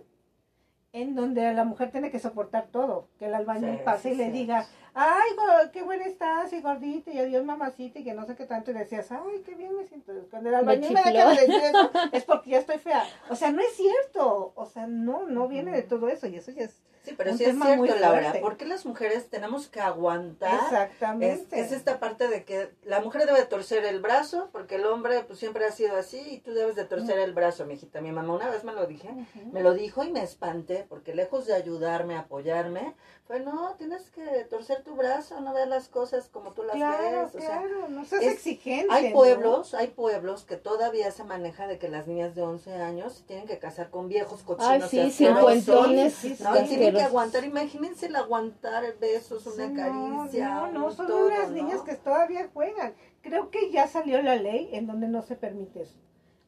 en 0.92 1.14
donde 1.14 1.52
la 1.52 1.64
mujer 1.64 1.90
tiene 1.90 2.10
que 2.10 2.18
soportar 2.18 2.68
todo, 2.68 3.08
que 3.18 3.26
el 3.26 3.34
albañil 3.34 3.80
pase 3.80 4.12
y 4.12 4.16
le 4.16 4.30
diga, 4.30 4.66
ay, 4.94 5.30
qué 5.72 5.82
buena 5.82 6.04
estás, 6.04 6.52
y 6.52 6.60
gordita, 6.60 7.10
y 7.10 7.18
adiós 7.18 7.44
mamacita, 7.44 7.98
y 7.98 8.04
que 8.04 8.14
no 8.14 8.26
sé 8.26 8.36
qué 8.36 8.46
tanto, 8.46 8.70
y 8.70 8.74
decías, 8.74 9.10
ay, 9.12 9.42
qué 9.44 9.54
bien 9.54 9.76
me 9.76 9.86
siento. 9.86 10.12
Cuando 10.30 10.48
el 10.48 10.54
albañil 10.56 10.92
me, 10.92 11.02
deja 11.02 11.30
de 11.30 11.46
decir 11.46 11.62
eso, 11.64 11.90
es 12.12 12.24
porque 12.24 12.50
ya 12.50 12.58
estoy 12.58 12.78
fea. 12.78 13.04
O 13.28 13.36
sea, 13.36 13.50
no 13.50 13.60
es 13.60 13.74
cierto, 13.74 14.52
o 14.54 14.66
sea, 14.66 14.86
no, 14.86 15.26
no 15.26 15.48
viene 15.48 15.72
de 15.72 15.82
todo 15.82 16.08
eso, 16.08 16.26
y 16.26 16.36
eso 16.36 16.50
ya 16.50 16.64
es 16.64 16.82
Sí, 17.08 17.14
pero 17.16 17.36
sí 17.36 17.44
es 17.44 17.56
cierto, 17.58 17.94
Laura. 17.96 18.34
¿Por 18.40 18.56
qué 18.56 18.66
las 18.66 18.84
mujeres 18.84 19.30
tenemos 19.30 19.68
que 19.68 19.80
aguantar? 19.80 20.54
Exactamente. 20.64 21.60
Es, 21.60 21.72
esta 21.72 22.00
parte 22.00 22.28
de 22.28 22.44
que 22.44 22.70
la 22.84 23.00
mujer 23.00 23.24
debe 23.26 23.44
torcer 23.44 23.84
el 23.84 24.00
brazo, 24.00 24.50
porque 24.52 24.76
el 24.76 24.86
hombre 24.86 25.24
pues 25.24 25.38
siempre 25.38 25.64
ha 25.64 25.72
sido 25.72 25.96
así 25.96 26.18
y 26.18 26.38
tú 26.40 26.52
debes 26.52 26.76
de 26.76 26.84
torcer 26.84 27.18
el 27.18 27.32
brazo, 27.32 27.64
mi 27.66 27.74
hijita. 27.74 28.00
Mi 28.00 28.12
mamá 28.12 28.34
una 28.34 28.50
vez 28.50 28.64
me 28.64 28.72
lo 28.72 28.86
dije, 28.86 29.08
me 29.52 29.62
lo 29.62 29.74
dijo 29.74 30.04
y 30.04 30.10
me 30.10 30.22
espanté, 30.22 30.86
porque 30.88 31.14
lejos 31.14 31.46
de 31.46 31.54
ayudarme, 31.54 32.16
apoyarme, 32.16 32.94
fue 33.26 33.40
no, 33.40 33.74
tienes 33.76 34.10
que 34.10 34.44
torcer 34.50 34.82
tu 34.82 34.87
brazo, 34.96 35.40
no 35.40 35.52
veas 35.52 35.68
las 35.68 35.88
cosas 35.88 36.28
como 36.28 36.52
tú 36.52 36.62
las 36.62 36.74
ves. 36.74 37.34
O 37.34 37.38
claro, 37.38 37.88
no 37.88 38.04
seas 38.04 38.22
exigente. 38.22 38.92
Hay 38.92 39.12
pueblos, 39.12 39.74
hay 39.74 39.88
pueblos 39.88 40.44
que 40.44 40.56
todavía 40.56 41.10
se 41.10 41.24
maneja 41.24 41.66
de 41.66 41.78
que 41.78 41.88
las 41.88 42.06
niñas 42.06 42.34
de 42.34 42.42
11 42.42 42.74
años 42.74 43.24
tienen 43.26 43.46
que 43.46 43.58
casar 43.58 43.90
con 43.90 44.08
viejos 44.08 44.42
cochinos. 44.42 44.92
Ay, 44.92 45.10
sí, 45.10 45.10
cincuentones. 45.10 46.14
Sí, 46.14 46.36
¿no? 46.40 46.52
tienen 46.64 46.94
que 46.94 47.02
aguantar, 47.02 47.44
imagínense 47.44 48.06
el 48.06 48.16
aguantar 48.16 48.84
besos, 48.98 49.46
una 49.46 49.72
caricia. 49.74 50.48
No, 50.48 50.72
no, 50.72 50.90
son 50.90 51.10
unas 51.10 51.50
niñas 51.50 51.82
que 51.82 51.94
todavía 51.94 52.48
juegan. 52.52 52.94
Creo 53.22 53.50
que 53.50 53.70
ya 53.70 53.86
salió 53.86 54.22
la 54.22 54.36
ley 54.36 54.70
en 54.72 54.86
donde 54.86 55.08
no 55.08 55.22
se 55.22 55.36
permite 55.36 55.82
eso 55.82 55.98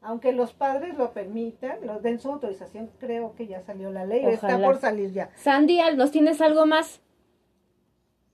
aunque 0.02 0.32
los 0.32 0.52
padres 0.52 0.96
lo 0.96 1.12
permitan, 1.12 1.86
lo 1.86 2.00
den 2.00 2.20
su 2.20 2.30
autorización, 2.30 2.90
creo 2.98 3.34
que 3.34 3.46
ya 3.46 3.60
salió 3.62 3.90
la 3.90 4.06
ley, 4.06 4.24
está 4.26 4.58
por 4.58 4.80
salir 4.80 5.12
ya. 5.12 5.30
Sandy, 5.36 5.80
¿nos 5.96 6.10
tienes 6.10 6.40
algo 6.40 6.64
más? 6.66 7.00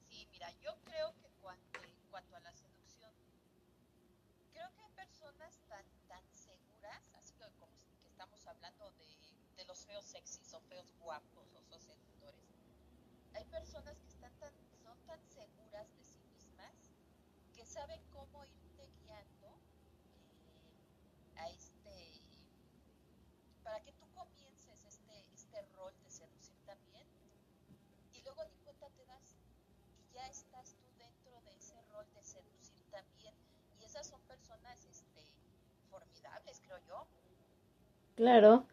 Sí, 0.08 0.28
mira, 0.30 0.48
yo 0.62 0.70
creo 0.84 1.12
que 1.20 1.28
cuanto, 1.42 1.80
en 1.82 2.10
cuanto 2.10 2.36
a 2.36 2.40
la 2.40 2.52
seducción, 2.52 3.10
creo 4.52 4.68
que 4.76 4.82
hay 4.82 4.90
personas 4.94 5.58
tan, 5.68 5.84
tan 6.06 6.22
seguras, 6.34 7.02
así 7.18 7.34
que 7.34 7.44
como 7.58 7.72
que 8.00 8.08
estamos 8.08 8.46
hablando 8.46 8.92
de, 8.92 9.56
de 9.56 9.64
los 9.64 9.84
feos 9.86 10.04
sexys 10.04 10.54
o 10.54 10.60
feos 10.60 10.94
guapos 11.00 11.52
o 11.56 11.62
sos 11.64 11.82
seductores, 11.82 12.46
hay 13.34 13.44
personas 13.46 13.98
que 13.98 14.08
están 14.08 14.32
tan, 14.38 14.52
son 14.84 14.96
tan 15.04 15.20
seguras 15.26 15.86
de 15.96 16.04
sí 16.04 16.20
mismas 16.32 16.72
que 17.56 17.64
saben 17.64 18.00
cómo 18.12 18.44
ir 18.44 18.56
para 23.66 23.80
que 23.80 23.92
tú 23.92 24.06
comiences 24.14 24.84
este, 24.84 25.26
este 25.34 25.60
rol 25.76 25.92
de 26.04 26.10
seducir 26.10 26.56
también 26.64 27.04
y 28.12 28.22
luego 28.22 28.44
ni 28.44 28.56
cuenta 28.64 28.88
te 28.90 29.04
das 29.06 29.36
y 29.98 30.14
ya 30.14 30.28
estás 30.28 30.76
tú 30.76 30.88
dentro 30.96 31.40
de 31.42 31.56
ese 31.56 31.82
rol 31.92 32.06
de 32.14 32.22
seducir 32.22 32.80
también 32.92 33.34
y 33.80 33.84
esas 33.96 34.08
son 34.08 34.20
personas 34.28 34.84
este, 34.90 35.22
formidables, 35.90 36.60
creo 36.60 36.76
yo. 36.86 37.06
Claro. 38.14 38.64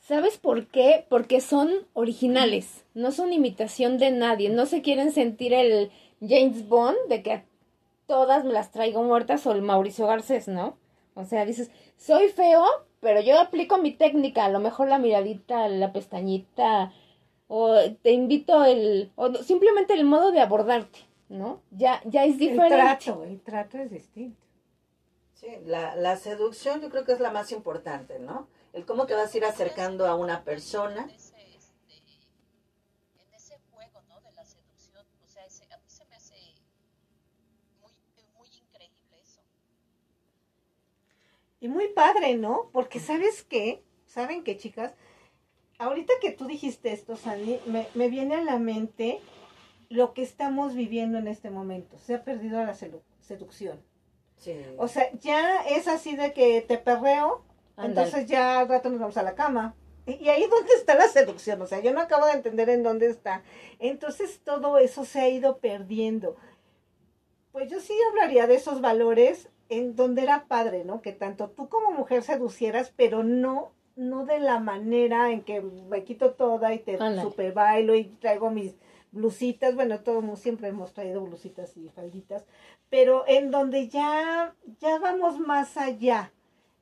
¿Sabes 0.00 0.38
por 0.38 0.66
qué? 0.66 1.06
Porque 1.08 1.40
son 1.40 1.70
originales, 1.92 2.84
no 2.94 3.12
son 3.12 3.32
imitación 3.32 3.98
de 3.98 4.10
nadie, 4.10 4.50
no 4.50 4.66
se 4.66 4.82
quieren 4.82 5.12
sentir 5.12 5.54
el 5.54 5.92
James 6.20 6.68
Bond 6.68 6.96
de 7.08 7.22
que 7.22 7.44
todas 8.06 8.44
me 8.44 8.52
las 8.52 8.72
traigo 8.72 9.04
muertas 9.04 9.46
o 9.46 9.52
el 9.52 9.62
Mauricio 9.62 10.08
Garcés, 10.08 10.48
¿no? 10.48 10.76
O 11.14 11.24
sea, 11.24 11.44
dices, 11.44 11.70
soy 11.96 12.28
feo, 12.30 12.64
pero 12.98 13.20
yo 13.20 13.38
aplico 13.38 13.78
mi 13.78 13.92
técnica, 13.92 14.44
a 14.44 14.50
lo 14.50 14.58
mejor 14.58 14.88
la 14.88 14.98
miradita, 14.98 15.68
la 15.68 15.92
pestañita, 15.92 16.92
o 17.46 17.76
te 18.02 18.10
invito 18.10 18.64
el, 18.64 19.12
o 19.14 19.32
simplemente 19.36 19.94
el 19.94 20.04
modo 20.04 20.32
de 20.32 20.40
abordarte, 20.40 20.98
¿no? 21.28 21.60
Ya, 21.70 22.00
ya 22.04 22.24
es 22.24 22.38
diferente. 22.38 22.74
El 22.74 22.80
trato, 22.80 23.22
el 23.22 23.40
trato 23.40 23.78
es 23.78 23.90
distinto. 23.92 24.42
Sí, 25.42 25.48
la, 25.64 25.96
la 25.96 26.14
seducción 26.14 26.80
yo 26.80 26.88
creo 26.88 27.04
que 27.04 27.10
es 27.10 27.18
la 27.18 27.32
más 27.32 27.50
importante, 27.50 28.20
¿no? 28.20 28.46
El 28.72 28.86
cómo 28.86 29.06
te 29.06 29.14
vas 29.14 29.34
a 29.34 29.36
ir 29.36 29.44
acercando 29.44 30.06
a 30.06 30.14
una 30.14 30.44
persona 30.44 31.08
Y 41.58 41.68
muy 41.68 41.88
padre, 41.88 42.36
¿no? 42.36 42.70
Porque 42.72 43.00
sabes 43.00 43.42
qué, 43.42 43.84
¿saben 44.06 44.44
qué, 44.44 44.56
chicas? 44.56 44.94
Ahorita 45.78 46.12
que 46.20 46.30
tú 46.30 46.46
dijiste 46.46 46.92
esto, 46.92 47.16
Sandy, 47.16 47.60
me, 47.66 47.88
me 47.94 48.08
viene 48.08 48.36
a 48.36 48.42
la 48.42 48.58
mente 48.58 49.20
lo 49.88 50.12
que 50.12 50.22
estamos 50.22 50.74
viviendo 50.74 51.18
en 51.18 51.26
este 51.26 51.50
momento. 51.50 51.98
Se 51.98 52.14
ha 52.14 52.24
perdido 52.24 52.64
la 52.64 52.74
seducción. 52.74 53.91
Sí. 54.42 54.60
O 54.76 54.88
sea, 54.88 55.08
ya 55.20 55.62
es 55.68 55.86
así 55.86 56.16
de 56.16 56.32
que 56.32 56.60
te 56.62 56.76
perreo, 56.76 57.44
entonces 57.76 58.26
ya 58.26 58.58
al 58.58 58.68
rato 58.68 58.90
nos 58.90 58.98
vamos 58.98 59.16
a 59.16 59.22
la 59.22 59.36
cama. 59.36 59.76
Y 60.04 60.28
ahí 60.28 60.48
dónde 60.50 60.74
está 60.74 60.96
la 60.96 61.06
seducción, 61.06 61.62
o 61.62 61.66
sea, 61.66 61.80
yo 61.80 61.92
no 61.92 62.00
acabo 62.00 62.26
de 62.26 62.32
entender 62.32 62.68
en 62.70 62.82
dónde 62.82 63.06
está. 63.06 63.44
Entonces 63.78 64.40
todo 64.44 64.78
eso 64.78 65.04
se 65.04 65.20
ha 65.20 65.28
ido 65.28 65.58
perdiendo. 65.58 66.36
Pues 67.52 67.70
yo 67.70 67.80
sí 67.80 67.94
hablaría 68.10 68.48
de 68.48 68.56
esos 68.56 68.80
valores 68.80 69.48
en 69.68 69.94
donde 69.94 70.22
era 70.22 70.48
padre, 70.48 70.84
¿no? 70.84 71.02
Que 71.02 71.12
tanto 71.12 71.50
tú 71.50 71.68
como 71.68 71.92
mujer 71.92 72.24
seducieras, 72.24 72.92
pero 72.96 73.22
no, 73.22 73.72
no 73.94 74.26
de 74.26 74.40
la 74.40 74.58
manera 74.58 75.30
en 75.30 75.42
que 75.44 75.60
me 75.60 76.02
quito 76.02 76.32
toda 76.32 76.74
y 76.74 76.80
te 76.80 76.98
super 77.20 77.52
bailo 77.52 77.94
y 77.94 78.06
traigo 78.06 78.50
mis 78.50 78.74
blusitas, 79.12 79.74
bueno, 79.76 80.00
todos 80.00 80.40
siempre 80.40 80.68
hemos 80.68 80.92
traído 80.94 81.20
blusitas 81.20 81.76
y 81.76 81.90
falditas, 81.90 82.44
pero 82.92 83.24
en 83.26 83.50
donde 83.50 83.88
ya, 83.88 84.54
ya 84.78 84.98
vamos 84.98 85.40
más 85.40 85.78
allá, 85.78 86.30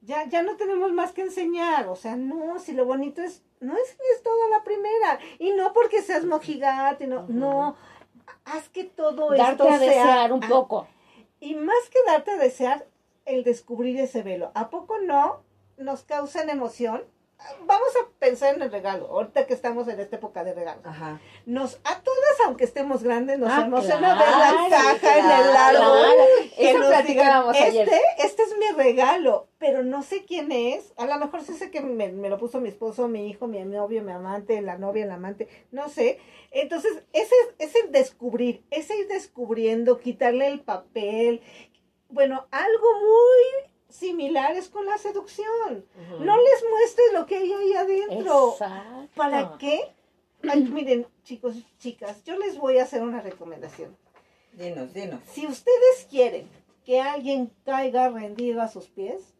ya, 0.01 0.27
ya 0.27 0.43
no 0.43 0.57
tenemos 0.57 0.93
más 0.93 1.13
que 1.13 1.23
enseñar, 1.23 1.87
o 1.87 1.95
sea, 1.95 2.17
no, 2.17 2.59
si 2.59 2.73
lo 2.73 2.85
bonito 2.85 3.23
es, 3.23 3.45
no 3.61 3.77
es, 3.77 3.91
es 3.91 4.23
todo 4.25 4.49
la 4.49 4.65
primera, 4.65 5.21
y 5.39 5.53
no 5.53 5.73
porque 5.73 6.03
seas 6.03 6.25
mojigate, 6.25 7.07
no, 7.07 7.27
no, 7.29 7.77
haz 8.45 8.69
que 8.71 8.83
todo 8.83 9.31
Darte 9.31 9.53
esto 9.53 9.69
a 9.69 9.79
desear 9.79 10.33
un 10.33 10.41
poco. 10.41 10.89
Y 11.39 11.55
más 11.55 11.89
que 11.93 12.01
darte 12.05 12.33
a 12.33 12.39
desear, 12.39 12.89
el 13.25 13.45
descubrir 13.45 13.97
ese 14.01 14.25
velo. 14.25 14.51
¿A 14.55 14.69
poco 14.69 14.99
no 14.99 15.45
nos 15.77 16.03
causan 16.03 16.51
emoción 16.51 17.05
vamos 17.65 17.89
a 17.97 18.09
pensar 18.19 18.55
en 18.55 18.63
el 18.63 18.71
regalo, 18.71 19.07
ahorita 19.09 19.47
que 19.47 19.55
estamos 19.55 19.89
en 19.89 19.99
esta 20.01 20.17
época 20.17 20.45
de 20.45 20.55
regalos. 20.55 20.85
Ajá. 20.87 21.21
Nos, 21.47 21.81
a 21.85 22.01
todas, 22.03 22.41
aunque 22.47 22.65
estemos 22.65 23.03
grandes, 23.03 23.39
nos 23.39 23.51
Ah, 23.51 23.63
emociona 23.67 24.15
claro, 24.15 24.19
ver 24.19 24.71
la 24.71 24.77
caja 24.77 25.19
en 25.19 25.25
el 25.25 25.57
árbol. 25.57 25.81
claro. 25.81 26.25
que 26.57 26.71
Eso 26.71 26.79
nos 26.79 26.89
platicábamos 26.89 27.53
digan, 27.55 27.69
ayer. 27.69 27.89
Este, 27.89 28.01
este 28.27 28.43
es 28.43 28.57
mi 28.59 28.67
regalo, 28.77 29.49
pero 29.59 29.83
no 29.83 30.03
sé 30.03 30.25
quién 30.25 30.53
es. 30.53 30.93
A 30.97 31.07
lo 31.07 31.19
mejor 31.19 31.43
sí 31.43 31.55
sé 31.55 31.71
que 31.71 31.81
me, 31.81 32.09
me 32.13 32.29
lo 32.29 32.39
puso 32.39 32.61
mi 32.61 32.69
esposo, 32.69 33.09
mi 33.09 33.29
hijo, 33.29 33.47
mi 33.47 33.65
novio, 33.65 34.03
mi 34.03 34.13
amante, 34.13 34.61
la 34.63 34.77
novia, 34.79 35.05
el 35.05 35.11
amante, 35.11 35.49
no 35.71 35.89
sé. 35.89 36.19
Entonces, 36.51 37.03
ese 37.13 37.35
es 37.59 37.75
el 37.77 37.93
descubrir, 37.93 38.65
ese 38.71 38.97
ir 38.97 39.09
descubriendo, 39.09 39.99
quitarle 39.99 40.47
el 40.49 40.61
papel. 40.61 41.41
Bueno, 42.09 42.49
algo 42.51 42.87
muy 43.01 43.70
similar 43.91 44.57
es 44.57 44.69
con 44.69 44.87
la 44.87 44.99
seducción. 44.99 45.85
No 46.21 46.37
les 46.37 46.65
muestres 46.71 47.13
lo 47.13 47.27
que 47.27 47.37
hay 47.37 47.53
ahí 47.53 47.73
adentro. 47.75 48.53
Exacto. 48.53 49.09
¿Para 49.15 49.57
qué? 49.59 49.93
Ay, 50.49 50.63
miren, 50.65 51.07
chicos, 51.23 51.55
chicas, 51.79 52.25
yo 52.25 52.39
les 52.39 52.57
voy 52.59 52.79
a 52.79 52.85
hacer 52.85 53.03
una 53.03 53.21
recomendación. 53.21 53.97
Dinos, 54.53 54.93
dinos. 54.95 55.21
Si 55.31 55.47
ustedes 55.47 56.07
quieren 56.09 56.49
que 56.85 57.01
alguien 57.01 57.53
caiga 57.65 58.09
rendido 58.09 58.63
a 58.63 58.69
sus 58.69 58.87
pies, 58.89 59.35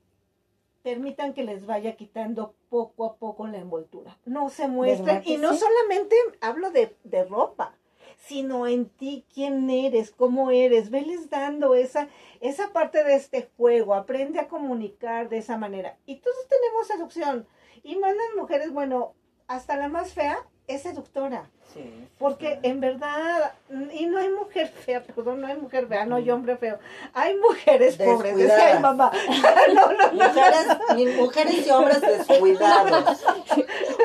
permitan 0.83 1.35
que 1.35 1.43
les 1.45 1.67
vaya 1.67 1.97
quitando 1.97 2.55
poco 2.69 3.05
a 3.05 3.17
poco 3.17 3.47
la 3.47 3.59
envoltura. 3.59 4.19
No 4.25 4.49
se 4.51 4.69
muestren. 4.69 5.07
¿Verdad 5.07 5.23
que 5.23 5.31
Y 5.33 5.37
no 5.37 5.53
sí? 5.55 5.61
solamente 5.61 6.17
hablo 6.41 6.71
de, 6.71 6.97
de 7.05 7.25
ropa, 7.25 7.75
sino 8.21 8.67
en 8.67 8.89
ti, 8.89 9.27
quién 9.33 9.69
eres, 9.71 10.11
cómo 10.11 10.51
eres. 10.51 10.91
Veles 10.91 11.31
dando 11.31 11.75
esa, 11.75 12.09
esa 12.41 12.73
parte 12.73 13.03
de 13.03 13.15
este 13.15 13.51
juego. 13.57 13.95
Aprende 13.95 14.39
a 14.39 14.49
comunicar 14.49 15.29
de 15.29 15.39
esa 15.39 15.57
manera. 15.57 15.99
Y 16.07 16.17
todos 16.17 16.47
tenemos 16.49 16.87
seducción. 16.87 17.47
Y 17.83 17.97
mandan 17.97 18.37
mujeres, 18.37 18.73
bueno, 18.73 19.15
hasta 19.49 19.77
la 19.77 19.89
más 19.89 20.13
fea 20.13 20.47
es 20.75 20.83
seductora. 20.83 21.49
Sí. 21.73 22.09
Porque 22.19 22.59
en 22.65 22.81
verdad, 22.81 23.53
y 23.93 24.07
no 24.07 24.19
hay 24.19 24.29
mujer 24.29 24.69
fea, 24.69 25.03
perdón, 25.15 25.41
no 25.41 25.47
hay 25.47 25.57
mujer 25.57 25.87
fea, 25.87 26.05
no 26.05 26.17
hay 26.17 26.29
hombre 26.31 26.57
feo. 26.57 26.79
Hay 27.15 27.37
mujeres 27.37 27.97
pobres, 27.97 28.37
decía 28.37 28.55
Descuidadas. 28.57 28.75
mi 28.77 28.83
mamá. 28.83 29.13
No, 29.75 29.93
no, 29.93 30.13
no. 30.13 30.25
Mujeres, 30.29 30.67
mi- 30.97 31.07
mujeres 31.07 31.67
y 31.67 31.71
hombres 31.71 32.01
descuidados. 32.01 33.25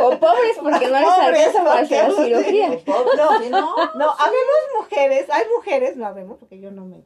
O 0.01 0.09
pobres 0.19 0.57
porque 0.61 0.87
no 0.87 0.99
les 0.99 1.09
alcanza 1.09 1.63
para 1.63 1.79
hacer 1.79 2.09
la 2.11 2.23
cirugía. 2.23 2.69
No. 2.69 3.39
¿sí, 3.41 3.49
no? 3.49 3.75
No, 3.95 4.11
habemos 4.11 4.59
mujeres, 4.77 5.27
hay 5.31 5.45
mujeres, 5.55 5.95
no 5.95 6.05
habemos, 6.05 6.37
porque 6.37 6.59
yo 6.59 6.69
no 6.69 6.85
me 6.85 6.97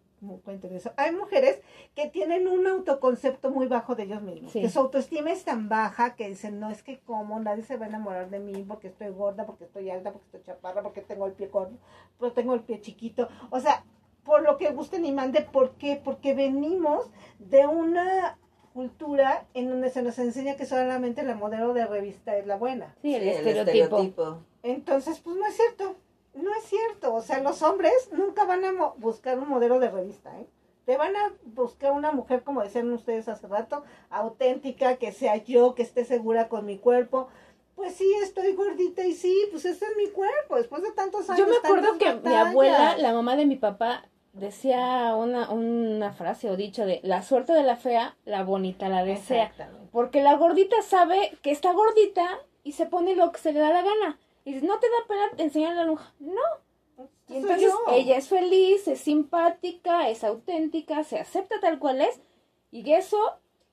cuento 0.44 0.68
de 0.68 0.78
eso. 0.78 0.92
Hay 0.98 1.12
mujeres 1.14 1.62
que 1.96 2.08
tienen 2.10 2.48
un 2.48 2.68
autoconcepto 2.68 3.50
muy 3.52 3.68
bajo 3.68 3.96
de 3.96 4.04
ellos 4.04 4.22
mismos, 4.22 4.52
Sí. 4.52 4.62
que 4.62 4.70
su 4.70 4.80
autoestima 4.80 5.32
es 5.32 5.44
tan 5.46 5.70
baja 5.70 6.16
que 6.16 6.28
dicen, 6.28 6.60
no 6.60 6.70
es 6.70 6.84
que 6.84 7.00
como, 7.00 7.40
nadie 7.40 7.64
se 7.64 7.78
va 7.78 7.86
a 7.86 7.90
enamorar 7.90 8.30
de 8.30 8.40
mí 8.40 8.64
porque 8.68 8.88
estoy 8.88 9.10
gorda, 9.10 9.46
porque 9.46 9.64
estoy 9.66 9.90
alta, 9.90 10.12
porque 10.12 10.26
estoy 10.28 10.42
chaparra, 10.44 10.82
porque 10.84 11.02
tengo 11.02 11.26
el 11.26 11.34
pie 11.34 11.50
corto, 11.50 11.76
porque 12.18 12.36
tengo 12.42 12.54
el 12.54 12.62
pie 12.62 12.82
chiquito. 12.82 13.30
O 13.50 13.60
sea, 13.60 13.84
por 14.24 14.42
lo 14.44 14.58
que 14.58 14.72
gusten 14.72 15.06
y 15.06 15.12
mande, 15.12 15.42
¿por 15.42 15.72
qué? 15.72 16.00
Porque 16.04 16.34
venimos 16.34 17.10
de 17.40 17.66
una 17.68 18.38
cultura 18.74 19.46
en 19.54 19.68
donde 19.70 19.90
se 19.90 20.04
nos 20.04 20.20
enseña 20.20 20.56
que 20.56 20.66
solamente 20.66 21.24
la 21.24 21.36
modelo 21.36 21.74
de 21.74 21.86
revista 21.86 22.38
es 22.38 22.46
la 22.46 22.56
buena. 22.56 22.96
Sí, 23.02 23.16
el 23.16 23.24
Sí, 23.24 23.30
estereotipo. 23.30 24.44
Entonces, 24.62 25.20
pues 25.20 25.36
no 25.36 25.46
es 25.48 25.56
cierto. 25.56 25.96
No 26.42 26.52
es 26.56 26.64
cierto. 26.64 27.14
O 27.14 27.22
sea, 27.22 27.40
los 27.42 27.62
hombres 27.62 28.10
nunca 28.12 28.46
van 28.46 28.64
a 28.66 28.72
buscar 28.98 29.38
un 29.40 29.50
modelo 29.50 29.80
de 29.80 29.90
revista, 29.90 30.38
¿eh? 30.40 30.48
Te 30.86 30.98
van 30.98 31.16
a 31.16 31.34
buscar 31.44 31.92
una 31.92 32.12
mujer, 32.12 32.44
como 32.44 32.64
decían 32.64 32.92
ustedes 32.92 33.28
hace 33.28 33.48
rato, 33.48 33.84
auténtica, 34.10 34.96
que 34.96 35.12
sea 35.12 35.36
yo, 35.36 35.76
que 35.76 35.84
esté 35.84 36.04
segura 36.04 36.50
con 36.50 36.66
mi 36.66 36.80
cuerpo. 36.80 37.28
Pues 37.76 37.94
sí, 37.94 38.12
estoy 38.24 38.54
gordita 38.54 39.06
y 39.06 39.14
sí, 39.14 39.48
pues 39.52 39.66
ese 39.66 39.86
es 39.86 39.98
mi 39.98 40.10
cuerpo, 40.10 40.56
después 40.56 40.82
de 40.82 40.92
tantos 40.92 41.30
años. 41.30 41.46
Yo 41.46 41.48
me 41.48 41.58
acuerdo 41.58 41.98
que 41.98 42.14
mi 42.28 42.34
abuela, 42.34 42.98
la 42.98 43.14
mamá 43.14 43.36
de 43.36 43.46
mi 43.46 43.56
papá, 43.56 44.06
decía 44.34 45.16
una, 45.16 45.50
una 45.52 46.12
frase 46.12 46.50
o 46.50 46.56
dicho 46.56 46.86
de 46.86 47.02
la 47.04 47.22
suerte 47.22 47.54
de 47.54 47.64
la 47.64 47.76
fea, 47.76 48.18
la 48.26 48.44
bonita 48.44 48.90
la 48.90 49.04
desea. 49.04 49.54
Porque 49.92 50.24
la 50.24 50.36
gordita 50.36 50.82
sabe 50.82 51.38
que 51.44 51.52
está 51.52 51.72
gordita 51.72 52.40
y 52.64 52.72
se 52.72 52.86
pone 52.86 53.16
lo 53.16 53.32
que 53.32 53.40
se 53.40 53.54
le 53.54 53.60
da 53.60 53.70
la 53.70 53.84
gana. 53.84 54.20
Y 54.50 54.54
dices, 54.54 54.68
no 54.68 54.80
te 54.80 54.88
da 54.89 54.95
pena 55.08 55.43
enseñar 55.43 55.76
la 55.76 55.84
lonja. 55.84 56.12
No. 56.20 56.41
Y 57.28 57.38
entonces 57.38 57.72
ella 57.91 58.18
es 58.18 58.28
feliz, 58.28 58.88
es 58.88 59.00
simpática, 59.00 60.10
es 60.10 60.24
auténtica, 60.24 61.04
se 61.04 61.20
acepta 61.20 61.60
tal 61.60 61.78
cual 61.78 62.02
es. 62.02 62.20
Y 62.72 62.91
eso, 62.93 63.18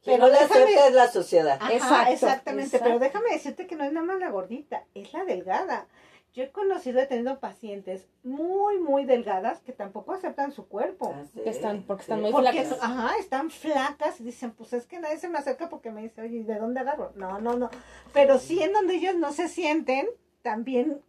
Pero 0.05 0.19
no 0.19 0.29
le 0.29 0.39
déjame- 0.39 0.87
es 0.89 0.93
la 0.95 1.09
sociedad. 1.09 1.57
Ajá, 1.61 1.73
Exacto, 1.73 2.13
exactamente, 2.13 2.77
exacto. 2.77 2.85
pero 2.87 2.99
déjame 2.99 3.31
decirte 3.31 3.67
que 3.67 3.75
no 3.77 3.85
es 3.85 3.93
nada 3.93 4.07
más 4.07 4.19
la 4.21 4.31
gordita, 4.31 4.85
es 4.95 5.13
la 5.15 5.25
delgada. 5.25 5.89
Yo 6.35 6.43
he 6.43 6.53
conocido, 6.53 7.01
he 7.01 7.07
tenido 7.07 7.41
pacientes 7.41 8.07
muy, 8.23 8.79
muy 8.79 9.07
delgadas 9.07 9.61
que 9.63 9.73
tampoco 9.73 10.13
aceptan 10.13 10.53
su 10.53 10.69
cuerpo. 10.69 11.15
Ah, 11.17 11.25
sí, 11.33 11.41
están- 11.47 11.83
porque 11.85 12.03
están 12.03 12.19
sí. 12.19 12.23
muy 12.25 12.33
Porque, 12.33 12.63
flacas. 12.65 12.79
ajá, 12.83 13.17
están 13.19 13.51
flacas 13.51 14.21
y 14.21 14.25
dicen, 14.25 14.51
pues 14.53 14.75
es 14.75 14.87
que 14.87 14.99
nadie 15.01 15.17
se 15.19 15.31
me 15.31 15.39
acerca 15.39 15.71
porque 15.71 15.91
me 15.91 16.03
dice, 16.03 16.21
oye, 16.21 16.37
¿y 16.37 16.43
¿de 16.43 16.59
dónde 16.59 16.81
agarro? 16.81 17.13
No, 17.17 17.41
no, 17.41 17.57
no. 17.57 17.71
Pero 18.13 18.39
sí 18.39 18.63
en 18.63 18.75
donde 18.75 18.97
ellas 18.97 19.17
no 19.17 19.33
se 19.33 19.49
sienten 19.49 20.07
también 20.47 21.03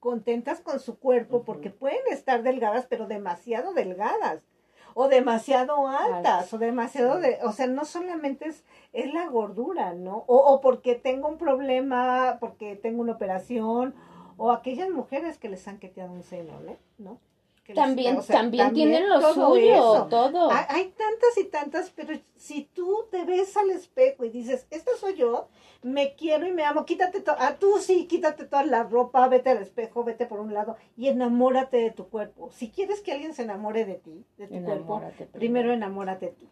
contentas 0.00 0.60
con 0.60 0.78
su 0.78 0.98
cuerpo 0.98 1.44
porque 1.44 1.70
pueden 1.70 2.02
estar 2.10 2.42
delgadas, 2.42 2.84
pero 2.90 3.06
demasiado 3.06 3.72
delgadas. 3.72 4.42
O 4.92 5.08
demasiado 5.08 5.88
altas, 5.88 6.12
Altas. 6.12 6.52
o 6.52 6.58
demasiado 6.58 7.18
de, 7.18 7.38
o 7.42 7.52
sea, 7.52 7.68
no 7.68 7.86
solamente 7.86 8.48
es, 8.48 8.66
es 8.92 9.10
la 9.14 9.28
gordura, 9.28 9.94
¿no? 9.94 10.24
O, 10.26 10.36
o 10.36 10.60
porque 10.60 10.94
tengo 10.94 11.26
un 11.28 11.38
problema, 11.38 12.36
porque 12.38 12.76
tengo 12.76 13.00
una 13.00 13.12
operación, 13.14 13.94
o 14.36 14.52
aquellas 14.52 14.90
mujeres 14.90 15.38
que 15.38 15.48
les 15.48 15.66
han 15.66 15.78
queteado 15.78 16.12
un 16.12 16.22
seno, 16.22 16.52
¿no? 16.98 17.18
También, 17.74 18.16
o 18.16 18.22
sea, 18.22 18.36
también, 18.36 18.72
tienen 18.72 19.08
lo 19.08 19.20
todo 19.20 19.50
suyo, 19.50 19.74
eso. 19.74 20.06
todo. 20.10 20.50
Hay, 20.50 20.64
hay 20.68 20.84
tantas 20.90 21.38
y 21.38 21.44
tantas, 21.44 21.90
pero 21.90 22.18
si 22.36 22.64
tú 22.64 23.06
te 23.10 23.24
ves 23.24 23.56
al 23.56 23.70
espejo 23.70 24.24
y 24.24 24.30
dices, 24.30 24.66
esta 24.70 24.90
soy 24.98 25.14
yo, 25.14 25.48
me 25.82 26.14
quiero 26.14 26.46
y 26.46 26.52
me 26.52 26.64
amo, 26.64 26.84
quítate 26.84 27.20
todo, 27.20 27.36
ah, 27.38 27.56
tú 27.58 27.78
sí, 27.80 28.06
quítate 28.06 28.44
toda 28.44 28.64
la 28.64 28.82
ropa, 28.82 29.26
vete 29.28 29.50
al 29.50 29.58
espejo, 29.58 30.04
vete 30.04 30.26
por 30.26 30.40
un 30.40 30.52
lado 30.52 30.76
y 30.96 31.08
enamórate 31.08 31.76
de 31.78 31.90
tu 31.90 32.08
cuerpo. 32.08 32.50
Si 32.52 32.70
quieres 32.70 33.00
que 33.00 33.12
alguien 33.12 33.34
se 33.34 33.42
enamore 33.42 33.84
de 33.84 33.94
ti, 33.94 34.24
de 34.38 34.48
tu 34.48 34.62
cuerpo, 34.64 34.96
Enamórate 34.96 35.26
primero 35.26 35.72
enamórate 35.72 36.28
tú. 36.38 36.46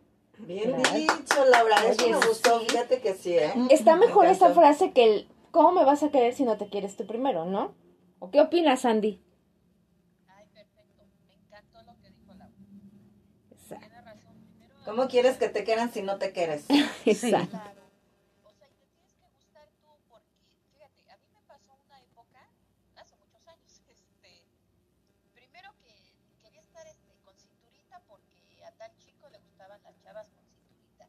Bien 0.46 0.74
dicho, 0.94 1.44
Laura. 1.50 1.76
Eso 1.86 2.04
Oye, 2.04 2.12
me 2.14 2.26
gustó. 2.26 2.60
sí. 2.60 2.66
Fíjate 2.70 3.00
que 3.00 3.14
sí, 3.14 3.34
¿eh? 3.34 3.52
Está 3.68 3.96
Me 3.96 4.06
mejor 4.06 4.26
esa 4.26 4.54
frase 4.54 4.92
que 4.92 5.04
el 5.04 5.28
¿cómo 5.50 5.72
me 5.72 5.84
vas 5.84 6.02
a 6.02 6.10
querer 6.10 6.32
si 6.32 6.44
no 6.44 6.56
te 6.56 6.68
quieres 6.68 6.96
tú 6.96 7.06
primero, 7.06 7.44
no? 7.44 7.74
¿O 8.20 8.30
qué 8.30 8.40
opinas, 8.40 8.84
Andy? 8.86 9.20
Ay, 10.28 10.46
perfecto. 10.54 11.04
Me 11.28 11.34
encantó 11.34 11.82
lo 11.82 11.98
que 12.00 12.10
dijo 12.10 12.32
Laura. 12.34 12.54
Exacto. 13.50 13.86
Tiene 13.86 14.00
razón. 14.02 14.34
Primero, 14.48 14.74
¿Cómo 14.90 15.06
quieres 15.06 15.36
que 15.38 15.48
te 15.48 15.62
quieran 15.62 15.92
si 15.92 16.02
no 16.02 16.18
te 16.18 16.32
quieres? 16.32 16.64
Exacto. 17.06 17.50
Claro. 17.50 17.80
O 18.42 18.50
sea, 18.50 18.66
y 18.66 18.74
te 18.74 18.86
tienes 18.86 19.14
que 19.14 19.28
gustar 19.38 19.68
tú 19.80 19.86
porque, 20.08 20.34
fíjate, 20.74 21.12
a 21.12 21.16
mí 21.18 21.28
me 21.32 21.40
pasó 21.46 21.78
una 21.86 22.02
época, 22.02 22.40
hace 22.96 23.14
muchos 23.14 23.46
años, 23.46 23.82
este, 23.86 24.44
primero 25.32 25.70
que 25.78 25.94
quería 26.42 26.60
estar 26.60 26.84
este, 26.88 27.14
con 27.24 27.38
cinturita 27.38 28.02
porque 28.08 28.64
a 28.64 28.72
tal 28.72 28.90
chico 28.98 29.28
le 29.28 29.38
gustaban 29.38 29.80
las 29.84 29.96
chavas 30.02 30.28
con 30.30 30.44
cinturita. 30.48 31.06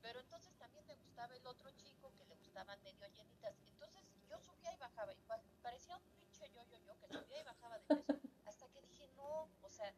Pero 0.00 0.20
entonces 0.20 0.54
también 0.56 0.86
me 0.86 0.94
gustaba 0.96 1.36
el 1.36 1.46
otro 1.46 1.70
chico 1.72 2.10
que 2.16 2.24
le 2.24 2.36
gustaban 2.36 2.82
medio 2.82 3.06
llenitas. 3.08 3.54
Entonces 3.68 4.02
yo 4.30 4.40
subía 4.40 4.72
y 4.72 4.78
bajaba 4.78 5.12
y 5.12 5.16
pa- 5.28 5.42
parecía 5.60 5.94
un 5.98 6.02
pinche 6.16 6.48
yo, 6.54 6.62
yo, 6.72 6.78
yo, 6.86 6.98
que 7.00 7.08
subía 7.08 7.38
y 7.42 7.44
bajaba 7.44 7.76
de 7.80 7.84
peso. 7.96 8.18
Hasta 8.46 8.66
que 8.70 8.80
dije, 8.80 9.10
no, 9.14 9.50
o 9.60 9.68
sea, 9.68 9.92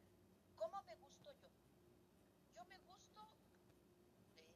¿cómo 0.57 0.83
me 0.83 0.97
gusto 0.97 1.31
yo? 1.41 1.51
Yo 2.55 2.65
me 2.65 2.79
gusto 2.79 3.21
eh, 4.39 4.55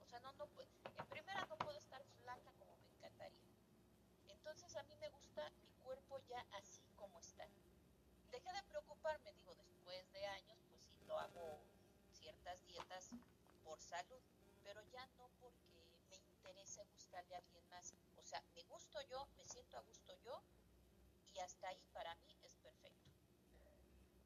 O 0.00 0.06
sea, 0.06 0.20
no, 0.20 0.32
no. 0.32 0.48
En 0.98 1.06
primera 1.10 1.44
no 1.46 1.58
puedo 1.58 1.76
estar 1.76 2.02
flaca 2.22 2.50
como 2.58 2.74
me 2.78 2.88
encantaría. 2.96 3.50
Entonces 4.28 4.74
a 4.76 4.82
mí 4.84 4.96
me 4.96 5.10
gusta 5.10 5.50
mi 5.60 5.68
cuerpo 5.84 6.18
ya 6.28 6.40
así 6.52 6.82
como 6.96 7.18
está. 7.18 7.46
Dejé 8.30 8.52
de 8.52 8.62
preocuparme, 8.62 9.32
digo, 9.34 9.54
después 9.54 10.10
de 10.12 10.24
años, 10.26 10.58
pues 10.70 10.80
sí, 10.82 10.96
lo 11.06 11.18
hago 11.18 11.60
ciertas 12.14 12.64
dietas 12.66 13.10
por 13.62 13.78
salud, 13.82 14.22
pero 14.64 14.82
ya 14.92 15.04
no 15.18 15.28
porque 15.40 15.86
me 16.08 16.16
interese 16.16 16.82
gustarle 16.94 17.34
a 17.34 17.38
alguien 17.38 17.68
más. 17.68 17.92
O 18.16 18.22
sea, 18.22 18.42
me 18.54 18.64
gusto 18.64 18.98
yo, 19.10 19.26
me 19.36 19.44
siento 19.44 19.76
a 19.76 19.82
gusto 19.82 20.14
yo 20.24 20.42
y 21.34 21.38
hasta 21.40 21.68
ahí 21.68 21.84
para 21.92 22.14
mí. 22.14 22.41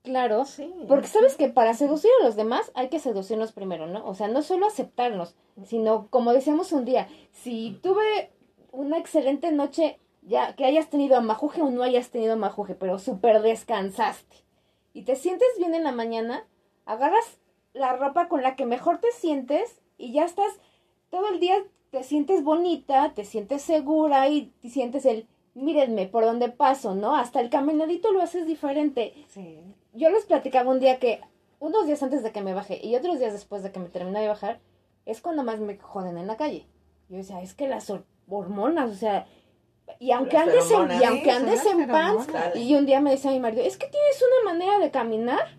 Claro. 0.07 0.45
Sí. 0.45 0.73
Porque 0.87 1.09
sabes 1.09 1.37
que 1.37 1.49
para 1.49 1.75
seducir 1.75 2.11
a 2.21 2.25
los 2.25 2.37
demás 2.37 2.71
hay 2.75 2.89
que 2.89 3.01
seducirnos 3.01 3.51
primero, 3.51 3.89
¿no? 3.89 4.07
O 4.07 4.15
sea, 4.15 4.29
no 4.29 4.41
solo 4.41 4.67
aceptarnos, 4.67 5.35
sino 5.65 6.07
como 6.11 6.33
decíamos 6.33 6.71
un 6.71 6.85
día, 6.85 7.09
si 7.33 7.79
tuve 7.83 8.31
una 8.71 8.99
excelente 8.99 9.51
noche, 9.51 9.99
ya 10.23 10.55
que 10.55 10.65
hayas 10.65 10.89
tenido 10.91 11.17
amajuje 11.17 11.61
o 11.61 11.71
no 11.71 11.83
hayas 11.83 12.11
tenido 12.11 12.35
amajuje, 12.35 12.77
pero 12.77 13.01
súper 13.01 13.43
descansaste 13.43 14.47
y 14.97 15.03
te 15.03 15.15
sientes 15.15 15.49
bien 15.59 15.75
en 15.75 15.85
la 15.85 15.93
mañana, 15.93 16.47
agarras 16.87 17.39
la 17.75 17.95
ropa 17.97 18.29
con 18.29 18.43
la 18.43 18.57
que 18.57 18.65
mejor 18.65 18.99
te 18.99 19.11
sientes 19.11 19.83
y 19.99 20.13
ya 20.13 20.25
estás 20.25 20.59
todo 21.11 21.29
el 21.29 21.39
día 21.41 21.57
te 21.91 22.03
sientes 22.03 22.43
bonita, 22.43 23.13
te 23.15 23.27
sientes 23.27 23.61
segura 23.61 24.29
y 24.29 24.53
te 24.63 24.71
sientes 24.71 25.05
el, 25.05 25.27
mírenme 25.57 26.07
por 26.07 26.25
dónde 26.25 26.49
paso, 26.49 26.95
¿no? 26.95 27.17
Hasta 27.17 27.41
el 27.41 27.51
caminadito 27.51 28.13
lo 28.13 28.23
haces 28.23 28.47
diferente. 28.47 29.15
Sí. 29.29 29.61
Yo 29.93 30.11
les 30.11 30.25
platicaba 30.27 30.71
un 30.71 30.81
día 30.81 30.99
que 30.99 31.21
unos 31.59 31.87
días 31.87 32.03
antes 32.03 32.23
de 32.23 32.31
que 32.33 32.43
me 32.43 32.55
bajé 32.55 32.85
y 32.87 32.95
otros 32.97 33.19
días 33.19 33.33
después 33.33 33.63
de 33.63 33.73
que 33.73 33.81
me 33.81 33.89
terminé 33.89 34.21
de 34.21 34.29
bajar, 34.29 34.61
es 35.07 35.21
cuando 35.21 35.43
más 35.43 35.59
me 35.59 35.79
joden 35.79 36.19
en 36.19 36.27
la 36.27 36.37
calle. 36.37 36.67
Yo 37.09 37.17
decía, 37.17 37.41
es 37.41 37.55
que 37.55 37.69
las 37.69 37.89
hor- 37.91 38.05
hormonas, 38.29 38.91
o 38.91 38.95
sea, 38.95 39.27
y 40.01 40.11
aunque 40.11 40.37
Las 40.37 40.49
andes 40.49 40.71
en, 40.71 41.01
y 41.01 41.05
aunque 41.05 41.25
Sí, 41.31 41.31
andes 41.31 41.63
son 41.63 41.81
en 41.81 41.89
pants, 41.89 42.29
y 42.57 42.75
un 42.75 42.87
día 42.87 43.01
me 43.01 43.13
decía 43.13 43.31
mi 43.31 43.41
marido, 43.41 43.63
es 43.65 43.77
que 43.77 43.87
tienes 43.87 44.23
una 44.43 44.53
manera 44.53 44.79
de 44.79 44.91
caminar. 44.91 45.57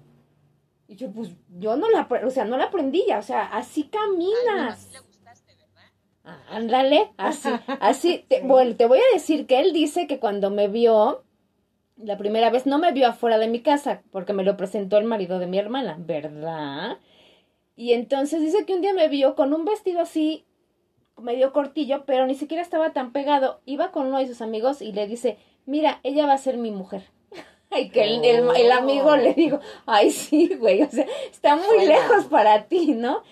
Y 0.90 0.96
yo, 0.96 1.12
pues, 1.12 1.32
yo 1.58 1.76
no 1.78 1.90
la, 1.90 2.08
o 2.26 2.30
sea, 2.30 2.46
no 2.46 2.58
la 2.58 2.66
aprendí 2.66 3.04
ya, 3.08 3.20
o 3.20 3.24
sea, 3.24 3.46
así 3.48 3.84
caminas 3.90 4.90
le 4.92 5.00
gustaste, 5.00 5.54
¿verdad? 5.56 5.84
Ah, 5.88 5.92
Ándale, 6.50 7.12
así, 7.18 7.50
así. 7.80 8.26
Te- 8.30 8.42
Bueno, 8.42 8.76
te 8.76 8.86
voy 8.86 9.00
a 9.00 9.14
decir 9.14 9.46
que 9.48 9.60
él 9.60 9.74
dice 9.74 10.08
que 10.08 10.20
cuando 10.20 10.50
me 10.50 10.68
vio, 10.68 11.24
la 11.98 12.18
primera 12.18 12.50
vez 12.50 12.66
no 12.66 12.80
me 12.80 12.92
vio 12.92 13.08
afuera 13.08 13.38
de 13.38 13.48
mi 13.48 13.62
casa, 13.62 14.02
porque 14.12 14.34
me 14.34 14.44
lo 14.44 14.58
presentó 14.58 14.98
el 14.98 15.06
marido 15.06 15.40
de 15.40 15.48
mi 15.48 15.58
hermana, 15.58 15.96
¿verdad? 16.00 16.98
Y 17.76 17.94
entonces 17.94 18.42
dice 18.42 18.66
que 18.66 18.74
un 18.74 18.82
día 18.82 18.94
me 18.94 19.08
vio 19.08 19.36
con 19.36 19.54
un 19.54 19.64
vestido 19.66 20.02
así, 20.02 20.46
medio 21.18 21.54
cortillo, 21.54 22.06
pero 22.06 22.26
ni 22.28 22.36
siquiera 22.36 22.62
estaba 22.64 22.92
tan 22.94 23.12
pegado. 23.12 23.62
Iba 23.66 23.92
con 23.92 24.08
uno 24.08 24.20
de 24.20 24.28
sus 24.28 24.42
amigos 24.42 24.82
y 24.82 24.92
le 24.94 25.08
dice, 25.08 25.38
mira, 25.66 26.00
ella 26.04 26.26
va 26.26 26.34
a 26.34 26.38
ser 26.38 26.58
mi 26.58 26.72
mujer. 26.72 27.04
Y 27.78 27.90
que 27.90 28.04
el, 28.06 28.24
el- 28.24 28.56
el 28.56 28.72
amigo 28.72 29.16
le 29.18 29.34
dijo, 29.34 29.60
ay, 29.86 30.10
sí, 30.12 30.56
güey, 30.58 30.82
o 30.84 30.90
sea, 30.90 31.06
está 31.30 31.56
muy 31.58 31.86
lejos 31.86 32.26
para 32.26 32.64
ti, 32.66 32.94
¿no? 32.94 33.24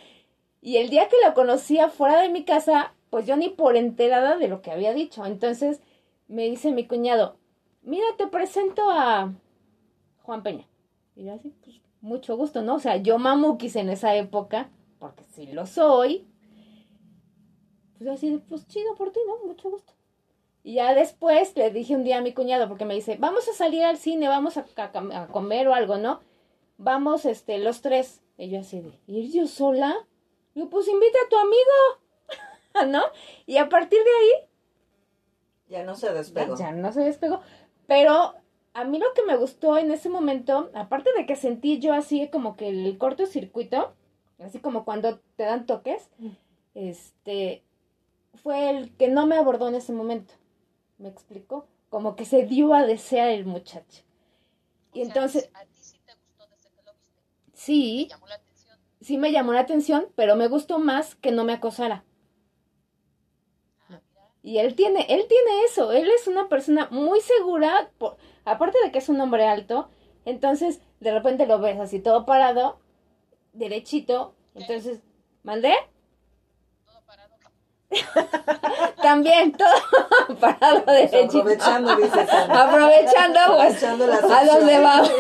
Y 0.65 0.77
el 0.77 0.89
día 0.89 1.07
que 1.09 1.17
lo 1.25 1.33
conocía 1.35 1.89
fuera 1.89 2.19
de 2.21 2.29
mi 2.29 2.43
casa, 2.43 2.93
pues 3.11 3.27
yo 3.27 3.37
ni 3.37 3.49
por 3.49 3.77
enterada 3.77 4.35
de 4.37 4.47
lo 4.47 4.61
que 4.63 4.71
había 4.71 4.93
dicho. 4.95 5.25
Entonces 5.25 5.79
me 6.27 6.43
dice 6.49 6.71
mi 6.71 6.87
cuñado, 6.87 7.37
mira, 7.83 8.05
te 8.17 8.27
presento 8.27 8.89
a 8.89 9.31
Juan 10.23 10.43
Peña. 10.43 10.65
Y 11.15 11.25
yo 11.25 11.33
así, 11.35 11.53
pues, 11.63 11.81
mucho 12.01 12.35
gusto, 12.35 12.63
¿no? 12.63 12.75
O 12.75 12.79
sea, 12.79 12.97
yo 12.97 13.19
mamuquis 13.19 13.75
en 13.75 13.89
esa 13.89 14.15
época, 14.15 14.69
porque 14.99 15.23
sí 15.25 15.47
lo 15.53 15.67
soy. 15.67 16.25
Pues 17.97 18.09
así, 18.09 18.29
de, 18.31 18.39
pues 18.39 18.67
chido 18.67 18.95
por 18.95 19.11
ti, 19.11 19.19
¿no? 19.27 19.45
Mucho 19.47 19.69
gusto. 19.69 19.93
Y 20.63 20.75
ya 20.75 20.93
después 20.95 21.55
le 21.55 21.71
dije 21.71 21.95
un 21.95 22.03
día 22.03 22.17
a 22.17 22.21
mi 22.21 22.33
cuñado, 22.33 22.67
porque 22.67 22.85
me 22.85 22.95
dice, 22.95 23.17
vamos 23.19 23.47
a 23.47 23.53
salir 23.53 23.83
al 23.83 23.97
cine, 23.97 24.27
vamos 24.29 24.57
a, 24.57 24.65
a- 24.77 25.23
a 25.23 25.27
comer 25.27 25.67
o 25.67 25.73
algo, 25.75 25.97
¿no? 25.97 26.19
Vamos, 26.77 27.25
este, 27.25 27.59
los 27.59 27.81
tres. 27.81 28.21
Y 28.37 28.49
yo 28.49 28.59
así 28.61 28.81
de, 28.81 28.99
¿ir 29.07 29.31
yo 29.31 29.47
sola? 29.47 29.95
Yo, 30.55 30.69
pues 30.69 30.87
invita 30.87 31.17
a 31.25 31.29
tu 31.29 31.37
amigo, 31.37 32.11
¿no? 32.91 33.03
Y 33.45 33.57
a 33.57 33.69
partir 33.69 33.99
de 34.03 34.09
ahí, 34.09 34.49
Ya 35.67 35.83
no 35.83 35.95
se 35.95 36.11
despegó. 36.13 36.55
ya 36.57 36.71
no 36.71 36.91
se 36.91 37.01
despegó. 37.01 37.41
Pero 37.87 38.33
a 38.73 38.83
mí 38.83 38.99
lo 38.99 39.13
que 39.13 39.23
me 39.23 39.35
gustó 39.37 39.77
en 39.77 39.91
ese 39.91 40.09
momento, 40.09 40.69
aparte 40.73 41.11
de 41.17 41.25
que 41.25 41.35
sentí 41.35 41.79
yo 41.79 41.93
así 41.93 42.29
como 42.29 42.55
que 42.55 42.69
el 42.69 42.97
cortocircuito, 42.97 43.93
así 44.39 44.59
como 44.59 44.85
cuando 44.85 45.19
te 45.35 45.43
dan 45.43 45.65
toques, 45.65 46.09
este, 46.73 47.63
fue 48.35 48.69
el 48.69 48.95
que 48.97 49.07
no 49.07 49.25
me 49.27 49.37
abordó 49.37 49.67
en 49.69 49.75
ese 49.75 49.93
momento. 49.93 50.33
¿Me 50.97 51.09
explicó? 51.09 51.67
Como 51.89 52.15
que 52.15 52.25
se 52.25 52.45
dio 52.45 52.73
a 52.73 52.85
desear 52.85 53.29
el 53.29 53.45
muchacho. 53.45 54.03
Y 54.93 55.01
O 55.01 55.05
sea, 55.05 55.15
entonces, 55.15 55.49
A 55.53 55.65
ti 55.65 55.79
sí 55.81 55.99
te 56.05 56.13
gustó 56.15 56.47
desde 56.47 56.69
que 56.71 56.81
lo 56.83 56.93
viste. 56.93 57.21
Te 57.51 57.57
sí, 57.57 58.07
llamó 58.09 58.27
la 58.27 58.35
atención. 58.35 58.44
Sí 59.05 59.17
me 59.17 59.31
llamó 59.31 59.53
la 59.53 59.59
atención, 59.61 60.07
pero 60.15 60.35
me 60.35 60.47
gustó 60.47 60.79
más 60.79 61.15
que 61.15 61.31
no 61.31 61.43
me 61.43 61.53
acosara. 61.53 62.03
Y 64.41 64.59
él 64.59 64.75
tiene, 64.75 65.05
él 65.09 65.25
tiene 65.27 65.63
eso, 65.65 65.91
él 65.91 66.09
es 66.09 66.27
una 66.27 66.47
persona 66.49 66.87
muy 66.91 67.19
segura, 67.21 67.89
por- 67.97 68.17
aparte 68.45 68.77
de 68.83 68.91
que 68.91 68.99
es 68.99 69.09
un 69.09 69.19
hombre 69.21 69.47
alto, 69.47 69.89
entonces 70.23 70.81
de 70.99 71.11
repente 71.11 71.47
lo 71.47 71.59
ves 71.59 71.79
así 71.79 71.99
todo 71.99 72.25
parado, 72.25 72.79
derechito, 73.53 74.35
entonces, 74.53 74.99
¿mandé? 75.43 75.73
Todo 76.85 77.01
parado. 77.07 78.95
También 79.01 79.51
todo 79.53 80.37
parado 80.39 80.83
derechito. 80.85 81.39
Aprovechando, 81.39 81.95
dice 81.95 82.25
Sandra. 82.27 82.63
Aprovechando, 82.63 83.39
pues, 83.55 83.83
Aprovechando 83.83 84.07
la 84.07 84.39
a 84.39 84.45
dónde 84.45 84.79
vamos. 84.79 85.11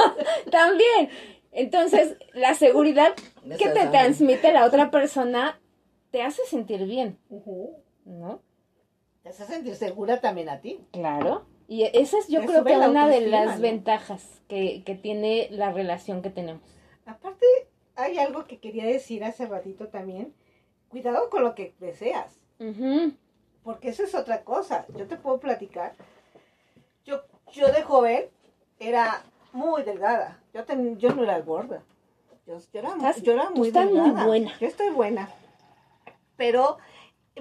También. 0.50 1.10
Entonces, 1.52 2.16
la 2.32 2.54
seguridad 2.54 3.14
que 3.58 3.68
te 3.68 3.86
transmite 3.88 4.52
la 4.52 4.64
otra 4.64 4.90
persona 4.90 5.60
te 6.10 6.22
hace 6.22 6.42
sentir 6.46 6.84
bien. 6.86 7.18
¿no? 8.04 8.40
Te 9.22 9.30
hace 9.30 9.44
sentir 9.46 9.74
segura 9.74 10.20
también 10.20 10.48
a 10.48 10.60
ti. 10.60 10.84
Claro. 10.92 11.46
Y 11.66 11.84
esa 11.84 12.18
es 12.18 12.28
yo 12.28 12.40
Te 12.40 12.46
creo 12.46 12.64
que 12.64 12.76
una 12.76 13.08
de 13.08 13.22
las 13.22 13.56
¿no? 13.56 13.62
ventajas 13.62 14.42
que, 14.48 14.82
que 14.84 14.94
tiene 14.94 15.48
la 15.50 15.72
relación 15.72 16.20
que 16.20 16.28
tenemos. 16.30 16.62
Aparte, 17.06 17.46
hay 17.96 18.18
algo 18.18 18.44
que 18.44 18.58
quería 18.58 18.84
decir 18.84 19.24
hace 19.24 19.46
ratito 19.46 19.88
también. 19.88 20.34
Cuidado 20.88 21.30
con 21.30 21.42
lo 21.42 21.54
que 21.54 21.74
deseas. 21.80 22.38
Porque 23.62 23.88
eso 23.88 24.04
es 24.04 24.14
otra 24.14 24.42
cosa. 24.44 24.86
Yo 24.96 25.06
te 25.06 25.16
puedo 25.16 25.40
platicar. 25.40 25.94
Yo, 27.04 27.22
yo 27.52 27.72
de 27.72 27.82
joven 27.82 28.24
era 28.78 29.24
muy 29.52 29.82
delgada. 29.82 30.40
Yo, 30.52 30.64
ten- 30.64 30.98
yo 30.98 31.14
no 31.14 31.24
era 31.24 31.38
gorda. 31.40 31.82
Yo, 32.46 32.58
yo 32.72 32.78
era, 32.80 32.90
Estás- 32.94 33.22
yo 33.22 33.32
era 33.32 33.50
muy 33.50 33.68
estás 33.68 33.90
muy 33.90 34.10
buena. 34.10 34.58
Yo 34.60 34.66
estoy 34.66 34.90
buena. 34.90 35.28
Pero 36.36 36.78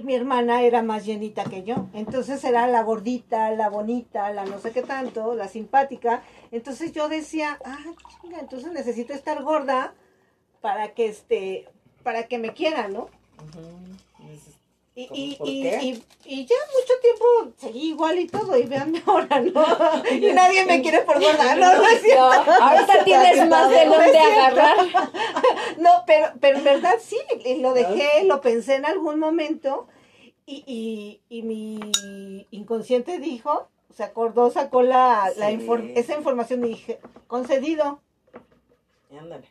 mi 0.02 0.16
hermana 0.16 0.62
era 0.62 0.82
más 0.82 1.06
llenita 1.06 1.44
que 1.44 1.64
yo. 1.64 1.88
Entonces 1.94 2.44
era 2.44 2.68
la 2.68 2.84
gordita, 2.84 3.52
la 3.52 3.70
bonita, 3.70 4.32
la 4.32 4.46
no 4.46 4.60
sé 4.60 4.72
qué 4.72 4.82
tanto, 4.82 5.36
la 5.36 5.48
simpática. 5.48 6.24
Entonces 6.52 6.94
yo 6.94 7.10
decía, 7.10 7.60
ah, 7.66 7.78
chinga, 8.22 8.40
entonces 8.40 8.72
necesito 8.72 9.14
estar 9.14 9.44
gorda 9.44 9.94
para 10.62 10.94
que 10.94 11.08
este, 11.08 11.68
para 12.04 12.28
que 12.28 12.38
me 12.38 12.54
quieran, 12.54 12.94
¿no? 12.94 13.02
Ujú. 13.02 13.10
Y, 13.60 14.13
¿Cómo 14.13 14.13
y, 14.96 15.02
y, 15.44 15.68
y, 15.68 16.04
y 16.26 16.46
ya 16.46 16.56
mucho 16.72 16.94
tiempo 17.02 17.26
seguí 17.58 17.90
igual 17.90 18.20
y 18.20 18.28
todo, 18.28 18.56
y 18.58 18.64
veanme 18.66 19.02
ahora, 19.08 19.40
¿no? 19.42 19.64
Y 20.12 20.32
nadie 20.34 20.66
me 20.66 20.82
quiere 20.84 21.00
por 21.02 21.20
gorda, 21.20 21.56
no, 21.56 21.74
no 21.78 21.88
es 21.88 22.02
cierto. 22.02 22.22
Ahorita 22.24 23.04
tienes 23.06 23.48
más 23.50 23.70
de 23.72 23.86
dónde 23.86 24.20
agarrar. 24.20 24.78
No, 25.78 25.90
pero, 26.06 26.28
pero 26.40 26.60
en 26.60 26.64
verdad 26.64 26.96
sí, 27.02 27.18
y 27.44 27.56
lo 27.56 27.74
dejé, 27.74 28.24
lo 28.26 28.42
pensé 28.42 28.76
en 28.76 28.86
algún 28.86 29.20
momento, 29.20 29.88
y, 30.46 30.64
y, 30.68 31.22
y 31.36 31.42
mi 31.42 32.46
inconsciente 32.52 33.18
dijo, 33.18 33.68
se 33.96 34.04
acordó, 34.04 34.52
sacó 34.52 34.82
la, 34.84 35.32
esa 35.96 36.16
información 36.16 36.64
y 36.66 36.70
dije, 36.70 37.00
concedido. 37.28 38.02
Ándale. 39.18 39.48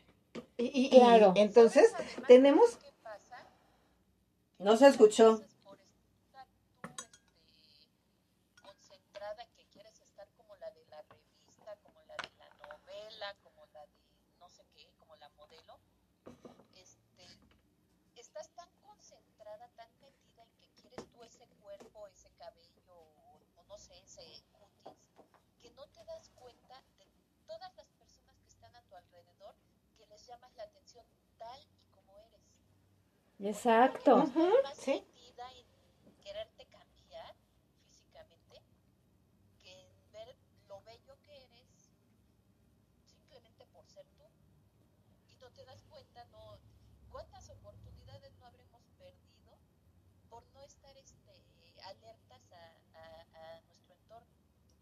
Y, 0.56 0.64
y- 0.66 0.86
y 0.86 0.98
Claro. 1.00 1.32
entonces 1.36 1.90
¿Sabes 1.90 2.06
además 2.12 2.28
tenemos? 2.28 2.78
No 4.62 4.76
se 4.76 4.86
escuchó. 4.86 5.42
Llamas 30.28 30.54
la 30.56 30.62
atención 30.62 31.04
tal. 31.36 31.71
Exacto. 33.38 34.24
Sí. 34.74 34.92
metida 34.92 35.46
en 36.06 36.14
quererte 36.20 36.66
cambiar 36.66 37.34
físicamente 37.88 38.62
que 39.58 39.72
en 39.80 40.12
ver 40.12 40.36
lo 40.68 40.80
bello 40.82 41.16
que 41.22 41.44
eres 41.44 41.90
simplemente 43.04 43.66
por 43.66 43.86
ser 43.86 44.06
tú. 44.16 44.24
Y 45.28 45.36
no 45.36 45.50
te 45.50 45.64
das 45.64 45.82
cuenta, 45.84 46.24
no, 46.26 46.58
cuántas 47.10 47.48
oportunidades 47.50 48.32
no 48.38 48.46
habremos 48.46 48.82
perdido 48.98 49.58
por 50.28 50.46
no 50.54 50.62
estar 50.62 50.96
este, 50.96 51.44
alertas 51.84 52.52
a, 52.52 52.98
a, 52.98 53.56
a 53.56 53.60
nuestro 53.62 53.94
entorno, 53.94 54.28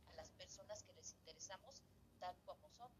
a 0.08 0.12
las 0.14 0.30
personas 0.32 0.82
que 0.82 0.92
les 0.94 1.12
interesamos 1.12 1.82
tal 2.18 2.36
como 2.44 2.68
somos. 2.70 2.92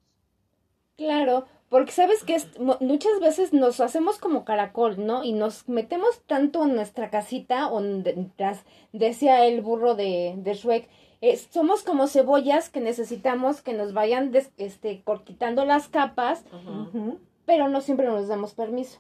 Claro, 0.97 1.47
porque 1.71 1.93
sabes 1.93 2.23
que 2.25 2.35
es- 2.35 2.49
muchas 2.81 3.19
veces 3.21 3.53
nos 3.55 3.81
hacemos 3.81 4.19
como 4.19 4.45
caracol, 4.45 5.07
¿no? 5.07 5.25
Y 5.25 5.33
nos 5.33 5.67
metemos 5.69 6.21
tanto 6.27 6.65
en 6.65 6.75
nuestra 6.75 7.09
casita, 7.09 7.71
donde 7.71 8.13
tras- 8.37 8.65
decía 8.93 9.47
el 9.47 9.63
burro 9.63 9.95
de, 9.95 10.35
de 10.37 10.53
Shrek, 10.55 10.89
eh, 11.23 11.37
somos 11.37 11.83
como 11.83 12.07
cebollas 12.09 12.69
que 12.71 12.81
necesitamos 12.81 13.63
que 13.63 13.73
nos 13.73 13.93
vayan 13.95 14.31
des- 14.33 14.51
este, 14.59 15.03
quitando 15.25 15.65
las 15.65 15.89
capas, 15.89 16.45
pero 17.47 17.69
no 17.69 17.81
siempre 17.81 18.07
nos 18.07 18.29
damos 18.29 18.53
permiso. 18.55 18.99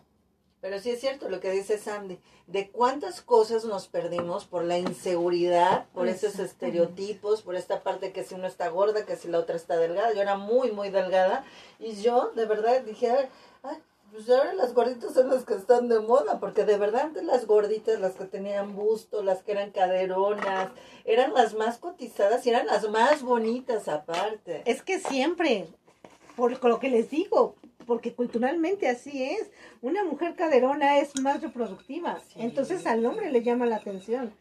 Pero 0.60 0.78
sí 0.78 0.90
es 0.90 1.00
cierto 1.00 1.28
lo 1.28 1.40
que 1.40 1.50
dice 1.50 1.78
Sandy, 1.78 2.18
de 2.46 2.70
cuántas 2.70 3.22
cosas 3.22 3.64
nos 3.64 3.88
perdimos 3.88 4.44
por 4.44 4.64
la 4.64 4.78
inseguridad, 4.78 5.86
por 5.94 6.06
esos 6.08 6.38
estereotipos, 6.38 7.42
por 7.42 7.56
esta 7.56 7.82
parte 7.82 8.12
que 8.12 8.24
si 8.24 8.34
uno 8.34 8.46
está 8.46 8.68
gorda, 8.68 9.06
que 9.06 9.16
si 9.16 9.28
la 9.28 9.38
otra 9.38 9.56
está 9.56 9.78
delgada. 9.78 10.12
Yo 10.12 10.20
era 10.20 10.36
muy, 10.36 10.70
muy 10.70 10.90
delgada 10.90 11.44
y 11.78 11.94
yo 12.02 12.32
de 12.34 12.44
verdad 12.44 12.82
dije, 12.82 13.30
ay, 13.62 13.78
pues 14.10 14.28
ahora 14.28 14.52
las 14.54 14.74
gorditas 14.74 15.14
son 15.14 15.30
las 15.30 15.44
que 15.44 15.54
están 15.54 15.88
de 15.88 16.00
moda, 16.00 16.40
porque 16.40 16.64
de 16.64 16.76
verdad 16.76 17.02
antes 17.02 17.24
las 17.24 17.46
gorditas, 17.46 18.00
las 18.00 18.14
que 18.14 18.24
tenían 18.24 18.74
busto, 18.74 19.22
las 19.22 19.42
que 19.42 19.52
eran 19.52 19.70
caderonas, 19.70 20.70
eran 21.04 21.32
las 21.32 21.54
más 21.54 21.78
cotizadas 21.78 22.44
y 22.44 22.50
eran 22.50 22.66
las 22.66 22.88
más 22.90 23.22
bonitas 23.22 23.88
aparte. 23.88 24.62
Es 24.66 24.82
que 24.82 24.98
siempre, 24.98 25.68
por 26.36 26.62
lo 26.64 26.80
que 26.80 26.90
les 26.90 27.08
digo, 27.08 27.54
porque 27.86 28.14
culturalmente 28.14 28.88
así 28.88 29.22
es. 29.22 29.50
Una 29.82 30.04
mujer 30.04 30.34
caderona 30.34 30.98
es 30.98 31.18
más 31.20 31.40
reproductiva, 31.40 32.18
entonces 32.36 32.86
al 32.86 33.04
hombre 33.06 33.30
le 33.32 33.42
llama 33.42 33.66
la 33.66 33.76
atención. 33.76 34.32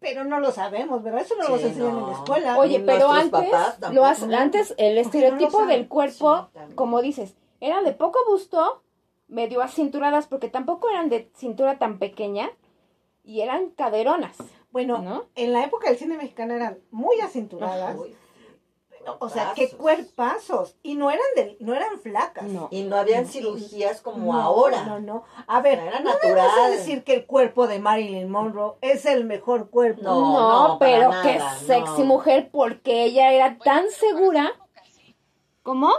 Pero 0.00 0.24
no 0.24 0.38
lo 0.38 0.52
sabemos, 0.52 1.02
¿verdad? 1.02 1.22
Eso 1.22 1.34
no 1.36 1.42
Sí, 1.44 1.48
lo 1.50 1.58
enseñan 1.58 1.98
en 1.98 2.06
la 2.06 2.12
escuela. 2.12 2.58
Oye, 2.58 2.78
Ni 2.78 2.84
pero 2.86 3.10
antes, 3.10 3.50
lo 3.92 4.04
has- 4.04 4.22
antes 4.22 4.74
el 4.78 4.96
estereotipo 4.96 5.66
del 5.66 5.88
cuerpo, 5.88 6.48
Sí, 6.52 6.74
como 6.76 7.02
dices, 7.02 7.34
era 7.60 7.82
de 7.82 7.92
poco 7.92 8.20
busto, 8.28 8.82
medio 9.26 9.60
acinturadas, 9.60 10.28
porque 10.28 10.48
tampoco 10.48 10.88
eran 10.88 11.08
de 11.08 11.30
cintura 11.34 11.78
tan 11.78 11.98
pequeña, 11.98 12.50
y 13.24 13.40
eran 13.40 13.70
caderonas. 13.70 14.36
Bueno, 14.70 14.98
¿no? 14.98 15.24
en 15.34 15.52
la 15.52 15.64
época 15.64 15.88
del 15.88 15.98
cine 15.98 16.16
mexicano 16.16 16.54
eran 16.54 16.78
muy 16.92 17.20
acinturadas. 17.20 17.96
Uy, 17.98 18.14
O 19.20 19.28
sea, 19.28 19.52
qué 19.54 19.70
cuerpazos. 19.70 20.76
Y 20.82 20.94
no 20.94 21.10
eran 21.10 21.26
de, 21.36 21.56
no 21.60 21.74
eran 21.74 21.98
flacas. 22.00 22.44
No. 22.44 22.68
Y 22.70 22.82
no 22.82 22.96
habían 22.96 23.26
cirugías 23.26 24.00
como 24.00 24.32
No, 24.32 24.40
ahora. 24.40 24.84
No, 24.84 25.00
no. 25.00 25.24
A 25.46 25.60
ver, 25.60 25.78
Era 25.78 26.00
no 26.00 26.10
me 26.22 26.34
vas 26.34 26.58
a 26.58 26.70
decir 26.70 27.04
que 27.04 27.14
el 27.14 27.26
cuerpo 27.26 27.66
de 27.66 27.78
Marilyn 27.78 28.30
Monroe 28.30 28.74
es 28.80 29.06
el 29.06 29.24
mejor 29.24 29.70
cuerpo. 29.70 30.02
No, 30.02 30.20
No, 30.20 30.68
no, 30.68 30.78
para 30.78 30.90
pero 30.92 31.10
nada, 31.10 31.22
qué 31.22 31.38
no. 31.38 31.58
sexy 31.60 32.02
mujer, 32.02 32.50
porque 32.52 33.04
ella 33.04 33.32
era 33.32 33.58
tan 33.58 33.90
segura. 33.90 34.52
¿Cómo? 35.62 35.90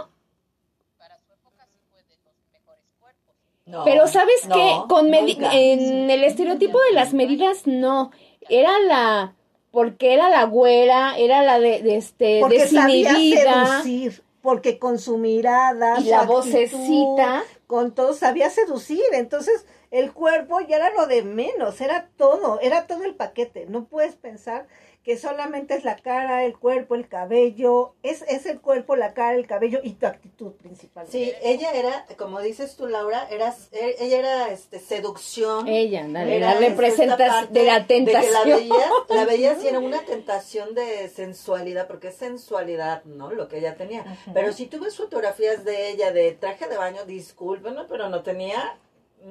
Para 0.98 1.18
su 1.18 1.32
época 1.32 1.66
sí 1.70 1.78
fue 1.90 2.02
de 2.04 2.16
los 2.24 2.34
mejores 2.52 2.84
cuerpos. 2.98 3.34
No, 3.66 3.84
Pero 3.84 4.06
sabes 4.08 4.46
no, 4.48 4.54
que 4.54 4.82
con 4.88 5.12
en 5.14 6.10
el 6.10 6.24
estereotipo 6.24 6.78
de 6.80 6.92
las 6.92 7.12
medidas 7.14 7.66
no, 7.66 8.10
era 8.48 8.78
la 8.80 9.34
porque 9.70 10.14
era 10.14 10.28
la 10.30 10.44
güera, 10.44 11.16
era 11.16 11.42
la 11.42 11.60
de, 11.60 11.82
de 11.82 11.96
este 11.96 12.40
Porque 12.40 12.66
sabía 12.66 13.14
seducir. 13.14 14.22
Porque 14.42 14.78
con 14.78 14.98
su 14.98 15.18
mirada, 15.18 16.00
y 16.00 16.04
su 16.04 16.10
la 16.10 16.20
actitud, 16.20 16.36
vocecita. 16.36 17.44
con 17.66 17.94
todo 17.94 18.14
sabía 18.14 18.48
seducir. 18.48 19.02
Entonces, 19.12 19.66
el 19.90 20.12
cuerpo 20.12 20.60
ya 20.60 20.76
era 20.76 20.90
lo 20.94 21.06
de 21.06 21.22
menos, 21.22 21.80
era 21.82 22.08
todo, 22.16 22.58
era 22.60 22.86
todo 22.86 23.04
el 23.04 23.14
paquete. 23.14 23.66
No 23.66 23.84
puedes 23.84 24.16
pensar 24.16 24.66
que 25.02 25.16
solamente 25.16 25.74
es 25.74 25.84
la 25.84 25.96
cara, 25.96 26.44
el 26.44 26.58
cuerpo, 26.58 26.94
el 26.94 27.08
cabello. 27.08 27.94
Es, 28.02 28.22
es 28.28 28.44
el 28.44 28.60
cuerpo, 28.60 28.96
la 28.96 29.14
cara, 29.14 29.34
el 29.34 29.46
cabello 29.46 29.80
y 29.82 29.92
tu 29.94 30.06
actitud 30.06 30.52
principalmente. 30.52 31.16
Sí, 31.18 31.32
ella 31.42 31.72
era, 31.72 32.04
como 32.18 32.40
dices 32.40 32.76
tú, 32.76 32.86
Laura, 32.86 33.26
era, 33.30 33.54
e- 33.72 33.96
ella 33.98 34.18
era 34.18 34.50
este, 34.50 34.78
seducción. 34.78 35.66
Ella, 35.68 36.00
ándale, 36.04 36.36
Era, 36.36 36.54
la 36.54 36.60
representación 36.60 37.52
de 37.52 37.62
la 37.64 37.80
De 37.80 37.86
tentación. 37.86 38.24
que 38.44 38.50
la 38.50 38.56
veías, 38.56 38.90
la 39.08 39.24
veías 39.24 39.64
y 39.64 39.68
era 39.68 39.78
una 39.78 40.00
tentación 40.04 40.74
de 40.74 41.08
sensualidad, 41.08 41.86
porque 41.86 42.08
es 42.08 42.16
sensualidad, 42.16 43.02
¿no? 43.04 43.30
Lo 43.32 43.48
que 43.48 43.58
ella 43.58 43.76
tenía. 43.76 44.04
Pero 44.34 44.52
si 44.52 44.66
tú 44.66 44.80
ves 44.80 44.96
fotografías 44.96 45.64
de 45.64 45.90
ella 45.90 46.12
de 46.12 46.32
traje 46.32 46.68
de 46.68 46.76
baño, 46.76 47.04
discúlpenme, 47.06 47.84
pero 47.88 48.08
no 48.10 48.22
tenía, 48.22 48.76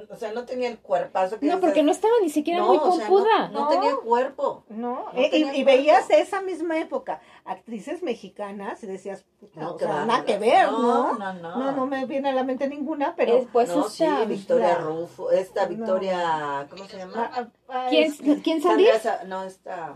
o 0.10 0.16
sea, 0.16 0.32
no 0.34 0.46
tenía 0.46 0.70
el 0.70 0.80
cuerpazo 0.80 1.40
que 1.40 1.46
No, 1.48 1.60
porque 1.60 1.84
no 1.84 1.92
estaba 1.92 2.14
ni 2.22 2.30
siquiera 2.30 2.60
no, 2.60 2.68
muy 2.68 2.78
o 2.78 2.92
sea, 2.92 3.08
pompuda. 3.08 3.48
no, 3.50 3.62
no 3.62 3.68
tenía 3.70 3.96
cuerpo. 3.98 4.64
No, 4.70 5.12
No 5.12 5.20
Eh, 5.20 5.30
tenía 5.32 5.56
y, 5.56 5.64
veías 5.64 6.08
de 6.08 6.20
esa 6.22 6.42
misma 6.42 6.78
época 6.80 7.22
actrices 7.46 8.04
mexicanas 8.04 8.84
y 8.84 8.88
decías, 8.88 9.26
puta, 9.40 9.60
No, 9.60 9.74
o 9.76 9.80
sea, 9.80 10.06
nada 10.06 10.26
que 10.26 10.38
ver, 10.38 10.72
No, 10.72 10.82
¿no? 10.82 11.14
no, 11.18 11.34
no. 11.34 11.56
No, 11.58 11.72
no 11.72 11.86
me 11.88 12.06
viene 12.06 12.30
a 12.30 12.34
la 12.34 12.44
mente 12.44 12.68
ninguna, 12.68 13.16
pero... 13.16 13.38
Es, 13.38 13.48
pues 13.52 13.70
no, 13.70 13.90
sí, 13.90 14.04
esta- 14.04 14.26
Victoria 14.26 14.68
la- 14.70 14.76
Rufo, 14.76 15.32
esta 15.32 15.64
No. 15.64 15.70
Victoria, 15.70 16.68
¿cómo 16.70 16.86
se 16.86 16.98
llama? 16.98 17.32
Ah, 17.34 17.48
ah, 17.70 17.88
¿Quién, 17.90 18.12
este, 18.12 18.42
¿quién 18.42 18.62
Sandy? 18.62 18.86
Sandra 18.86 19.00
Sa- 19.00 19.24
no, 19.26 19.44
esta 19.44 19.96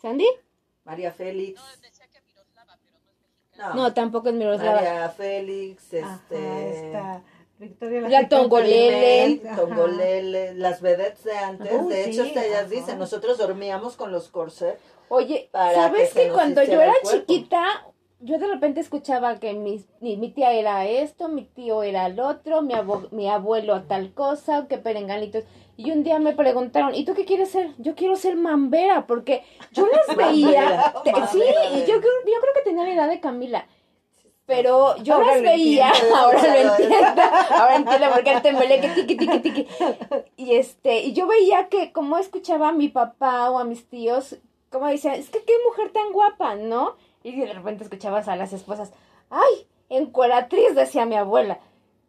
¿Sandy? 0.00 0.26
María 0.84 1.10
Félix. 1.12 1.58
No, 1.60 1.66
decía 1.80 2.06
que 2.12 2.20
Miroslava, 2.22 2.78
pero 2.84 2.98
no 3.04 3.10
es 3.10 3.18
mexicana. 3.22 3.74
No, 3.74 3.92
tampoco 3.94 4.28
es 4.28 4.34
Miroslava. 4.34 4.74
María 4.76 5.08
Félix, 5.08 5.94
ajá, 5.94 6.14
este... 6.30 6.86
esta 6.86 7.22
Victoria 7.58 8.00
La 8.02 8.08
Chica 8.08 8.28
Tongolele. 8.28 9.40
Tongolele, 9.56 10.54
las 10.54 10.80
vedettes 10.80 11.24
de 11.24 11.36
antes, 11.36 11.88
de 11.88 12.10
hecho 12.10 12.22
hasta 12.22 12.44
ellas 12.44 12.60
ajá. 12.62 12.68
dicen, 12.70 12.98
nosotros 12.98 13.38
dormíamos 13.38 13.96
con 13.96 14.12
los 14.12 14.28
corsets. 14.28 14.80
Oye, 15.08 15.48
Para 15.52 15.74
¿sabes 15.74 16.12
que 16.14 16.28
cuando 16.30 16.62
yo 16.64 16.80
era 16.80 16.94
chiquita, 17.08 17.64
yo 18.20 18.38
de 18.38 18.46
repente 18.46 18.80
escuchaba 18.80 19.38
que 19.38 19.52
mi, 19.52 19.84
mi, 20.00 20.16
mi 20.16 20.30
tía 20.30 20.52
era 20.52 20.86
esto, 20.86 21.28
mi 21.28 21.44
tío 21.44 21.82
era 21.82 22.06
el 22.06 22.18
otro, 22.20 22.62
mi, 22.62 22.74
abo- 22.74 23.08
mi 23.12 23.28
abuelo 23.28 23.82
tal 23.82 24.12
cosa, 24.14 24.66
que 24.68 24.78
perenganitos. 24.78 25.44
Y 25.76 25.90
un 25.90 26.04
día 26.04 26.18
me 26.20 26.34
preguntaron, 26.34 26.94
¿y 26.94 27.04
tú 27.04 27.14
qué 27.14 27.24
quieres 27.24 27.50
ser? 27.50 27.70
Yo 27.78 27.94
quiero 27.94 28.16
ser 28.16 28.36
mambera, 28.36 29.06
porque 29.06 29.42
yo 29.72 29.86
las 29.86 30.06
veía. 30.16 30.62
Mambera, 30.62 30.94
te- 31.04 31.12
mambera 31.12 31.28
sí, 31.30 31.38
y 31.74 31.80
yo, 31.80 32.00
creo- 32.00 32.24
yo 32.26 32.40
creo 32.40 32.54
que 32.54 32.62
tenía 32.64 32.84
la 32.84 32.94
edad 32.94 33.08
de 33.08 33.20
Camila. 33.20 33.66
Pero 34.46 34.96
yo 34.98 35.14
Ahora 35.14 35.32
las 35.32 35.42
veía, 35.42 35.88
entiendo. 35.88 36.16
ahora 36.16 36.42
lo 36.42 36.70
entiendo, 36.70 37.22
ahora 37.50 37.76
entiendo 37.76 38.06
porque 38.12 38.32
el 38.32 38.42
tembleque 38.42 38.88
tiqui 38.90 39.16
tiqui 39.16 39.38
tiqui. 39.40 39.66
Y 40.36 40.56
este, 40.56 41.00
y 41.00 41.12
yo 41.14 41.26
veía 41.26 41.68
que 41.68 41.92
como 41.92 42.18
escuchaba 42.18 42.68
a 42.68 42.72
mi 42.72 42.88
papá 42.88 43.50
o 43.50 43.58
a 43.58 43.64
mis 43.64 43.88
tíos, 43.88 44.36
como 44.70 44.88
decían, 44.88 45.14
es 45.14 45.30
que 45.30 45.42
qué 45.44 45.52
mujer 45.66 45.92
tan 45.92 46.12
guapa, 46.12 46.56
¿no? 46.56 46.96
Y 47.22 47.32
de 47.32 47.52
repente 47.52 47.84
escuchabas 47.84 48.28
a 48.28 48.36
las 48.36 48.52
esposas, 48.52 48.92
ay, 49.30 49.66
encueratriz, 49.88 50.74
decía 50.74 51.06
mi 51.06 51.16
abuela. 51.16 51.60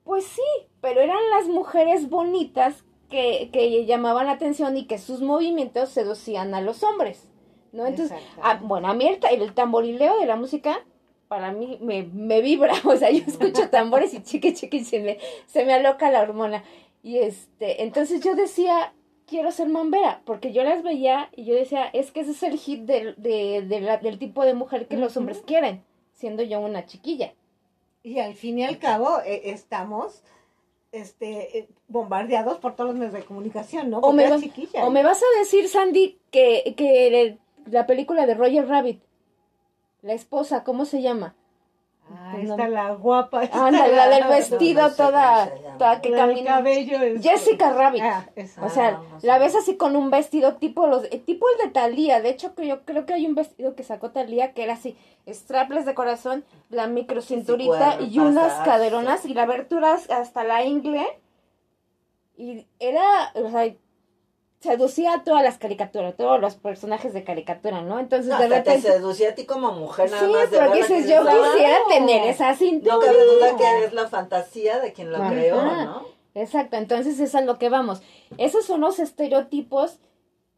Pues 0.03 0.25
sí, 0.25 0.41
pero 0.81 1.01
eran 1.01 1.29
las 1.29 1.47
mujeres 1.47 2.09
bonitas 2.09 2.83
que, 3.09 3.49
que 3.53 3.85
llamaban 3.85 4.25
la 4.25 4.33
atención 4.33 4.75
y 4.75 4.87
que 4.87 4.97
sus 4.97 5.21
movimientos 5.21 5.89
seducían 5.89 6.53
a 6.53 6.61
los 6.61 6.83
hombres, 6.83 7.29
¿no? 7.71 7.85
Entonces, 7.85 8.17
Exacto. 8.17 8.41
ah, 8.43 8.59
bueno, 8.61 8.89
a 8.89 8.93
mí 8.93 9.07
el 9.07 9.53
tamborileo 9.53 10.19
de 10.19 10.25
la 10.25 10.35
música, 10.35 10.85
para 11.27 11.51
mí 11.51 11.77
me, 11.81 12.03
me 12.03 12.41
vibra, 12.41 12.73
o 12.85 12.95
sea, 12.95 13.09
yo 13.11 13.23
escucho 13.25 13.69
tambores 13.71 14.13
y 14.13 14.21
chiqui 14.23 14.53
chiqui 14.53 14.83
se 14.83 14.99
me, 14.99 15.17
se 15.47 15.65
me 15.65 15.73
aloca 15.73 16.11
la 16.11 16.21
hormona. 16.21 16.63
Y 17.03 17.19
este, 17.19 17.83
entonces 17.83 18.21
yo 18.21 18.35
decía, 18.35 18.93
quiero 19.27 19.51
ser 19.51 19.67
mambera, 19.69 20.21
porque 20.25 20.51
yo 20.53 20.63
las 20.63 20.81
veía 20.83 21.29
y 21.35 21.45
yo 21.45 21.53
decía, 21.55 21.85
es 21.93 22.11
que 22.11 22.21
ese 22.21 22.31
es 22.31 22.43
el 22.43 22.57
hit 22.57 22.81
del, 22.81 23.13
de, 23.17 23.61
de 23.61 23.81
la- 23.81 23.97
del 23.97 24.17
tipo 24.19 24.43
de 24.45 24.53
mujer 24.55 24.87
que 24.87 24.97
los 24.97 25.15
hombres 25.17 25.41
quieren, 25.45 25.83
siendo 26.13 26.41
yo 26.43 26.59
una 26.59 26.85
chiquilla. 26.85 27.33
Y 28.03 28.19
al 28.19 28.35
fin 28.35 28.59
y 28.59 28.63
al 28.63 28.77
cabo 28.79 29.19
eh, 29.25 29.41
estamos 29.51 30.21
este 30.91 31.57
eh, 31.59 31.67
bombardeados 31.87 32.57
por 32.59 32.75
todos 32.75 32.91
los 32.91 32.97
medios 32.97 33.13
de 33.13 33.23
comunicación, 33.25 33.89
¿no? 33.89 33.99
O 33.99 34.13
me, 34.13 34.23
va- 34.31 34.37
o 34.85 34.89
me 34.91 35.03
vas 35.03 35.21
a 35.21 35.39
decir, 35.39 35.67
Sandy, 35.67 36.17
que, 36.31 36.73
que 36.77 37.37
la 37.69 37.85
película 37.85 38.25
de 38.25 38.33
Roger 38.35 38.67
Rabbit, 38.67 39.01
la 40.05 40.13
esposa, 40.13 40.63
¿cómo 40.63 40.85
se 40.85 41.01
llama? 41.01 41.33
Ah, 42.13 42.35
está 42.39 42.67
la 42.67 42.93
guapa. 42.93 43.43
está 43.45 43.65
Ándale, 43.65 43.95
la 43.95 44.07
del 44.07 44.27
vestido 44.27 44.83
no 44.83 44.89
sé 44.89 44.95
toda, 44.97 45.51
toda 45.79 46.01
que 46.01 46.09
la 46.11 46.17
camina. 46.17 46.51
cabello. 46.57 47.01
es- 47.01 47.23
Jessica 47.23 47.73
Rabbit. 47.73 48.03
Ah, 48.03 48.29
esa. 48.35 48.63
O 48.63 48.69
sea, 48.69 49.01
la 49.23 49.39
ves 49.39 49.55
así 49.55 49.75
con 49.75 49.95
un 49.95 50.11
vestido 50.11 50.57
tipo 50.57 50.85
los 50.85 51.05
eh, 51.05 51.17
tipo 51.25 51.47
el 51.49 51.65
de 51.65 51.73
Thalía. 51.73 52.21
De 52.21 52.29
hecho, 52.29 52.53
que 52.53 52.67
yo 52.67 52.85
creo 52.85 53.07
que 53.07 53.15
hay 53.15 53.25
un 53.25 53.33
vestido 53.33 53.73
que 53.73 53.81
sacó 53.81 54.11
Thalía 54.11 54.53
que 54.53 54.61
era 54.63 54.73
así, 54.73 54.95
strapless 55.27 55.87
de 55.87 55.95
corazón, 55.95 56.45
la 56.69 56.85
microcinturita 56.85 57.99
y 57.99 58.19
unas 58.19 58.53
caderonas 58.63 59.25
y 59.25 59.33
la 59.33 59.41
abertura 59.43 59.93
hasta 59.95 60.43
la 60.43 60.63
ingle. 60.63 61.07
Y 62.37 62.67
era, 62.79 63.31
o 63.33 63.49
sea, 63.49 63.73
seducía 64.65 65.13
a 65.13 65.23
todas 65.23 65.41
las 65.43 65.57
caricaturas, 65.57 66.15
todos 66.17 66.41
los 66.41 66.55
personajes 66.55 67.13
de 67.13 67.23
caricatura, 67.23 67.81
¿no? 67.81 67.99
Entonces, 67.99 68.27
No, 68.31 68.37
de 68.37 68.43
hasta 68.43 68.63
te 68.63 68.69
repente... 68.71 68.91
seducía 68.91 69.29
a 69.29 69.35
ti 69.35 69.45
como 69.45 69.71
mujer 69.71 70.11
nada 70.11 70.25
Sí, 70.27 70.31
más 70.33 70.51
de 70.51 70.57
pero 70.57 70.71
verla, 70.71 70.75
dices, 70.87 71.09
yo 71.09 71.21
quisiera 71.23 71.77
tener 71.87 72.27
esa 72.27 72.53
cintura. 72.55 72.95
No 72.95 73.01
cabe 73.01 73.25
duda 73.25 73.55
que 73.57 73.83
es 73.85 73.93
la 73.93 74.07
fantasía 74.07 74.79
de 74.79 74.91
quien 74.93 75.11
lo 75.11 75.17
Ajá. 75.17 75.29
creó, 75.31 75.61
¿no? 75.63 76.05
Exacto, 76.33 76.75
entonces 76.75 77.19
es 77.21 77.33
a 77.33 77.41
lo 77.41 77.57
que 77.57 77.69
vamos. 77.69 78.01
Esos 78.37 78.65
son 78.65 78.81
los 78.81 78.99
estereotipos 78.99 79.99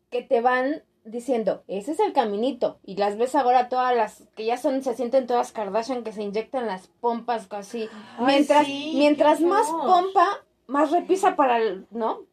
que 0.09 0.23
te 0.23 0.41
van 0.41 0.81
diciendo, 1.03 1.63
ese 1.67 1.91
es 1.91 1.99
el 1.99 2.13
caminito. 2.13 2.79
Y 2.83 2.95
las 2.97 3.17
ves 3.17 3.35
ahora 3.35 3.69
todas 3.69 3.95
las 3.95 4.23
que 4.35 4.45
ya 4.45 4.57
son, 4.57 4.83
se 4.83 4.95
sienten 4.95 5.27
todas 5.27 5.51
Kardashian 5.51 6.03
que 6.03 6.11
se 6.13 6.23
inyectan 6.23 6.67
las 6.67 6.87
pompas 6.99 7.47
así. 7.51 7.87
Ay, 8.17 8.25
mientras 8.25 8.65
sí, 8.65 8.93
mientras 8.95 9.39
más 9.41 9.67
pompa, 9.67 10.43
más 10.65 10.91
repisa 10.91 11.35
para 11.35 11.57
el, 11.59 11.85
¿no? 11.91 12.23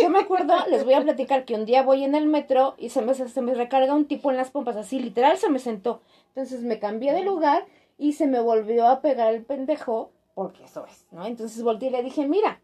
Yo 0.00 0.10
me 0.10 0.20
acuerdo, 0.20 0.54
les 0.68 0.84
voy 0.84 0.94
a 0.94 1.02
platicar 1.02 1.44
que 1.44 1.54
un 1.54 1.64
día 1.64 1.82
voy 1.82 2.04
en 2.04 2.14
el 2.14 2.26
metro 2.26 2.74
y 2.78 2.90
se 2.90 3.02
me, 3.02 3.14
se 3.14 3.42
me 3.42 3.54
recarga 3.54 3.94
un 3.94 4.06
tipo 4.06 4.30
en 4.30 4.36
las 4.36 4.50
pompas, 4.50 4.76
así 4.76 5.00
literal 5.00 5.36
se 5.36 5.50
me 5.50 5.58
sentó. 5.58 6.00
Entonces 6.28 6.62
me 6.62 6.78
cambié 6.78 7.12
de 7.12 7.22
lugar 7.22 7.66
y 7.98 8.12
se 8.12 8.26
me 8.26 8.40
volvió 8.40 8.86
a 8.86 9.00
pegar 9.00 9.34
el 9.34 9.44
pendejo, 9.44 10.10
porque 10.34 10.64
eso 10.64 10.86
es, 10.86 11.06
¿no? 11.10 11.26
Entonces 11.26 11.62
volteé 11.62 11.88
y 11.88 11.92
le 11.92 12.02
dije, 12.02 12.26
mira, 12.26 12.60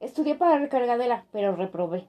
Estudié 0.00 0.36
para 0.36 0.58
recargadera, 0.58 1.24
pero 1.32 1.56
reprobé. 1.56 2.06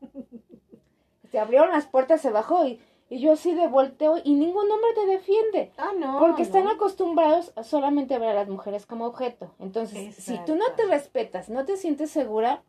Se 1.30 1.38
abrieron 1.38 1.70
las 1.70 1.86
puertas, 1.86 2.20
se 2.20 2.28
bajó 2.28 2.66
y, 2.66 2.78
y 3.08 3.18
yo 3.18 3.32
así 3.32 3.54
de 3.54 3.66
volteo 3.66 4.18
y 4.22 4.34
ningún 4.34 4.70
hombre 4.70 4.90
te 4.94 5.06
defiende. 5.06 5.72
Ah, 5.78 5.92
no. 5.98 6.18
Porque 6.18 6.42
están 6.42 6.68
acostumbrados 6.68 7.54
a 7.56 7.64
solamente 7.64 8.18
ver 8.18 8.28
a 8.28 8.34
las 8.34 8.48
mujeres 8.50 8.84
como 8.84 9.06
objeto. 9.06 9.54
Entonces, 9.58 10.14
si 10.14 10.38
tú 10.44 10.56
no 10.56 10.72
te 10.76 10.84
respetas, 10.84 11.48
no 11.48 11.64
te 11.64 11.78
sientes 11.78 12.10
segura, 12.10 12.62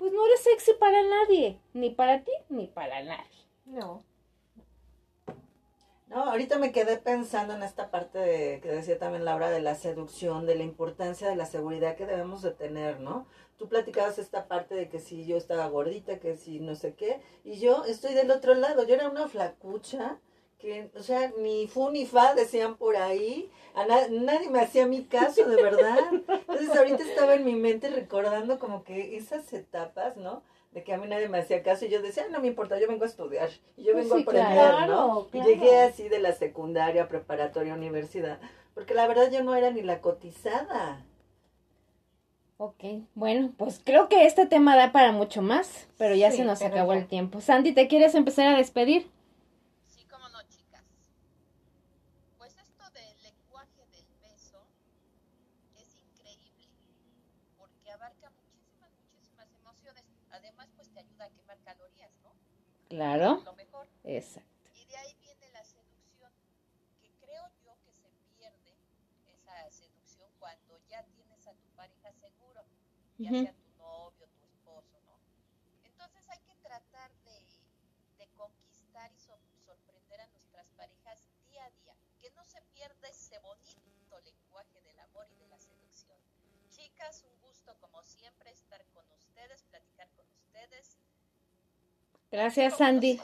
pues 0.00 0.14
no 0.14 0.24
eres 0.24 0.40
sexy 0.40 0.72
para 0.80 1.02
nadie. 1.02 1.60
Ni 1.74 1.90
para 1.90 2.24
ti, 2.24 2.32
ni 2.48 2.66
para 2.66 3.02
nadie. 3.02 3.46
No. 3.66 4.02
No, 6.08 6.24
ahorita 6.24 6.58
me 6.58 6.72
quedé 6.72 6.96
pensando 6.96 7.54
en 7.54 7.62
esta 7.62 7.90
parte 7.90 8.18
de, 8.18 8.60
que 8.62 8.70
decía 8.70 8.98
también 8.98 9.26
Laura 9.26 9.50
de 9.50 9.60
la 9.60 9.74
seducción, 9.74 10.46
de 10.46 10.54
la 10.54 10.62
importancia 10.64 11.28
de 11.28 11.36
la 11.36 11.44
seguridad 11.44 11.96
que 11.96 12.06
debemos 12.06 12.40
de 12.40 12.52
tener, 12.52 12.98
¿no? 12.98 13.26
Tú 13.58 13.68
platicabas 13.68 14.18
esta 14.18 14.48
parte 14.48 14.74
de 14.74 14.88
que 14.88 15.00
si 15.00 15.26
yo 15.26 15.36
estaba 15.36 15.68
gordita, 15.68 16.18
que 16.18 16.34
si 16.34 16.60
no 16.60 16.74
sé 16.76 16.94
qué, 16.94 17.20
y 17.44 17.60
yo 17.60 17.84
estoy 17.84 18.14
del 18.14 18.30
otro 18.30 18.54
lado, 18.54 18.86
yo 18.86 18.94
era 18.94 19.10
una 19.10 19.28
flacucha, 19.28 20.18
que, 20.60 20.90
o 20.96 21.02
sea, 21.02 21.32
ni 21.38 21.66
fu 21.66 21.90
ni 21.90 22.06
fa 22.06 22.34
decían 22.34 22.76
por 22.76 22.96
ahí, 22.96 23.50
a 23.74 23.86
na- 23.86 24.08
nadie 24.08 24.48
me 24.50 24.60
hacía 24.60 24.86
mi 24.86 25.04
caso, 25.04 25.48
de 25.48 25.56
verdad. 25.56 25.98
Entonces 26.28 26.74
ahorita 26.76 27.02
estaba 27.02 27.34
en 27.34 27.44
mi 27.44 27.54
mente 27.54 27.88
recordando 27.88 28.58
como 28.58 28.84
que 28.84 29.16
esas 29.16 29.52
etapas, 29.52 30.16
¿no? 30.16 30.42
De 30.72 30.84
que 30.84 30.92
a 30.92 30.98
mí 30.98 31.08
nadie 31.08 31.28
me 31.28 31.38
hacía 31.38 31.62
caso 31.62 31.84
y 31.84 31.88
yo 31.88 32.00
decía, 32.00 32.24
"Ay, 32.26 32.32
no 32.32 32.40
me 32.40 32.46
importa, 32.46 32.78
yo 32.78 32.86
vengo 32.86 33.04
a 33.04 33.08
estudiar 33.08 33.50
y 33.76 33.82
yo 33.84 33.92
Pues 33.92 34.04
vengo 34.04 34.14
sí, 34.16 34.20
a 34.20 34.22
aprender, 34.22 34.52
claro, 34.54 34.86
¿no? 34.86 35.26
claro. 35.30 35.48
Y 35.50 35.52
llegué 35.54 35.78
así 35.80 36.08
de 36.08 36.20
la 36.20 36.32
secundaria, 36.32 37.08
preparatoria, 37.08 37.74
universidad, 37.74 38.38
porque 38.74 38.94
la 38.94 39.06
verdad 39.08 39.30
yo 39.32 39.42
no 39.42 39.54
era 39.56 39.70
ni 39.70 39.82
la 39.82 40.00
cotizada. 40.00 41.04
Ok, 42.58 42.84
bueno, 43.14 43.52
pues 43.56 43.80
creo 43.82 44.08
que 44.10 44.26
este 44.26 44.44
tema 44.46 44.76
da 44.76 44.92
para 44.92 45.12
mucho 45.12 45.40
más, 45.40 45.88
pero 45.96 46.14
ya 46.14 46.30
Sí, 46.30 46.36
se 46.38 46.44
nos 46.44 46.60
acabó 46.60 46.92
ya. 46.92 46.98
el 47.00 47.08
tiempo. 47.08 47.40
Sandy, 47.40 47.72
¿te 47.72 47.88
quieres 47.88 48.14
empezar 48.14 48.48
a 48.48 48.56
despedir? 48.58 49.10
Sí, 49.88 50.04
cómo 50.10 50.28
no, 50.28 50.38
chicas. 50.42 50.84
Pues 52.36 52.54
esto 52.58 52.84
del 52.92 53.22
lenguaje 53.22 53.80
del 53.90 54.04
beso 54.20 54.60
es 55.80 55.88
increíble, 55.96 56.68
porque 57.56 57.90
abarca 57.90 58.30
muchísimas, 58.30 58.90
muchísimas 59.08 59.48
emociones. 59.54 60.04
Además, 60.30 60.68
pues 60.76 60.90
te 60.92 61.00
ayuda 61.00 61.24
a 61.24 61.30
quemar 61.30 61.58
calorías, 61.64 62.10
¿no? 62.22 62.30
Claro. 62.90 63.40
Lo 63.44 63.52
mejor. 63.54 63.86
Exacto. 64.04 64.68
Y 64.74 64.84
de 64.86 64.96
ahí 64.98 65.14
viene 65.22 65.48
la 65.52 65.64
seducción, 65.64 66.30
que 67.00 67.08
creo 67.24 67.44
yo 67.64 67.72
que 67.84 67.92
se 67.94 68.10
pierde 68.36 68.76
esa 69.28 69.70
seducción 69.70 70.28
cuando 70.40 70.76
ya 70.88 71.02
tienes 71.14 71.46
a 71.46 71.54
tu 71.54 71.68
pareja 71.76 72.12
seguro, 72.12 72.62
ya 73.16 73.30
sea 73.30 73.52
tu 73.54 73.68
novio, 73.78 74.26
tu 74.26 74.44
esposo, 74.44 74.98
¿no? 75.06 75.16
Entonces 75.84 76.28
hay 76.30 76.40
que 76.40 76.56
tratar 76.56 77.12
de, 77.24 77.44
de 78.18 78.26
conquistar 78.36 79.12
y 79.12 79.18
sor- 79.20 79.38
sorprender 79.64 80.20
a 80.22 80.26
nuestras 80.28 80.68
parejas 80.72 81.28
día 81.48 81.64
a 81.64 81.70
día, 81.70 81.94
que 82.20 82.30
no 82.32 82.44
se 82.44 82.60
pierda 82.74 83.08
ese 83.08 83.38
bonito 83.38 84.18
lenguaje 84.24 84.80
del 84.82 84.98
amor 84.98 85.28
y 85.30 85.36
de 85.36 85.46
la 85.46 85.58
seducción. 85.60 86.18
Chicas, 86.70 87.22
un 87.22 87.40
gusto 87.40 87.72
como 87.80 88.02
siempre 88.02 88.50
estar 88.50 88.84
con 88.86 89.08
ustedes, 89.12 89.62
platicar 89.70 90.10
con 90.16 90.26
ustedes. 90.32 90.98
Gracias, 92.30 92.76
Sandy. 92.76 93.20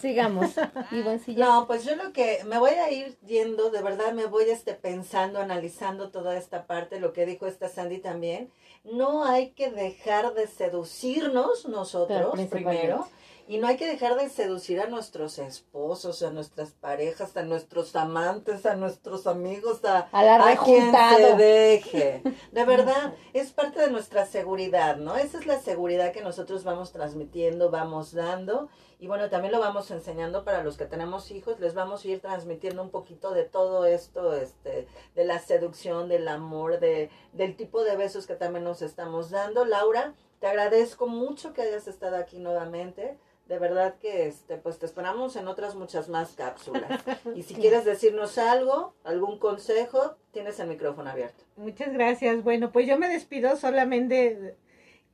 Sigamos. 0.00 0.52
Ivoncilla. 0.92 1.46
No, 1.46 1.66
pues 1.66 1.84
yo 1.84 1.96
lo 1.96 2.12
que 2.12 2.44
me 2.44 2.58
voy 2.58 2.72
a 2.72 2.90
ir 2.90 3.18
yendo, 3.20 3.70
de 3.70 3.82
verdad 3.82 4.12
me 4.12 4.26
voy 4.26 4.44
este 4.44 4.74
pensando, 4.74 5.40
analizando 5.40 6.10
toda 6.10 6.36
esta 6.36 6.66
parte, 6.66 7.00
lo 7.00 7.12
que 7.12 7.26
dijo 7.26 7.46
esta 7.46 7.68
Sandy 7.68 7.98
también. 7.98 8.50
No 8.84 9.24
hay 9.24 9.50
que 9.50 9.70
dejar 9.70 10.34
de 10.34 10.46
seducirnos 10.46 11.66
nosotros 11.66 12.38
primero 12.50 13.08
y 13.48 13.58
no 13.58 13.68
hay 13.68 13.76
que 13.76 13.86
dejar 13.86 14.16
de 14.16 14.28
seducir 14.28 14.80
a 14.80 14.88
nuestros 14.88 15.38
esposos, 15.38 16.22
a 16.22 16.30
nuestras 16.30 16.72
parejas, 16.72 17.36
a 17.36 17.42
nuestros 17.42 17.94
amantes, 17.94 18.66
a 18.66 18.74
nuestros 18.74 19.26
amigos, 19.28 19.84
a, 19.84 20.08
A 20.10 20.24
la 20.24 20.50
a 20.50 20.56
quien 20.56 20.92
se 20.92 21.36
deje. 21.36 22.22
De 22.50 22.64
verdad, 22.66 23.14
es 23.32 23.52
parte 23.52 23.80
de 23.80 23.90
nuestra 23.90 24.26
seguridad, 24.26 24.96
¿no? 24.96 25.16
Esa 25.16 25.38
es 25.38 25.46
la 25.46 25.60
seguridad 25.60 26.12
que 26.12 26.22
nosotros 26.22 26.64
vamos 26.64 26.90
transmitiendo, 26.92 27.70
vamos 27.70 28.12
dando. 28.12 28.68
Y 28.98 29.06
bueno, 29.06 29.28
también 29.28 29.52
lo 29.52 29.60
vamos 29.60 29.90
enseñando 29.90 30.44
para 30.44 30.64
los 30.64 30.76
que 30.76 30.86
tenemos 30.86 31.30
hijos, 31.30 31.60
les 31.60 31.74
vamos 31.74 32.04
a 32.04 32.08
ir 32.08 32.20
transmitiendo 32.20 32.82
un 32.82 32.90
poquito 32.90 33.32
de 33.32 33.44
todo 33.44 33.84
esto, 33.84 34.34
este, 34.34 34.88
de 35.14 35.24
la 35.24 35.38
seducción, 35.38 36.08
del 36.08 36.26
amor, 36.28 36.80
de, 36.80 37.10
del 37.32 37.56
tipo 37.56 37.84
de 37.84 37.94
besos 37.94 38.26
que 38.26 38.34
también 38.34 38.64
nos 38.64 38.82
estamos 38.82 39.30
dando. 39.30 39.64
Laura, 39.66 40.14
te 40.40 40.46
agradezco 40.46 41.06
mucho 41.06 41.52
que 41.52 41.62
hayas 41.62 41.86
estado 41.86 42.16
aquí 42.16 42.38
nuevamente. 42.38 43.18
De 43.48 43.58
verdad 43.60 43.96
que 44.00 44.26
este, 44.26 44.56
pues 44.56 44.78
te 44.78 44.86
esperamos 44.86 45.36
en 45.36 45.46
otras 45.46 45.76
muchas 45.76 46.08
más 46.08 46.34
cápsulas. 46.34 47.04
Y 47.36 47.42
si 47.42 47.54
quieres 47.54 47.84
decirnos 47.84 48.38
algo, 48.38 48.94
algún 49.04 49.38
consejo, 49.38 50.16
tienes 50.32 50.58
el 50.58 50.68
micrófono 50.68 51.10
abierto. 51.10 51.44
Muchas 51.56 51.92
gracias. 51.92 52.42
Bueno, 52.42 52.72
pues 52.72 52.86
yo 52.86 52.98
me 52.98 53.08
despido 53.08 53.56
solamente 53.56 54.56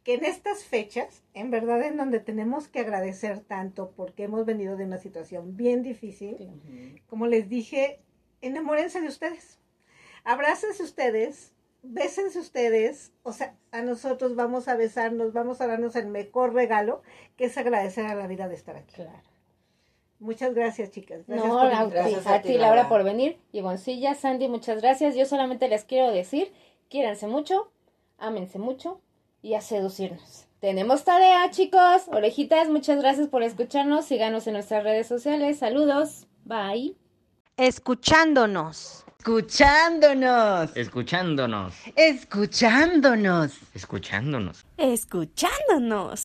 que 0.04 0.14
en 0.14 0.24
estas 0.24 0.64
fechas, 0.64 1.22
en 1.34 1.50
verdad 1.50 1.82
en 1.82 1.96
donde 1.96 2.20
tenemos 2.20 2.68
que 2.68 2.80
agradecer 2.80 3.40
tanto 3.40 3.92
porque 3.92 4.24
hemos 4.24 4.44
venido 4.44 4.76
de 4.76 4.84
una 4.84 4.98
situación 4.98 5.56
bien 5.56 5.82
difícil, 5.82 6.50
como 7.06 7.26
les 7.26 7.48
dije, 7.48 8.00
enamórense 8.40 9.00
de 9.00 9.08
ustedes, 9.08 9.60
abrácense 10.24 10.82
ustedes, 10.82 11.52
bésense 11.82 12.38
ustedes, 12.38 13.12
o 13.22 13.32
sea, 13.32 13.56
a 13.72 13.82
nosotros 13.82 14.34
vamos 14.36 14.68
a 14.68 14.76
besarnos, 14.76 15.32
vamos 15.32 15.60
a 15.60 15.66
darnos 15.66 15.96
el 15.96 16.06
mejor 16.06 16.54
regalo, 16.54 17.02
que 17.36 17.46
es 17.46 17.58
agradecer 17.58 18.06
a 18.06 18.14
la 18.14 18.26
vida 18.26 18.48
de 18.48 18.54
estar 18.54 18.76
aquí. 18.76 18.94
Claro. 18.94 19.22
Muchas 20.20 20.54
gracias, 20.54 20.92
chicas. 20.92 21.26
Gracias 21.26 21.48
No, 21.48 21.58
por 21.58 21.72
a. 21.74 21.84
Gracias 21.86 22.26
a 22.26 22.34
a 22.36 22.42
ti, 22.42 22.48
ti, 22.48 22.54
Laura, 22.58 22.76
Laura. 22.76 22.88
por 22.88 23.02
venir. 23.02 23.38
Ivoncilla, 23.50 24.14
Sandy, 24.14 24.46
muchas 24.48 24.80
gracias. 24.80 25.16
Yo 25.16 25.26
solamente 25.26 25.66
les 25.68 25.84
quiero 25.84 26.12
decir, 26.12 26.52
quiéranse 26.88 27.26
mucho, 27.26 27.72
ámense 28.18 28.60
mucho 28.60 29.00
y 29.42 29.54
a 29.54 29.60
seducirnos. 29.60 30.46
Tenemos 30.60 31.02
tarea, 31.02 31.50
chicos. 31.50 32.06
Orejitas, 32.06 32.68
muchas 32.68 33.00
gracias 33.00 33.26
por 33.26 33.42
escucharnos. 33.42 34.04
Síganos 34.04 34.46
en 34.46 34.52
nuestras 34.52 34.84
redes 34.84 35.08
sociales. 35.08 35.58
Saludos. 35.58 36.28
Bye. 36.44 36.96
escuchándonos, 37.56 39.04
Escuchándonos. 39.24 40.76
Escuchándonos. 40.76 41.74
Escuchándonos. 41.94 43.52
Escuchándonos. 43.72 44.64
Escuchándonos. 44.76 46.20